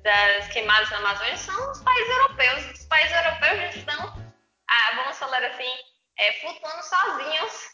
das, 0.04 0.48
queimadas 0.48 0.90
na 0.90 0.98
Amazônia 0.98 1.38
são 1.38 1.72
os 1.72 1.82
países 1.82 2.10
europeus. 2.10 2.72
Os 2.72 2.86
países 2.86 3.16
europeus 3.16 3.76
estão, 3.76 4.32
ah, 4.68 4.92
vamos 4.96 5.18
falar 5.18 5.44
assim, 5.44 5.72
é, 6.18 6.34
flutuando 6.34 6.84
sozinhos 6.84 7.70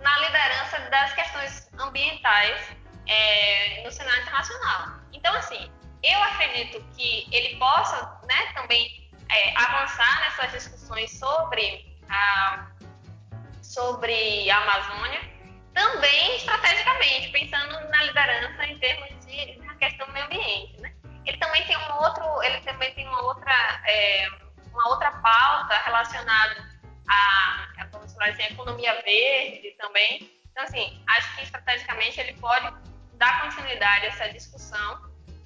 na 0.00 0.18
liderança 0.18 0.80
das 0.90 1.12
questões 1.12 1.70
ambientais 1.78 2.76
é, 3.06 3.82
no 3.84 3.90
cenário 3.90 4.22
internacional. 4.22 5.00
Então, 5.12 5.34
assim, 5.34 5.70
eu 6.02 6.22
acredito 6.22 6.82
que 6.96 7.28
ele 7.32 7.56
possa 7.56 8.20
né, 8.26 8.52
também 8.54 9.10
é, 9.30 9.56
avançar 9.56 10.20
nessas 10.20 10.52
discussões 10.52 11.18
sobre 11.18 11.98
a, 12.08 12.70
sobre 13.62 14.50
a 14.50 14.58
Amazônia, 14.58 15.20
também 15.74 16.36
estrategicamente, 16.36 17.28
pensando 17.28 17.88
na 17.88 18.02
liderança 18.04 18.66
em 18.66 18.78
termos 18.78 19.26
de 19.26 19.56
na 19.58 19.74
questão 19.76 20.06
do 20.06 20.12
meio 20.12 20.26
ambiente. 20.26 20.80
Né? 20.80 20.92
Ele 21.30 21.38
também 21.38 21.64
tem 21.64 21.76
um 21.76 22.02
outro, 22.02 22.42
ele 22.42 22.60
também 22.62 22.92
tem 22.92 23.06
uma 23.06 23.22
outra, 23.22 23.52
é, 23.86 24.28
uma 24.72 24.88
outra 24.88 25.12
pauta 25.12 25.76
relacionada 25.84 26.56
à, 27.08 27.68
falar 28.20 28.32
assim, 28.32 28.42
economia 28.52 29.00
verde 29.04 29.76
também. 29.78 30.28
Então, 30.50 30.64
assim, 30.64 31.00
acho 31.06 31.36
que 31.36 31.44
estrategicamente 31.44 32.20
ele 32.20 32.32
pode 32.34 32.74
dar 33.16 33.42
continuidade 33.42 34.06
a 34.06 34.08
essa 34.08 34.28
discussão 34.30 34.98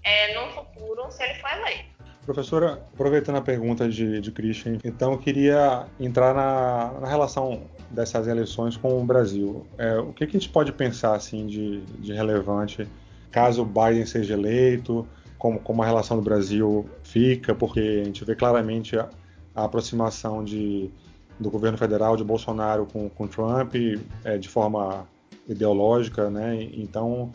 é, 0.02 0.34
no 0.34 0.50
futuro 0.52 1.10
se 1.10 1.22
ele 1.22 1.34
for 1.34 1.50
eleito. 1.50 1.94
Professora, 2.24 2.82
aproveitando 2.94 3.36
a 3.36 3.42
pergunta 3.42 3.86
de, 3.86 4.22
de 4.22 4.32
Christian, 4.32 4.78
então 4.82 5.12
eu 5.12 5.18
queria 5.18 5.86
entrar 6.00 6.32
na, 6.32 6.98
na 6.98 7.06
relação 7.06 7.68
dessas 7.90 8.26
eleições 8.26 8.78
com 8.78 9.02
o 9.02 9.04
Brasil. 9.04 9.68
É, 9.76 9.98
o 9.98 10.14
que, 10.14 10.26
que, 10.26 10.34
a 10.34 10.40
gente 10.40 10.50
pode 10.50 10.72
pensar 10.72 11.14
assim 11.14 11.46
de, 11.46 11.82
de 11.82 12.14
relevante 12.14 12.88
caso 13.30 13.60
o 13.60 13.66
Biden 13.66 14.06
seja 14.06 14.32
eleito, 14.32 15.06
como, 15.44 15.60
como, 15.60 15.82
a 15.82 15.84
relação 15.84 16.16
do 16.16 16.22
Brasil 16.22 16.88
fica, 17.02 17.54
porque 17.54 18.00
a 18.00 18.04
gente 18.04 18.24
vê 18.24 18.34
claramente 18.34 18.98
a, 18.98 19.10
a 19.54 19.64
aproximação 19.64 20.42
de, 20.42 20.90
do 21.38 21.50
governo 21.50 21.76
federal 21.76 22.16
de 22.16 22.24
Bolsonaro 22.24 22.86
com, 22.86 23.10
com 23.10 23.26
Trump 23.26 23.74
é, 24.24 24.38
de 24.38 24.48
forma 24.48 25.06
ideológica, 25.46 26.30
né? 26.30 26.66
Então 26.72 27.30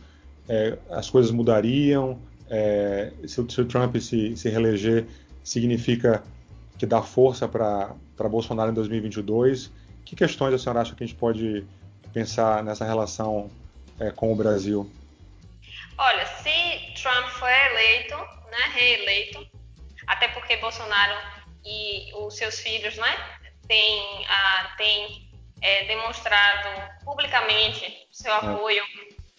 é, 0.47 0.75
as 0.89 1.07
coisas 1.07 1.29
mudariam 1.29 2.17
é, 2.49 3.13
se, 3.27 3.45
se, 3.47 3.61
o 3.61 3.65
Trump 3.65 3.95
se, 3.97 4.35
se 4.35 4.49
reeleger, 4.49 5.05
significa 5.43 6.23
que 6.79 6.87
dá 6.87 7.03
força 7.03 7.47
para 7.47 7.93
Bolsonaro 8.27 8.71
em 8.71 8.73
2022. 8.73 9.71
Que 10.03 10.15
questões 10.15 10.51
a 10.55 10.57
senhora 10.57 10.81
acha 10.81 10.95
que 10.95 11.03
a 11.03 11.05
gente 11.05 11.15
pode 11.15 11.63
pensar 12.11 12.63
nessa 12.63 12.85
relação 12.85 13.51
é, 13.99 14.09
com 14.09 14.33
o 14.33 14.35
Brasil? 14.35 14.89
Olha, 15.95 16.25
se 16.41 16.88
Trump 17.01 17.27
for 17.29 17.49
eleito, 17.49 18.15
né, 18.15 18.71
reeleito, 18.73 19.49
até 20.07 20.27
porque 20.29 20.57
Bolsonaro 20.57 21.15
e 21.65 22.13
os 22.15 22.35
seus 22.35 22.59
filhos, 22.59 22.95
né, 22.95 23.39
têm, 23.67 24.25
ah, 24.27 24.73
têm 24.77 25.31
é, 25.61 25.85
demonstrado 25.85 26.91
publicamente 27.03 28.07
seu 28.11 28.31
é. 28.31 28.37
apoio 28.37 28.83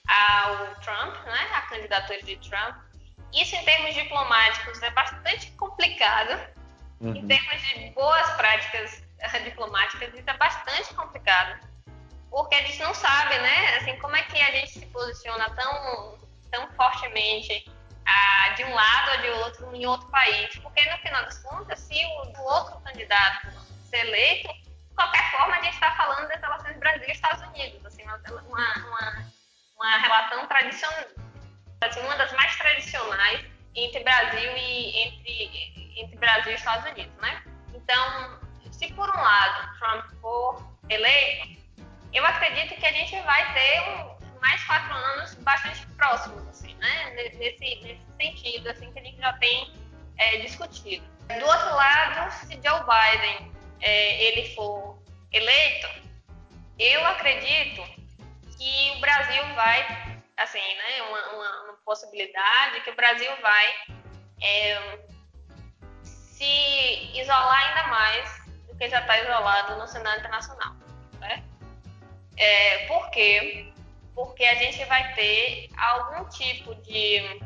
ao 0.07 0.75
Trump, 0.81 1.15
né, 1.25 1.51
a 1.55 1.63
candidatura 1.63 2.23
de 2.23 2.37
Trump, 2.37 2.91
isso, 3.33 3.55
em 3.55 3.65
termos 3.65 3.95
diplomáticos, 3.95 4.83
é 4.83 4.91
bastante 4.91 5.51
complicado. 5.53 6.41
Uhum. 7.01 7.15
Em 7.15 7.27
termos 7.27 7.63
de 7.63 7.91
boas 7.91 8.29
práticas 8.33 9.03
diplomáticas, 9.45 10.13
isso 10.13 10.29
é 10.29 10.37
bastante 10.37 10.93
complicado. 10.95 11.61
Porque 12.29 12.55
a 12.55 12.63
gente 12.63 12.81
não 12.81 12.95
sabe, 12.95 13.39
né? 13.39 13.77
Assim, 13.77 13.97
como 13.99 14.17
é 14.17 14.23
que 14.23 14.41
a 14.41 14.51
gente 14.53 14.73
se 14.73 14.87
posiciona 14.87 15.49
tão, 15.51 16.19
tão 16.51 16.71
fortemente 16.73 17.71
ah, 18.07 18.49
de 18.57 18.65
um 18.65 18.75
lado 18.75 19.11
ou 19.13 19.23
de 19.23 19.31
outro 19.31 19.75
em 19.75 19.87
outro 19.87 20.09
país. 20.09 20.57
Porque, 20.59 20.85
no 20.91 20.99
final 20.99 21.25
das 21.25 21.39
contas, 21.39 21.79
se 21.79 22.05
o, 22.05 22.43
outro 22.43 22.81
candidato 22.81 23.49
ser 23.89 24.07
eleito, 24.07 24.49
de 24.49 24.95
qualquer 24.95 25.31
forma, 25.31 25.57
a 25.57 25.63
gente 25.63 25.75
está 25.75 25.93
falando 25.93 26.29
das 26.29 26.41
relações 26.41 26.79
Brasil 26.79 27.09
e 27.09 27.13
Estados 27.13 27.43
Unidos. 27.49 27.85
Assim, 27.87 28.03
uma, 28.03 28.87
uma, 28.87 29.25
uma 29.77 29.99
relação 29.99 30.47
tradicional 30.47 31.21
assim, 31.89 32.01
uma 32.01 32.17
das 32.17 32.33
mais 32.33 32.55
tradicionais 32.57 33.45
entre 33.75 34.03
Brasil 34.03 34.57
e 34.57 35.03
entre, 35.03 35.93
entre 35.97 36.17
Brasil 36.19 36.53
e 36.53 36.55
Estados 36.55 36.91
Unidos, 36.91 37.15
né? 37.21 37.43
Então, 37.75 38.41
se 38.73 38.93
por 38.93 39.09
um 39.09 39.21
lado 39.21 39.79
Trump 39.79 40.05
for 40.21 40.63
eleito, 40.89 41.61
eu 42.13 42.25
acredito 42.27 42.79
que 42.79 42.87
a 42.87 42.93
gente 42.93 43.19
vai 43.23 43.53
ter 43.55 43.81
um, 43.81 44.20
mais 44.41 44.62
quatro 44.64 44.95
anos 44.95 45.34
bastante 45.34 45.86
próximos, 45.97 46.47
assim, 46.49 46.74
né? 46.74 47.11
Nesse, 47.11 47.38
nesse 47.38 48.01
sentido, 48.20 48.68
assim, 48.68 48.93
que 48.93 48.99
a 48.99 49.03
gente 49.03 49.18
já 49.18 49.32
tem 49.34 49.72
é, 50.18 50.38
discutido. 50.38 51.07
Do 51.28 51.47
outro 51.47 51.74
lado, 51.74 52.32
se 52.32 52.55
Joe 52.55 52.80
Biden 52.80 53.53
é, 53.80 54.24
ele 54.24 54.55
for 54.55 55.03
eleito, 55.32 55.88
eu 56.78 57.07
acredito 57.07 57.82
que 58.57 58.93
o 58.97 59.01
Brasil 59.01 59.43
vai 59.55 60.11
assim, 60.36 60.59
né, 60.59 61.03
uma, 61.03 61.34
uma, 61.34 61.62
uma 61.64 61.72
possibilidade 61.84 62.80
que 62.80 62.91
o 62.91 62.97
Brasil 62.97 63.30
vai 63.43 63.66
é, 64.43 64.99
se 66.03 67.20
isolar 67.20 67.68
ainda 67.68 67.88
mais 67.88 68.43
do 68.66 68.76
que 68.76 68.88
já 68.88 69.01
está 69.01 69.18
isolado 69.20 69.76
no 69.76 69.86
cenário 69.86 70.20
internacional. 70.20 70.74
Né? 71.20 71.45
É, 72.38 72.86
por 72.86 73.11
quê? 73.11 73.70
Porque 74.15 74.45
a 74.45 74.55
gente 74.55 74.85
vai 74.85 75.15
ter 75.15 75.69
algum 75.77 76.29
tipo 76.29 76.75
de 76.77 77.41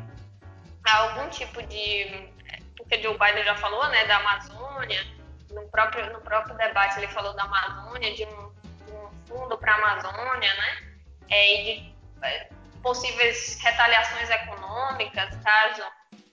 algum 0.83 1.29
tipo 1.29 1.61
de 1.63 2.33
porque 2.77 3.01
Joe 3.01 3.17
Biden 3.17 3.43
já 3.43 3.55
falou, 3.55 3.87
né, 3.89 4.05
da 4.05 4.17
Amazônia, 4.17 5.03
no 5.51 5.67
próprio 5.69 6.13
no 6.13 6.21
próprio 6.21 6.55
debate 6.55 6.99
ele 6.99 7.07
falou 7.07 7.33
da 7.33 7.43
Amazônia, 7.43 8.13
de 8.13 8.25
um, 8.25 8.53
de 8.85 8.91
um 8.91 9.09
fundo 9.27 9.57
para 9.57 9.73
a 9.73 9.77
Amazônia, 9.77 10.53
né, 10.53 10.99
é, 11.29 11.53
e 11.53 11.63
de 11.63 11.95
possíveis 12.83 13.57
retaliações 13.61 14.29
econômicas, 14.29 15.35
caso 15.37 15.83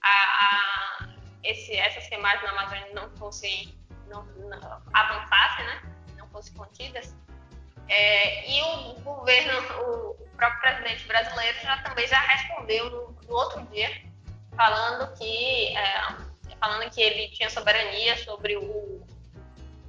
a, 0.02 0.10
a 0.10 1.08
esse, 1.42 1.76
essas 1.76 2.06
queimadas 2.08 2.42
na 2.42 2.50
Amazônia 2.50 2.88
não 2.94 3.10
fossem, 3.16 3.76
não, 4.06 4.24
não 4.24 4.82
avançassem, 4.92 5.64
né? 5.64 5.82
Não 6.16 6.28
fossem 6.28 6.54
contidas. 6.54 7.14
É, 7.94 8.48
e 8.50 8.62
o 8.62 8.94
governo, 9.00 9.52
o 9.82 10.14
próprio 10.34 10.60
presidente 10.62 11.06
brasileiro 11.06 11.60
já 11.60 11.76
também 11.82 12.08
já 12.08 12.18
respondeu 12.20 12.88
no, 12.88 13.12
no 13.28 13.34
outro 13.34 13.60
dia, 13.66 14.02
falando 14.56 15.14
que, 15.18 15.76
é, 15.76 16.56
falando 16.58 16.90
que 16.90 17.02
ele 17.02 17.28
tinha 17.28 17.50
soberania 17.50 18.16
sobre 18.24 18.56
o 18.56 19.06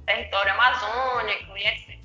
território 0.04 0.52
amazônico 0.52 1.56
e 1.56 1.66
etc. 1.66 1.98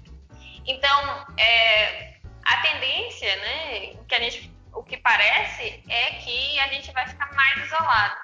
Então, 0.66 1.26
é, 1.38 2.16
a 2.46 2.62
tendência, 2.62 3.36
né, 3.36 3.96
que 4.08 4.16
a 4.16 4.20
gente, 4.22 4.50
o 4.74 4.82
que 4.82 4.96
parece 4.96 5.84
é 5.90 6.12
que 6.12 6.60
a 6.62 6.70
gente 6.70 6.94
vai 6.94 7.10
ficar 7.10 7.30
mais 7.34 7.66
isolado 7.66 8.16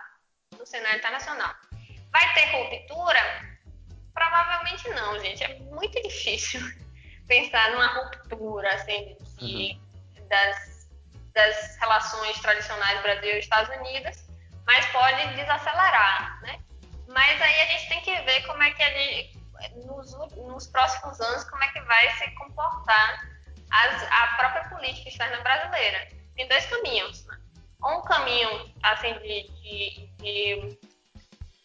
no 0.58 0.66
cenário 0.66 1.00
internacional. 1.00 1.54
Vai 2.10 2.34
ter 2.36 2.46
ruptura? 2.52 3.20
Provavelmente 4.14 4.88
não, 4.92 5.20
gente. 5.20 5.44
É 5.44 5.60
muito 5.60 6.02
difícil 6.02 6.62
pensar 7.28 7.72
numa 7.72 7.88
ruptura 7.88 8.74
assim, 8.74 9.18
de, 9.38 9.80
uhum. 10.18 10.28
das, 10.28 10.88
das 11.34 11.78
relações 11.78 12.40
tradicionais 12.40 13.02
Brasil 13.02 13.36
e 13.36 13.40
Estados 13.40 13.76
Unidos, 13.78 14.26
mas 14.66 14.86
pode 14.88 15.36
desacelerar, 15.36 16.42
né? 16.42 16.60
Mas 17.08 17.42
aí 17.42 17.62
a 17.62 17.66
gente 17.68 17.90
tem 17.90 18.02
que 18.02 18.22
ver 18.22 18.42
como 18.48 18.62
é 18.64 18.72
que 18.72 18.84
gente, 18.84 19.40
nos, 19.86 20.14
nos 20.36 20.68
próximos 20.68 21.20
anos, 21.22 21.44
como 21.50 21.64
é 21.64 21.68
que 21.70 21.82
vai 21.82 22.10
se 22.18 22.30
comportar 22.32 23.36
as, 23.72 24.04
a 24.12 24.28
própria 24.38 24.70
política 24.70 25.10
externa 25.10 25.42
brasileira. 25.42 26.08
Tem 26.36 26.48
dois 26.48 26.66
caminhos. 26.66 27.26
Né? 27.26 27.38
Um 27.84 28.02
caminho, 28.02 28.74
assim, 28.84 29.14
de, 29.20 29.50
de, 29.62 30.10
de, 30.18 30.80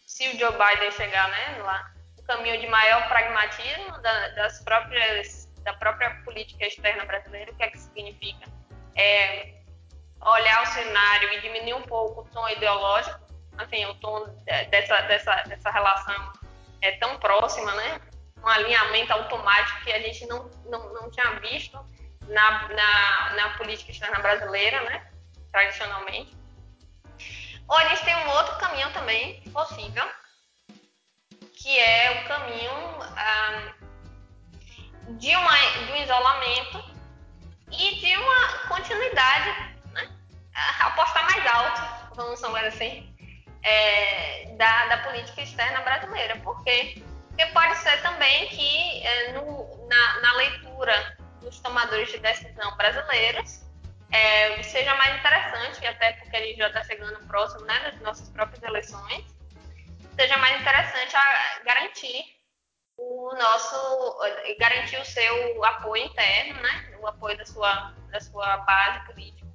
se 0.05 0.27
o 0.29 0.37
Joe 0.37 0.51
Biden 0.51 0.91
chegar 0.91 1.27
né, 1.29 1.57
lá, 1.63 1.91
o 2.17 2.23
caminho 2.23 2.59
de 2.59 2.67
maior 2.67 3.07
pragmatismo 3.07 3.97
da, 3.99 4.27
das 4.29 4.63
próprias, 4.63 5.40
da 5.63 5.73
própria 5.73 6.09
política 6.23 6.65
externa 6.65 7.05
brasileira, 7.05 7.51
o 7.51 7.55
que 7.55 7.63
é 7.63 7.69
que 7.69 7.77
significa? 7.77 8.45
É 8.95 9.61
olhar 10.21 10.63
o 10.63 10.65
cenário 10.67 11.33
e 11.33 11.41
diminuir 11.41 11.73
um 11.73 11.81
pouco 11.83 12.21
o 12.21 12.25
tom 12.25 12.47
ideológico, 12.49 13.19
assim, 13.57 13.85
o 13.85 13.95
tom 13.95 14.27
dessa, 14.69 15.01
dessa, 15.01 15.35
dessa 15.43 15.71
relação 15.71 16.33
é 16.81 16.91
tão 16.93 17.17
próxima, 17.19 17.73
né? 17.73 18.01
Um 18.43 18.47
alinhamento 18.47 19.13
automático 19.13 19.83
que 19.83 19.91
a 19.91 19.99
gente 19.99 20.25
não, 20.25 20.49
não, 20.65 20.93
não 20.93 21.11
tinha 21.11 21.39
visto 21.39 21.77
na, 22.27 22.67
na, 22.69 23.33
na 23.35 23.49
política 23.57 23.91
externa 23.91 24.19
brasileira, 24.19 24.81
né? 24.81 25.07
Tradicionalmente. 25.51 26.35
Ou 27.67 27.77
a 27.77 27.85
gente 27.89 28.03
tem 28.03 28.15
um 28.15 28.29
outro 28.29 28.57
caminho 28.57 28.91
também 28.93 29.41
possível, 29.51 30.03
que 31.53 31.79
é 31.79 32.21
o 32.21 32.27
caminho 32.27 32.71
ah, 33.15 33.73
de, 35.17 35.35
uma, 35.35 35.57
de 35.85 35.91
um 35.91 35.95
isolamento 35.97 36.83
e 37.71 37.95
de 37.95 38.17
uma 38.17 38.47
continuidade, 38.67 39.75
né? 39.93 40.09
apostar 40.79 41.23
mais 41.31 41.45
alto, 41.45 42.15
vamos 42.15 42.39
chamar 42.39 42.65
assim, 42.65 43.13
é, 43.63 44.53
da, 44.57 44.87
da, 44.87 44.97
política 44.99 45.41
externa 45.41 45.81
brasileira. 45.81 46.37
Por 46.37 46.63
quê? 46.63 47.03
Porque 47.27 47.45
pode 47.47 47.77
ser 47.77 48.01
também 48.01 48.47
que 48.49 49.05
é, 49.05 49.31
no, 49.33 49.87
na, 49.87 50.19
na, 50.19 50.33
leitura 50.33 51.17
dos 51.41 51.59
tomadores 51.59 52.11
de 52.11 52.19
decisão 52.19 52.75
brasileiros 52.75 53.61
é, 54.11 54.61
seja 54.63 54.93
mais 54.95 55.17
interessante, 55.17 55.85
até 55.85 56.13
porque 56.13 56.37
gente 56.37 56.57
já 56.57 56.67
está 56.67 56.83
chegando 56.83 57.25
próximo 57.27 57.65
né, 57.65 57.79
das 57.79 58.01
nossas 58.01 58.27
próprias 58.29 58.61
eleições, 58.61 59.23
seja 60.15 60.37
mais 60.37 60.59
interessante 60.59 61.15
a 61.15 61.59
garantir 61.63 62.40
o 63.01 63.35
nosso 63.35 64.19
garantir 64.59 64.97
o 64.97 65.05
seu 65.05 65.63
apoio 65.65 66.05
interno, 66.05 66.61
né, 66.61 66.93
o 67.01 67.07
apoio 67.07 67.35
da 67.37 67.45
sua 67.45 67.93
da 68.11 68.19
sua 68.19 68.57
base 68.57 69.05
política. 69.05 69.47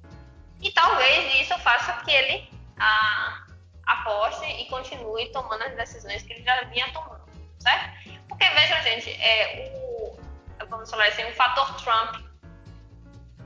E 0.61 0.71
talvez 0.71 1.41
isso 1.41 1.57
faça 1.59 1.93
que 2.03 2.11
ele 2.11 2.49
a, 2.79 3.45
aposte 3.85 4.45
e 4.45 4.67
continue 4.67 5.31
tomando 5.31 5.63
as 5.63 5.75
decisões 5.75 6.23
que 6.23 6.33
ele 6.33 6.43
já 6.43 6.63
vinha 6.63 6.91
tomando, 6.91 7.23
certo? 7.59 8.09
Porque 8.27 8.49
veja, 8.49 8.81
gente, 8.81 9.11
é, 9.21 9.71
o, 9.75 10.19
vamos 10.67 10.89
falar 10.89 11.07
assim, 11.07 11.23
o 11.25 11.35
fator 11.35 11.75
Trump, 11.75 12.15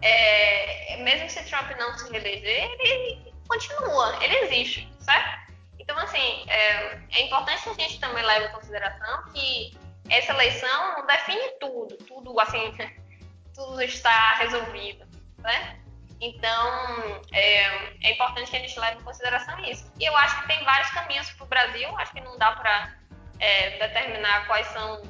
é, 0.01 0.97
mesmo 1.03 1.29
se 1.29 1.43
Trump 1.43 1.69
não 1.77 1.97
se 1.97 2.09
reeleger, 2.09 2.71
ele 2.79 3.33
continua, 3.47 4.17
ele 4.23 4.35
existe, 4.45 4.89
certo? 4.99 5.51
Então, 5.77 5.97
assim, 5.97 6.45
é, 6.47 6.99
é 7.11 7.21
importante 7.25 7.63
que 7.63 7.69
a 7.69 7.73
gente 7.73 7.99
também 7.99 8.23
leve 8.23 8.45
em 8.45 8.51
consideração 8.51 9.23
que 9.33 9.77
essa 10.09 10.33
eleição 10.33 10.97
não 10.97 11.05
define 11.05 11.51
tudo, 11.59 11.97
tudo 11.97 12.39
assim, 12.39 12.73
tudo 13.55 13.81
está 13.81 14.35
resolvido, 14.35 15.05
né? 15.39 15.81
Então, 16.19 17.21
é, 17.31 17.63
é, 18.03 18.11
importante 18.11 18.51
que 18.51 18.57
a 18.57 18.59
gente 18.59 18.79
leve 18.79 19.01
em 19.01 19.03
consideração 19.03 19.59
isso. 19.65 19.91
E 19.99 20.05
eu 20.05 20.15
acho 20.17 20.39
que 20.39 20.47
tem 20.47 20.63
vários 20.63 20.89
caminhos 20.91 21.31
para 21.31 21.43
o 21.43 21.47
Brasil, 21.47 21.97
acho 21.97 22.11
que 22.11 22.21
não 22.21 22.37
dá 22.37 22.51
para 22.51 22.93
é, 23.39 23.71
determinar 23.79 24.45
quais 24.45 24.67
são, 24.67 25.01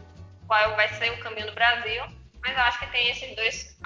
qual 0.48 0.74
vai 0.78 0.88
ser 0.94 1.12
o 1.12 1.20
caminho 1.20 1.48
do 1.48 1.54
Brasil, 1.54 2.02
mas 2.42 2.56
eu 2.56 2.64
acho 2.64 2.80
que 2.80 2.88
tem 2.88 3.10
esses 3.10 3.36
dois, 3.36 3.78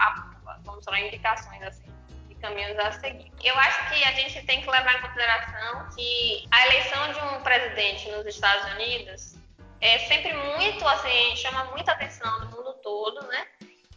vamos 0.64 0.86
falar, 0.86 1.00
indicações 1.02 1.64
assim, 1.64 1.92
de 2.30 2.36
caminhos 2.36 2.78
a 2.78 2.92
seguir. 2.92 3.32
Eu 3.44 3.58
acho 3.58 3.90
que 3.90 4.04
a 4.04 4.12
gente 4.12 4.46
tem 4.46 4.62
que 4.62 4.70
levar 4.70 4.96
em 4.96 5.02
consideração 5.02 5.90
que 5.96 6.46
a 6.52 6.68
eleição 6.68 7.12
de 7.12 7.20
um 7.22 7.42
presidente 7.42 8.08
nos 8.12 8.26
Estados 8.28 8.72
Unidos 8.74 9.36
é 9.82 10.00
sempre 10.00 10.34
muito, 10.34 10.88
assim, 10.88 11.36
chama 11.36 11.66
muita 11.66 11.92
atenção 11.92 12.40
do 12.42 12.58
mundo 12.58 12.74
todo, 12.82 13.26
né? 13.28 13.48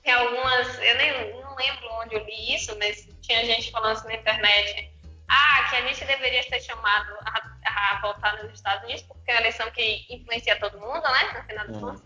Tem 0.02 0.12
algumas, 0.12 0.78
eu 0.78 0.96
nem 0.96 1.42
não 1.42 1.54
lembro 1.54 1.88
onde 2.00 2.14
eu 2.14 2.24
li 2.24 2.54
isso, 2.54 2.76
mas 2.78 3.08
tinha 3.20 3.44
gente 3.44 3.70
falando 3.70 3.92
assim 3.92 4.08
na 4.08 4.14
internet, 4.14 4.92
ah, 5.28 5.66
que 5.68 5.76
a 5.76 5.82
gente 5.82 6.04
deveria 6.04 6.42
ser 6.44 6.60
chamado 6.60 7.12
a, 7.26 7.94
a 7.94 8.00
votar 8.00 8.42
nos 8.42 8.52
Estados 8.52 8.84
Unidos, 8.84 9.02
porque 9.02 9.30
é 9.30 9.34
uma 9.34 9.40
eleição 9.40 9.70
que 9.70 10.06
influencia 10.08 10.58
todo 10.58 10.80
mundo, 10.80 11.02
né? 11.02 11.32
No 11.34 11.44
final 11.44 11.66
das 11.66 11.76
contas. 11.78 12.02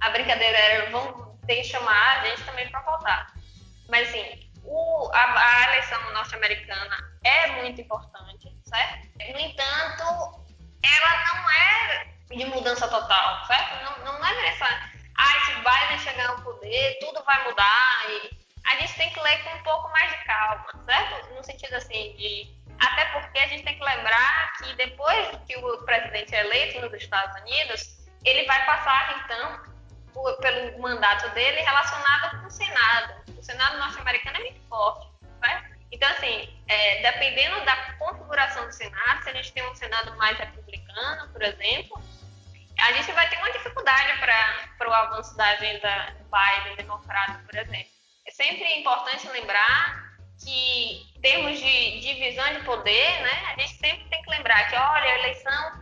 A 0.00 0.10
brincadeira 0.10 0.58
era, 0.58 0.90
vão 0.90 1.38
ter 1.46 1.56
que 1.56 1.64
chamar 1.64 2.18
a 2.18 2.26
gente 2.26 2.42
também 2.44 2.68
para 2.70 2.80
votar. 2.80 3.32
Mas, 3.88 4.08
assim, 4.08 4.50
o, 4.64 5.10
a, 5.12 5.62
a 5.62 5.72
eleição 5.72 6.12
norte-americana 6.12 6.96
é 7.22 7.62
muito 7.62 7.80
importante, 7.80 8.52
certo? 8.64 9.08
No 9.32 9.38
entanto, 9.38 10.44
ela 10.82 11.24
não 11.24 11.50
é 11.50 12.13
de 12.30 12.44
mudança 12.46 12.88
total, 12.88 13.46
certo? 13.46 13.84
Não, 13.84 14.04
não 14.04 14.26
é 14.26 14.42
nessa, 14.42 14.66
ah, 15.16 15.40
se 15.46 15.54
Biden 15.54 15.98
chegar 15.98 16.30
ao 16.30 16.40
poder, 16.42 16.98
tudo 17.00 17.22
vai 17.24 17.44
mudar 17.44 18.04
e 18.08 18.30
a 18.66 18.76
gente 18.76 18.94
tem 18.94 19.10
que 19.10 19.20
ler 19.20 19.42
com 19.44 19.50
um 19.50 19.62
pouco 19.62 19.90
mais 19.90 20.10
de 20.10 20.24
calma, 20.24 20.66
certo? 20.86 21.34
No 21.34 21.44
sentido 21.44 21.74
assim 21.74 22.14
de 22.16 22.54
até 22.80 23.04
porque 23.06 23.38
a 23.38 23.46
gente 23.46 23.64
tem 23.64 23.78
que 23.78 23.84
lembrar 23.84 24.52
que 24.54 24.74
depois 24.74 25.28
que 25.46 25.56
o 25.56 25.78
presidente 25.84 26.34
é 26.34 26.40
eleito 26.40 26.80
nos 26.80 26.92
Estados 26.92 27.40
Unidos, 27.42 27.98
ele 28.24 28.44
vai 28.46 28.64
passar 28.66 29.24
então 29.24 29.74
por, 30.12 30.36
pelo 30.38 30.80
mandato 30.80 31.28
dele 31.30 31.60
relacionado 31.60 32.40
com 32.40 32.46
o 32.46 32.50
Senado. 32.50 33.14
O 33.38 33.42
Senado 33.42 33.78
norte-americano 33.78 34.36
é 34.38 34.40
muito 34.40 34.68
forte, 34.68 35.08
certo? 35.44 35.74
Então, 35.92 36.10
assim, 36.10 36.48
é, 36.66 37.02
dependendo 37.02 37.64
da 37.64 37.76
configuração 37.94 38.66
do 38.66 38.72
Senado, 38.72 39.22
se 39.22 39.30
a 39.30 39.34
gente 39.34 39.52
tem 39.52 39.68
um 39.70 39.74
Senado 39.76 40.16
mais 40.16 40.36
republicano, 40.36 41.28
por 41.32 41.42
exemplo, 41.42 42.02
a 42.84 42.92
gente 42.92 43.10
vai 43.12 43.26
ter 43.30 43.38
uma 43.38 43.50
dificuldade 43.50 44.18
para 44.18 44.90
o 44.90 44.92
avanço 44.92 45.34
da 45.36 45.46
agenda 45.46 46.14
Biden 46.30 46.76
democrata, 46.76 47.42
por 47.46 47.58
exemplo. 47.58 47.86
É 48.26 48.30
sempre 48.30 48.78
importante 48.78 49.26
lembrar 49.28 50.12
que, 50.42 51.06
em 51.16 51.20
termos 51.22 51.58
de 51.58 52.00
divisão 52.00 52.52
de 52.52 52.60
poder, 52.60 53.22
né, 53.22 53.54
a 53.54 53.60
gente 53.60 53.78
sempre 53.78 54.06
tem 54.10 54.22
que 54.22 54.30
lembrar 54.30 54.68
que, 54.68 54.76
olha, 54.76 55.04
a 55.04 55.18
eleição 55.18 55.72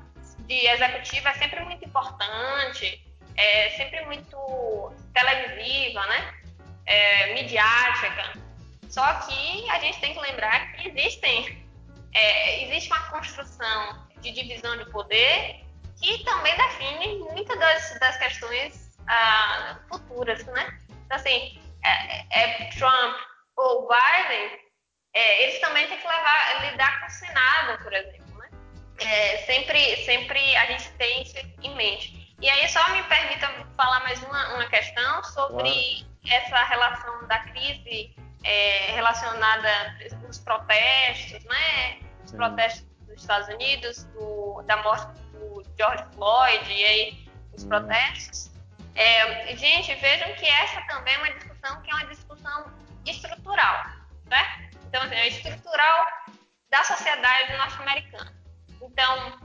de 0.46 0.66
executiva 0.66 1.30
é 1.30 1.34
sempre 1.34 1.64
muito 1.64 1.84
importante, 1.84 3.05
é 3.36 3.70
sempre 3.70 4.05
muito 4.05 4.92
televisiva, 5.12 6.07
né, 6.07 6.34
é, 6.86 7.34
midiática. 7.34 8.38
Só 8.88 9.12
que 9.14 9.70
a 9.70 9.80
gente 9.80 9.98
tem 9.98 10.14
que 10.14 10.20
lembrar 10.20 10.72
que 10.74 10.88
existem, 10.88 11.66
é, 12.14 12.62
existe 12.64 12.88
uma 12.92 13.11
construção 13.11 14.07
de 14.20 14.30
divisão 14.30 14.76
de 14.76 14.84
poder 14.90 15.62
que 16.03 16.24
também 16.24 16.55
define 16.57 17.18
muitas 17.18 17.59
das, 17.59 17.98
das 18.00 18.16
questões 18.18 18.98
ah, 19.07 19.78
futuras, 19.88 20.44
né? 20.46 20.78
Então, 21.07 21.16
assim, 21.16 21.61
é, 21.84 22.42
é 22.42 22.70
Trump 22.70 23.16
ou 23.57 23.88
Biden, 23.88 24.59
é, 25.14 25.44
eles 25.44 25.61
também 25.61 25.86
têm 25.86 25.98
que 25.98 26.07
levar, 26.07 26.70
lidar 26.70 27.00
com 27.00 27.07
o 27.07 27.11
Senado, 27.11 27.82
por 27.82 27.92
exemplo. 27.92 28.38
Né? 28.38 28.50
É, 28.98 29.36
sempre, 29.38 29.96
sempre 30.05 30.57
a 30.57 30.66
gente 30.66 30.90
tem 30.92 31.22
isso 31.22 31.36
em 31.62 31.74
mente. 31.76 32.34
E 32.40 32.50
aí 32.50 32.68
só 32.68 32.88
me 32.90 33.03
permita 33.05 33.48
falar 33.76 34.00
mais 34.00 34.20
uma, 34.24 34.55
uma 34.55 34.66
questão 34.66 35.22
sobre 35.22 36.05
essa 36.28 36.64
relação 36.64 37.26
da 37.28 37.38
crise 37.40 38.14
é, 38.42 38.92
relacionada 38.92 39.68
aos 40.24 40.38
protestos, 40.38 41.44
né? 41.44 42.00
Os 42.24 42.32
protestos 42.32 42.84
dos 43.07 43.20
Estados 43.20 43.48
Unidos, 43.48 44.05
do, 44.14 44.62
da 44.62 44.76
morte 44.78 45.22
George 45.79 46.05
Floyd 46.14 46.73
e 46.73 46.85
aí 46.85 47.29
os 47.55 47.64
hum. 47.64 47.68
protestos. 47.68 48.51
É, 48.95 49.57
gente, 49.57 49.95
vejam 49.95 50.35
que 50.35 50.47
essa 50.47 50.81
também 50.83 51.14
é 51.14 51.18
uma 51.18 51.33
discussão 51.33 51.83
que 51.83 51.91
é 51.91 51.95
uma 51.95 52.07
discussão 52.07 52.73
estrutural, 53.07 53.85
certo? 54.29 54.77
Então, 54.87 55.03
assim, 55.03 55.14
é 55.14 55.29
estrutural 55.29 56.07
da 56.70 56.85
sociedade 56.85 57.57
norte-americana. 57.57 58.35
Então, 58.83 59.41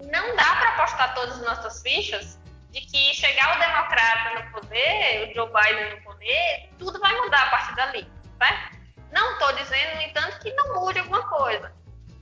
não 0.00 0.36
dá 0.36 0.56
para 0.56 0.68
apostar 0.70 1.14
todas 1.14 1.36
as 1.36 1.46
nossas 1.46 1.82
fichas 1.82 2.38
de 2.70 2.80
que 2.80 3.14
chegar 3.14 3.56
o 3.56 3.60
democrata 3.60 4.42
no 4.42 4.52
poder, 4.52 5.28
o 5.28 5.34
Joe 5.34 5.48
Biden 5.52 5.96
no 5.96 6.02
poder, 6.02 6.70
tudo 6.78 6.98
vai 6.98 7.14
mudar 7.20 7.42
a 7.42 7.50
partir 7.50 7.76
dali, 7.76 8.10
certo? 8.38 8.78
Não 9.12 9.32
estou 9.34 9.52
dizendo, 9.52 9.96
no 9.96 10.02
entanto, 10.02 10.40
que 10.40 10.52
não 10.54 10.74
mude 10.80 10.98
alguma 10.98 11.28
coisa. 11.28 11.72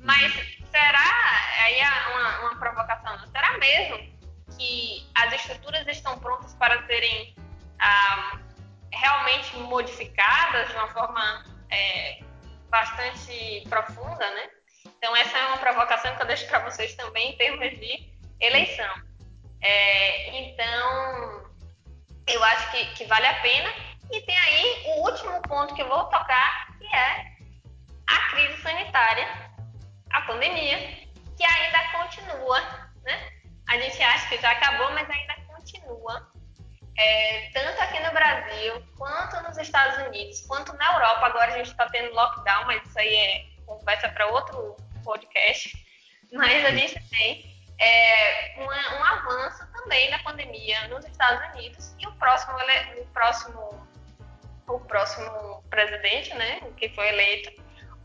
Mas 0.01 0.60
será, 0.71 1.65
aí 1.65 1.79
é 1.79 1.89
uma, 2.09 2.41
uma 2.41 2.59
provocação, 2.59 3.19
será 3.31 3.59
mesmo 3.59 3.99
que 4.57 5.09
as 5.15 5.33
estruturas 5.35 5.87
estão 5.87 6.19
prontas 6.19 6.55
para 6.55 6.85
serem 6.87 7.35
ah, 7.79 8.39
realmente 8.93 9.57
modificadas 9.57 10.69
de 10.69 10.75
uma 10.75 10.89
forma 10.89 11.45
é, 11.71 12.21
bastante 12.69 13.65
profunda, 13.69 14.31
né? 14.31 14.51
Então 14.85 15.17
essa 15.17 15.39
é 15.39 15.47
uma 15.47 15.59
provocação 15.59 16.15
que 16.17 16.23
eu 16.23 16.27
deixo 16.27 16.47
para 16.49 16.61
vocês 16.61 16.95
também 16.95 17.33
em 17.33 17.37
termos 17.37 17.71
de 17.71 18.11
eleição. 18.41 18.95
É, 19.63 20.39
então 20.39 21.51
eu 22.27 22.43
acho 22.45 22.71
que, 22.71 22.87
que 22.95 23.05
vale 23.05 23.27
a 23.27 23.41
pena. 23.41 23.73
E 24.13 24.21
tem 24.23 24.37
aí 24.37 24.83
o 24.87 25.09
último 25.09 25.41
ponto 25.43 25.75
que 25.75 25.83
eu 25.83 25.89
vou 25.89 26.05
tocar, 26.05 26.67
que 26.79 26.97
é 26.97 27.27
a 28.09 28.31
crise 28.31 28.61
sanitária, 28.61 29.50
a 30.11 30.21
pandemia, 30.23 30.79
que 31.37 31.45
ainda 31.45 31.93
continua, 31.93 32.61
né? 33.03 33.33
A 33.69 33.79
gente 33.79 34.03
acha 34.03 34.29
que 34.29 34.39
já 34.39 34.51
acabou, 34.51 34.91
mas 34.93 35.09
ainda 35.09 35.35
continua. 35.47 36.31
É, 36.99 37.51
tanto 37.55 37.81
aqui 37.81 38.01
no 38.01 38.13
Brasil, 38.13 38.85
quanto 38.99 39.41
nos 39.43 39.57
Estados 39.57 40.07
Unidos, 40.07 40.45
quanto 40.47 40.73
na 40.75 40.93
Europa. 40.93 41.27
Agora 41.27 41.53
a 41.53 41.57
gente 41.57 41.71
está 41.71 41.89
tendo 41.89 42.15
lockdown, 42.15 42.67
mas 42.67 42.83
isso 42.87 42.99
aí 42.99 43.15
é 43.15 43.47
conversa 43.65 44.09
para 44.09 44.27
outro 44.27 44.77
podcast. 45.05 45.73
Mas 46.33 46.65
a 46.65 46.71
gente 46.71 47.01
tem 47.09 47.51
é, 47.79 48.57
um 48.59 49.05
avanço 49.05 49.67
também 49.73 50.11
da 50.11 50.19
pandemia 50.21 50.89
nos 50.89 51.05
Estados 51.07 51.55
Unidos 51.55 51.95
e 51.99 52.07
o 52.07 52.13
próximo, 52.13 52.53
o 53.01 53.07
próximo, 53.07 53.89
o 54.69 54.81
próximo 54.81 55.65
presidente, 55.71 56.35
né, 56.35 56.61
que 56.77 56.89
foi 56.91 57.09
eleito, 57.09 57.51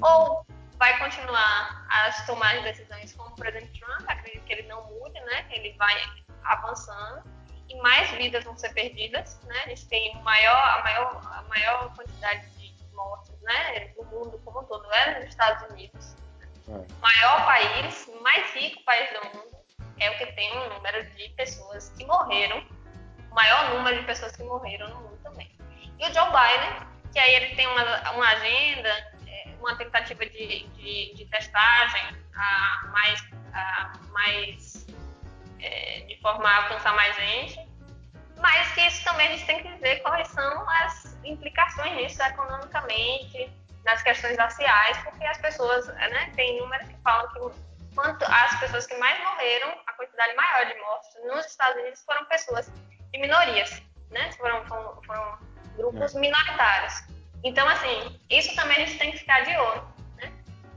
ou 0.01 0.45
vai 0.77 0.97
continuar 0.99 1.85
as 1.89 2.25
tomar 2.25 2.61
decisões 2.63 3.13
como 3.13 3.29
o 3.29 3.35
presidente 3.35 3.79
Trump, 3.79 4.09
acredito 4.09 4.43
que 4.43 4.53
ele 4.53 4.67
não 4.67 4.83
mude, 4.87 5.19
né? 5.21 5.45
Ele 5.49 5.73
vai 5.77 5.95
avançando 6.43 7.23
e 7.69 7.75
mais 7.81 8.09
vidas 8.11 8.43
vão 8.43 8.57
ser 8.57 8.73
perdidas, 8.73 9.39
né? 9.43 9.55
A 9.65 9.69
gente 9.69 9.87
tem 9.87 10.15
maior, 10.21 10.55
a 10.55 10.83
maior, 10.83 11.21
a 11.33 11.41
maior 11.43 11.95
quantidade 11.95 12.47
de 12.57 12.73
mortes, 12.93 13.33
né? 13.41 13.93
No 13.97 14.03
mundo 14.05 14.41
como 14.43 14.61
um 14.61 14.63
todo 14.65 14.91
é 14.93 15.19
nos 15.19 15.29
Estados 15.29 15.69
Unidos. 15.71 16.15
É. 16.67 16.99
Maior 16.99 17.45
país, 17.45 18.09
mais 18.21 18.53
rico 18.53 18.83
país 18.83 19.09
do 19.13 19.37
mundo 19.37 19.55
é 19.99 20.09
o 20.09 20.17
que 20.17 20.25
tem 20.33 20.57
um 20.57 20.69
número 20.69 21.05
de 21.11 21.29
pessoas 21.29 21.89
que 21.97 22.05
morreram, 22.05 22.63
o 23.31 23.35
maior 23.35 23.75
número 23.75 23.99
de 23.99 24.05
pessoas 24.05 24.35
que 24.35 24.43
morreram 24.43 24.89
no 24.89 24.95
mundo 25.01 25.19
também. 25.23 25.49
E 25.99 26.05
o 26.05 26.13
Joe 26.13 26.25
Biden, 26.25 26.87
que 27.13 27.19
aí 27.19 27.35
ele 27.35 27.55
tem 27.55 27.67
uma, 27.67 28.11
uma 28.11 28.27
agenda 28.27 29.14
uma 29.59 29.75
tentativa 29.75 30.25
de, 30.25 30.67
de, 30.69 31.13
de 31.15 31.25
testagem 31.25 32.03
a 32.35 32.87
mais, 32.91 33.23
a 33.53 33.93
mais 34.11 34.87
é, 35.59 36.01
de 36.01 36.19
forma 36.21 36.47
a 36.47 36.63
alcançar 36.63 36.95
mais 36.95 37.15
gente, 37.15 37.59
mas 38.37 38.71
que 38.73 38.81
isso 38.81 39.03
também 39.03 39.27
a 39.27 39.31
gente 39.31 39.45
tem 39.45 39.61
que 39.63 39.73
ver 39.81 40.01
quais 40.01 40.27
são 40.29 40.69
as 40.69 41.17
implicações 41.23 41.97
disso 41.97 42.21
economicamente, 42.21 43.51
nas 43.85 44.01
questões 44.01 44.37
raciais, 44.37 44.97
porque 45.03 45.23
as 45.25 45.37
pessoas, 45.37 45.87
né, 45.87 46.31
tem 46.35 46.59
números 46.59 46.87
que 46.87 46.97
falam 47.03 47.27
que 47.33 47.95
quanto 47.95 48.25
as 48.25 48.59
pessoas 48.59 48.85
que 48.87 48.97
mais 48.97 49.17
morreram, 49.23 49.73
a 49.87 49.93
quantidade 49.93 50.35
maior 50.35 50.65
de 50.65 50.75
mortes 50.81 51.09
nos 51.25 51.45
Estados 51.45 51.81
Unidos 51.81 52.03
foram 52.03 52.25
pessoas 52.25 52.69
de 53.11 53.19
minorias, 53.19 53.81
né, 54.11 54.31
foram, 54.33 54.65
foram, 54.65 55.01
foram 55.03 55.39
grupos 55.77 56.15
é. 56.15 56.19
minoritários. 56.19 57.14
Então, 57.45 57.67
assim, 57.69 58.19
isso 58.27 58.55
também 58.55 58.75
a 58.75 58.79
gente 58.87 58.97
tem 58.97 59.11
que 59.11 59.19
ficar 59.19 59.41
de 59.41 59.55
olho, 59.55 59.83
né? 60.17 60.31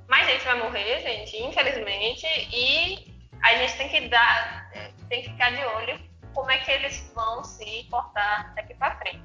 Mais 0.07 0.29
gente 0.29 0.45
vai 0.45 0.59
morrer, 0.59 1.01
gente, 1.01 1.43
infelizmente, 1.43 2.27
e 2.53 3.11
a 3.43 3.57
gente 3.57 3.77
tem 3.79 3.89
que 3.89 4.09
dar, 4.09 4.71
tem 5.09 5.23
que 5.23 5.31
ficar 5.31 5.51
de 5.51 5.65
olho 5.65 5.99
como 6.35 6.51
é 6.51 6.59
que 6.59 6.71
eles 6.71 7.11
vão 7.15 7.43
se 7.43 7.87
portar 7.91 8.55
daqui 8.55 8.75
para 8.75 8.97
frente. 8.97 9.23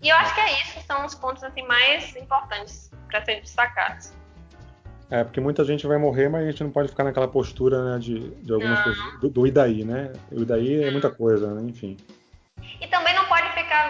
E 0.00 0.08
eu 0.08 0.16
acho 0.16 0.32
que 0.36 0.40
é 0.40 0.52
isso, 0.62 0.80
são 0.86 1.04
os 1.04 1.16
pontos 1.16 1.42
assim, 1.42 1.62
mais 1.62 2.14
importantes 2.14 2.92
para 3.08 3.24
serem 3.24 3.42
destacados. 3.42 4.12
É, 5.10 5.24
porque 5.24 5.40
muita 5.40 5.64
gente 5.64 5.84
vai 5.84 5.98
morrer, 5.98 6.28
mas 6.28 6.44
a 6.44 6.50
gente 6.50 6.62
não 6.62 6.70
pode 6.70 6.88
ficar 6.88 7.02
naquela 7.02 7.26
postura 7.26 7.92
né, 7.92 7.98
de, 7.98 8.30
de 8.36 8.52
algumas 8.52 8.78
não. 8.78 8.84
coisas. 8.84 9.20
Do, 9.20 9.28
do 9.28 9.46
Idaí, 9.48 9.84
né? 9.84 10.12
O 10.30 10.42
Idaí 10.42 10.84
é 10.84 10.90
muita 10.92 11.10
coisa, 11.10 11.52
né? 11.52 11.62
Enfim. 11.68 11.96
E 12.80 12.86
também 12.86 13.11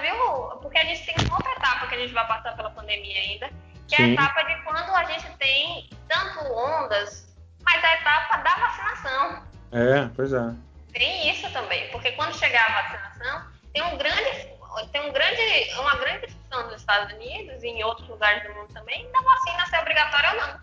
viu? 0.01 0.17
Porque 0.61 0.79
a 0.79 0.85
gente 0.85 1.05
tem 1.05 1.15
uma 1.27 1.37
outra 1.37 1.53
etapa 1.53 1.87
que 1.87 1.95
a 1.95 1.99
gente 1.99 2.13
vai 2.13 2.27
passar 2.27 2.57
pela 2.57 2.71
pandemia 2.71 3.19
ainda, 3.19 3.51
que 3.89 3.97
Sim. 3.97 4.03
é 4.03 4.07
a 4.07 4.09
etapa 4.13 4.43
de 4.45 4.63
quando 4.63 4.95
a 4.95 5.05
gente 5.05 5.31
tem 5.39 5.91
tanto 6.09 6.53
ondas, 6.53 7.35
mas 7.63 7.85
a 7.85 7.95
etapa 7.95 8.37
da 8.39 8.55
vacinação. 8.55 9.43
É, 9.73 10.09
pois 10.15 10.33
é. 10.33 10.55
Tem 10.93 11.31
isso 11.31 11.51
também, 11.53 11.91
porque 11.91 12.13
quando 12.13 12.37
chegar 12.39 12.67
a 12.67 12.83
vacinação, 12.83 13.47
tem 13.73 13.83
um 13.83 13.97
grande, 13.97 14.49
tem 14.93 15.01
um 15.09 15.13
grande, 15.13 15.71
uma 15.79 15.97
grande 15.97 16.27
discussão 16.27 16.67
nos 16.67 16.81
Estados 16.81 17.13
Unidos 17.15 17.63
e 17.63 17.69
em 17.69 17.83
outros 17.85 18.09
lugares 18.09 18.43
do 18.43 18.55
mundo 18.55 18.73
também 18.73 19.11
da 19.11 19.21
vacina 19.21 19.67
ser 19.67 19.79
obrigatória 19.79 20.31
ou 20.31 20.37
não. 20.37 20.61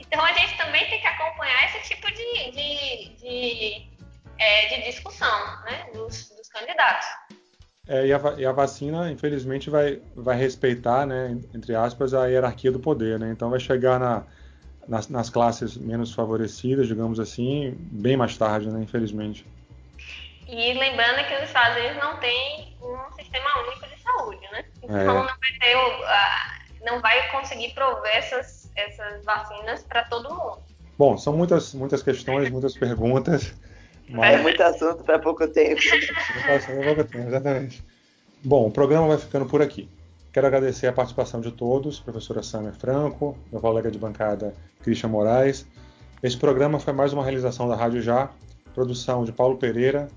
Então 0.00 0.24
a 0.24 0.32
gente 0.32 0.56
também 0.56 0.88
tem 0.88 1.00
que 1.00 1.06
acompanhar 1.06 1.64
esse 1.66 1.94
tipo 1.94 2.06
de, 2.12 2.50
de, 2.50 3.08
de, 3.16 3.90
é, 4.38 4.66
de 4.66 4.82
discussão 4.90 5.62
né, 5.62 5.90
dos, 5.92 6.28
dos 6.30 6.48
candidatos. 6.48 7.06
É, 7.88 8.06
e, 8.06 8.12
a, 8.12 8.34
e, 8.36 8.44
a, 8.44 8.52
vacina, 8.52 9.10
infelizmente, 9.10 9.70
vai, 9.70 10.00
vai 10.14 10.36
respeitar, 10.36 11.06
né, 11.06 11.38
entre 11.54 11.74
aspas, 11.74 12.14
a 12.14 12.26
hierarquia 12.26 12.72
do 12.72 12.80
poder. 12.80 13.18
Né? 13.18 13.30
Então, 13.30 13.48
vai 13.48 13.60
chegar 13.60 14.00
na, 14.00 14.24
nas, 14.88 15.08
nas, 15.08 15.30
classes 15.30 15.76
menos 15.76 16.12
favorecidas, 16.12 16.88
digamos 16.88 17.20
assim, 17.20 17.76
bem 17.78 18.16
mais 18.16 18.36
tarde, 18.36 18.68
né, 18.70 18.82
infelizmente. 18.82 19.46
E 20.48 20.74
lembrando 20.74 21.26
que 21.28 21.34
os 21.34 21.42
Estados 21.42 21.76
Unidos 21.76 22.02
não 22.02 22.16
tem 22.18 22.76
um 22.82 23.14
sistema 23.14 23.48
único 23.60 23.86
de 23.86 24.02
saúde, 24.02 24.48
né? 24.52 24.64
Então, 24.82 24.98
é. 24.98 25.04
não, 25.04 25.26
vai 25.26 25.52
ter, 25.60 26.84
não 26.84 27.00
vai 27.00 27.30
conseguir 27.30 27.72
prover 27.72 28.16
essas, 28.16 28.70
essas 28.74 29.24
vacinas 29.24 29.84
para 29.84 30.04
todo 30.04 30.28
mundo. 30.28 30.58
Bom, 30.98 31.16
são 31.16 31.36
muitas, 31.36 31.74
muitas 31.74 32.02
questões, 32.02 32.50
muitas 32.50 32.76
perguntas. 32.76 33.54
Mas... 34.08 34.34
É 34.34 34.42
muito 34.42 34.62
assunto 34.62 35.02
para 35.04 35.18
pouco 35.18 35.46
tempo. 35.48 35.80
muito 35.82 36.50
assunto 36.50 36.76
para 36.76 36.94
pouco 36.94 37.10
tempo, 37.10 37.28
exatamente. 37.28 37.84
Bom, 38.44 38.68
o 38.68 38.70
programa 38.70 39.08
vai 39.08 39.18
ficando 39.18 39.46
por 39.46 39.60
aqui. 39.60 39.88
Quero 40.32 40.46
agradecer 40.46 40.86
a 40.86 40.92
participação 40.92 41.40
de 41.40 41.50
todos, 41.50 41.98
professora 41.98 42.42
Samia 42.42 42.72
Franco, 42.72 43.36
meu 43.50 43.60
colega 43.60 43.90
de 43.90 43.98
bancada 43.98 44.54
Christian 44.82 45.08
Moraes. 45.08 45.66
Esse 46.22 46.36
programa 46.36 46.78
foi 46.78 46.92
mais 46.92 47.12
uma 47.12 47.22
realização 47.22 47.68
da 47.68 47.74
Rádio 47.74 48.02
Já, 48.02 48.30
produção 48.74 49.24
de 49.24 49.32
Paulo 49.32 49.56
Pereira, 49.56 50.08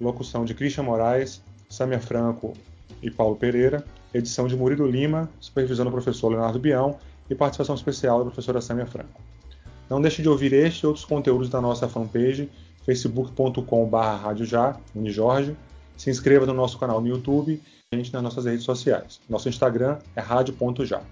locução 0.00 0.44
de 0.44 0.52
Christian 0.52 0.82
Moraes, 0.82 1.42
Samia 1.68 2.00
Franco 2.00 2.54
e 3.00 3.10
Paulo 3.10 3.36
Pereira, 3.36 3.84
edição 4.12 4.48
de 4.48 4.56
Murilo 4.56 4.86
Lima, 4.86 5.30
supervisão 5.40 5.84
do 5.84 5.92
professor 5.92 6.28
Leonardo 6.28 6.58
Bião 6.58 6.98
e 7.30 7.34
participação 7.34 7.74
especial 7.74 8.18
da 8.18 8.24
professora 8.24 8.60
Samia 8.60 8.86
Franco. 8.86 9.20
Não 9.88 10.00
deixe 10.00 10.20
de 10.22 10.28
ouvir 10.28 10.52
este 10.52 10.82
e 10.82 10.86
outros 10.86 11.04
conteúdos 11.04 11.48
da 11.48 11.60
nossa 11.60 11.88
fanpage 11.88 12.50
facebook.com.br. 12.88 15.54
Se 15.96 16.10
inscreva 16.10 16.46
no 16.46 16.54
nosso 16.54 16.78
canal 16.78 17.02
no 17.02 17.08
YouTube 17.08 17.52
e 17.52 17.62
a 17.92 17.96
gente 17.96 18.12
nas 18.14 18.22
nossas 18.22 18.46
redes 18.46 18.64
sociais. 18.64 19.20
Nosso 19.28 19.46
Instagram 19.48 19.98
é 20.16 20.20
rádio.já. 20.20 21.02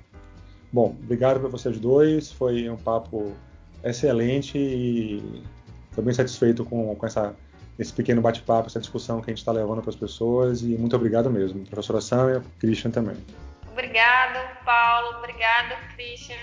Bom, 0.72 0.96
obrigado 1.02 1.40
para 1.40 1.50
vocês 1.50 1.78
dois. 1.78 2.32
Foi 2.32 2.70
um 2.70 2.78
papo 2.78 3.36
excelente 3.84 4.56
e 4.56 5.42
estou 5.90 6.02
bem 6.02 6.14
satisfeito 6.14 6.64
com, 6.64 6.96
com 6.96 7.06
essa, 7.06 7.36
esse 7.78 7.92
pequeno 7.92 8.22
bate-papo, 8.22 8.68
essa 8.68 8.80
discussão 8.80 9.20
que 9.20 9.30
a 9.30 9.32
gente 9.32 9.40
está 9.40 9.52
levando 9.52 9.82
para 9.82 9.90
as 9.90 9.96
pessoas. 9.96 10.62
E 10.62 10.78
muito 10.78 10.96
obrigado 10.96 11.30
mesmo. 11.30 11.62
Professora 11.66 12.00
Samia, 12.00 12.42
Christian 12.58 12.90
também. 12.90 13.16
Obrigado, 13.70 14.64
Paulo. 14.64 15.18
Obrigado, 15.18 15.76
Christian. 15.94 16.36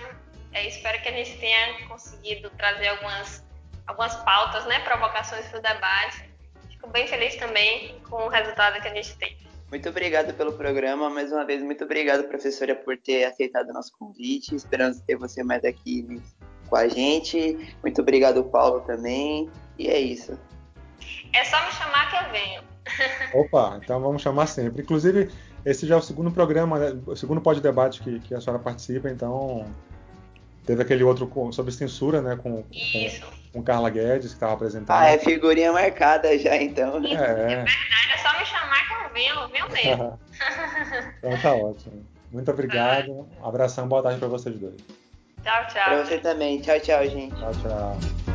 É, 0.51 0.67
espero 0.67 1.01
que 1.01 1.09
a 1.09 1.11
gente 1.11 1.35
tenha 1.39 1.87
conseguido 1.87 2.51
trazer 2.51 2.89
algumas 2.89 3.42
algumas 3.87 4.15
pautas, 4.23 4.65
né, 4.65 4.79
provocações 4.79 5.45
para 5.47 5.59
o 5.59 5.61
debate. 5.61 6.29
Fico 6.69 6.89
bem 6.89 7.07
feliz 7.07 7.35
também 7.35 7.99
com 8.09 8.15
o 8.15 8.27
resultado 8.27 8.81
que 8.81 8.87
a 8.87 8.93
gente 8.93 9.15
tem. 9.17 9.37
Muito 9.69 9.89
obrigado 9.89 10.33
pelo 10.35 10.53
programa. 10.53 11.09
Mais 11.09 11.31
uma 11.31 11.43
vez, 11.45 11.63
muito 11.63 11.83
obrigado, 11.83 12.25
professora, 12.25 12.75
por 12.75 12.97
ter 12.97 13.25
aceitado 13.25 13.69
o 13.69 13.73
nosso 13.73 13.91
convite. 13.97 14.55
Esperamos 14.55 14.99
ter 15.01 15.15
você 15.15 15.43
mais 15.43 15.63
aqui 15.65 16.21
com 16.69 16.75
a 16.75 16.87
gente. 16.87 17.75
Muito 17.81 18.01
obrigado, 18.01 18.43
Paulo, 18.43 18.81
também. 18.81 19.49
E 19.77 19.87
é 19.87 19.99
isso. 19.99 20.37
É 21.33 21.43
só 21.43 21.65
me 21.65 21.71
chamar 21.71 22.09
que 22.09 22.23
eu 22.23 22.31
venho. 22.31 22.63
Opa, 23.33 23.79
então 23.81 23.99
vamos 23.99 24.21
chamar 24.21 24.45
sempre. 24.45 24.83
Inclusive, 24.83 25.31
esse 25.65 25.87
já 25.87 25.95
é 25.95 25.97
o 25.97 26.01
segundo 26.01 26.31
programa, 26.31 26.77
né, 26.77 27.01
o 27.05 27.15
segundo 27.15 27.41
pós-debate 27.41 28.01
que, 28.01 28.19
que 28.19 28.35
a 28.35 28.41
senhora 28.41 28.61
participa, 28.61 29.09
então 29.09 29.65
teve 30.65 30.81
aquele 30.81 31.03
outro 31.03 31.29
sobre 31.51 31.71
censura, 31.71 32.21
né, 32.21 32.35
com, 32.35 32.63
Isso. 32.71 33.25
com, 33.25 33.42
com 33.53 33.63
Carla 33.63 33.89
Guedes, 33.89 34.29
que 34.29 34.33
estava 34.33 34.53
apresentando. 34.53 34.97
Ah, 34.97 35.07
é 35.09 35.17
figurinha 35.19 35.71
marcada 35.71 36.37
já, 36.37 36.55
então. 36.57 37.01
Isso, 37.03 37.13
É. 37.15 37.23
é 37.23 37.45
verdade, 37.45 37.77
é 38.13 38.17
só 38.17 38.39
me 38.39 38.45
chamar 38.45 38.87
que 38.87 38.93
eu 38.93 39.13
venho, 39.13 39.35
eu 39.35 39.47
venho 39.49 39.69
mesmo. 39.71 40.19
então 41.19 41.37
tá 41.41 41.53
ótimo. 41.53 42.05
Muito 42.31 42.49
obrigado. 42.51 43.11
Um 43.39 43.47
abração, 43.47 43.87
boa 43.87 44.01
tarde 44.01 44.17
para 44.17 44.27
vocês 44.27 44.57
dois. 44.57 44.81
Tchau, 45.43 45.67
tchau. 45.67 45.83
Pra 45.83 46.03
você 46.03 46.17
também. 46.17 46.59
Tchau, 46.61 46.79
tchau, 46.79 47.05
gente. 47.07 47.35
Tchau, 47.35 47.51
tchau. 47.61 48.32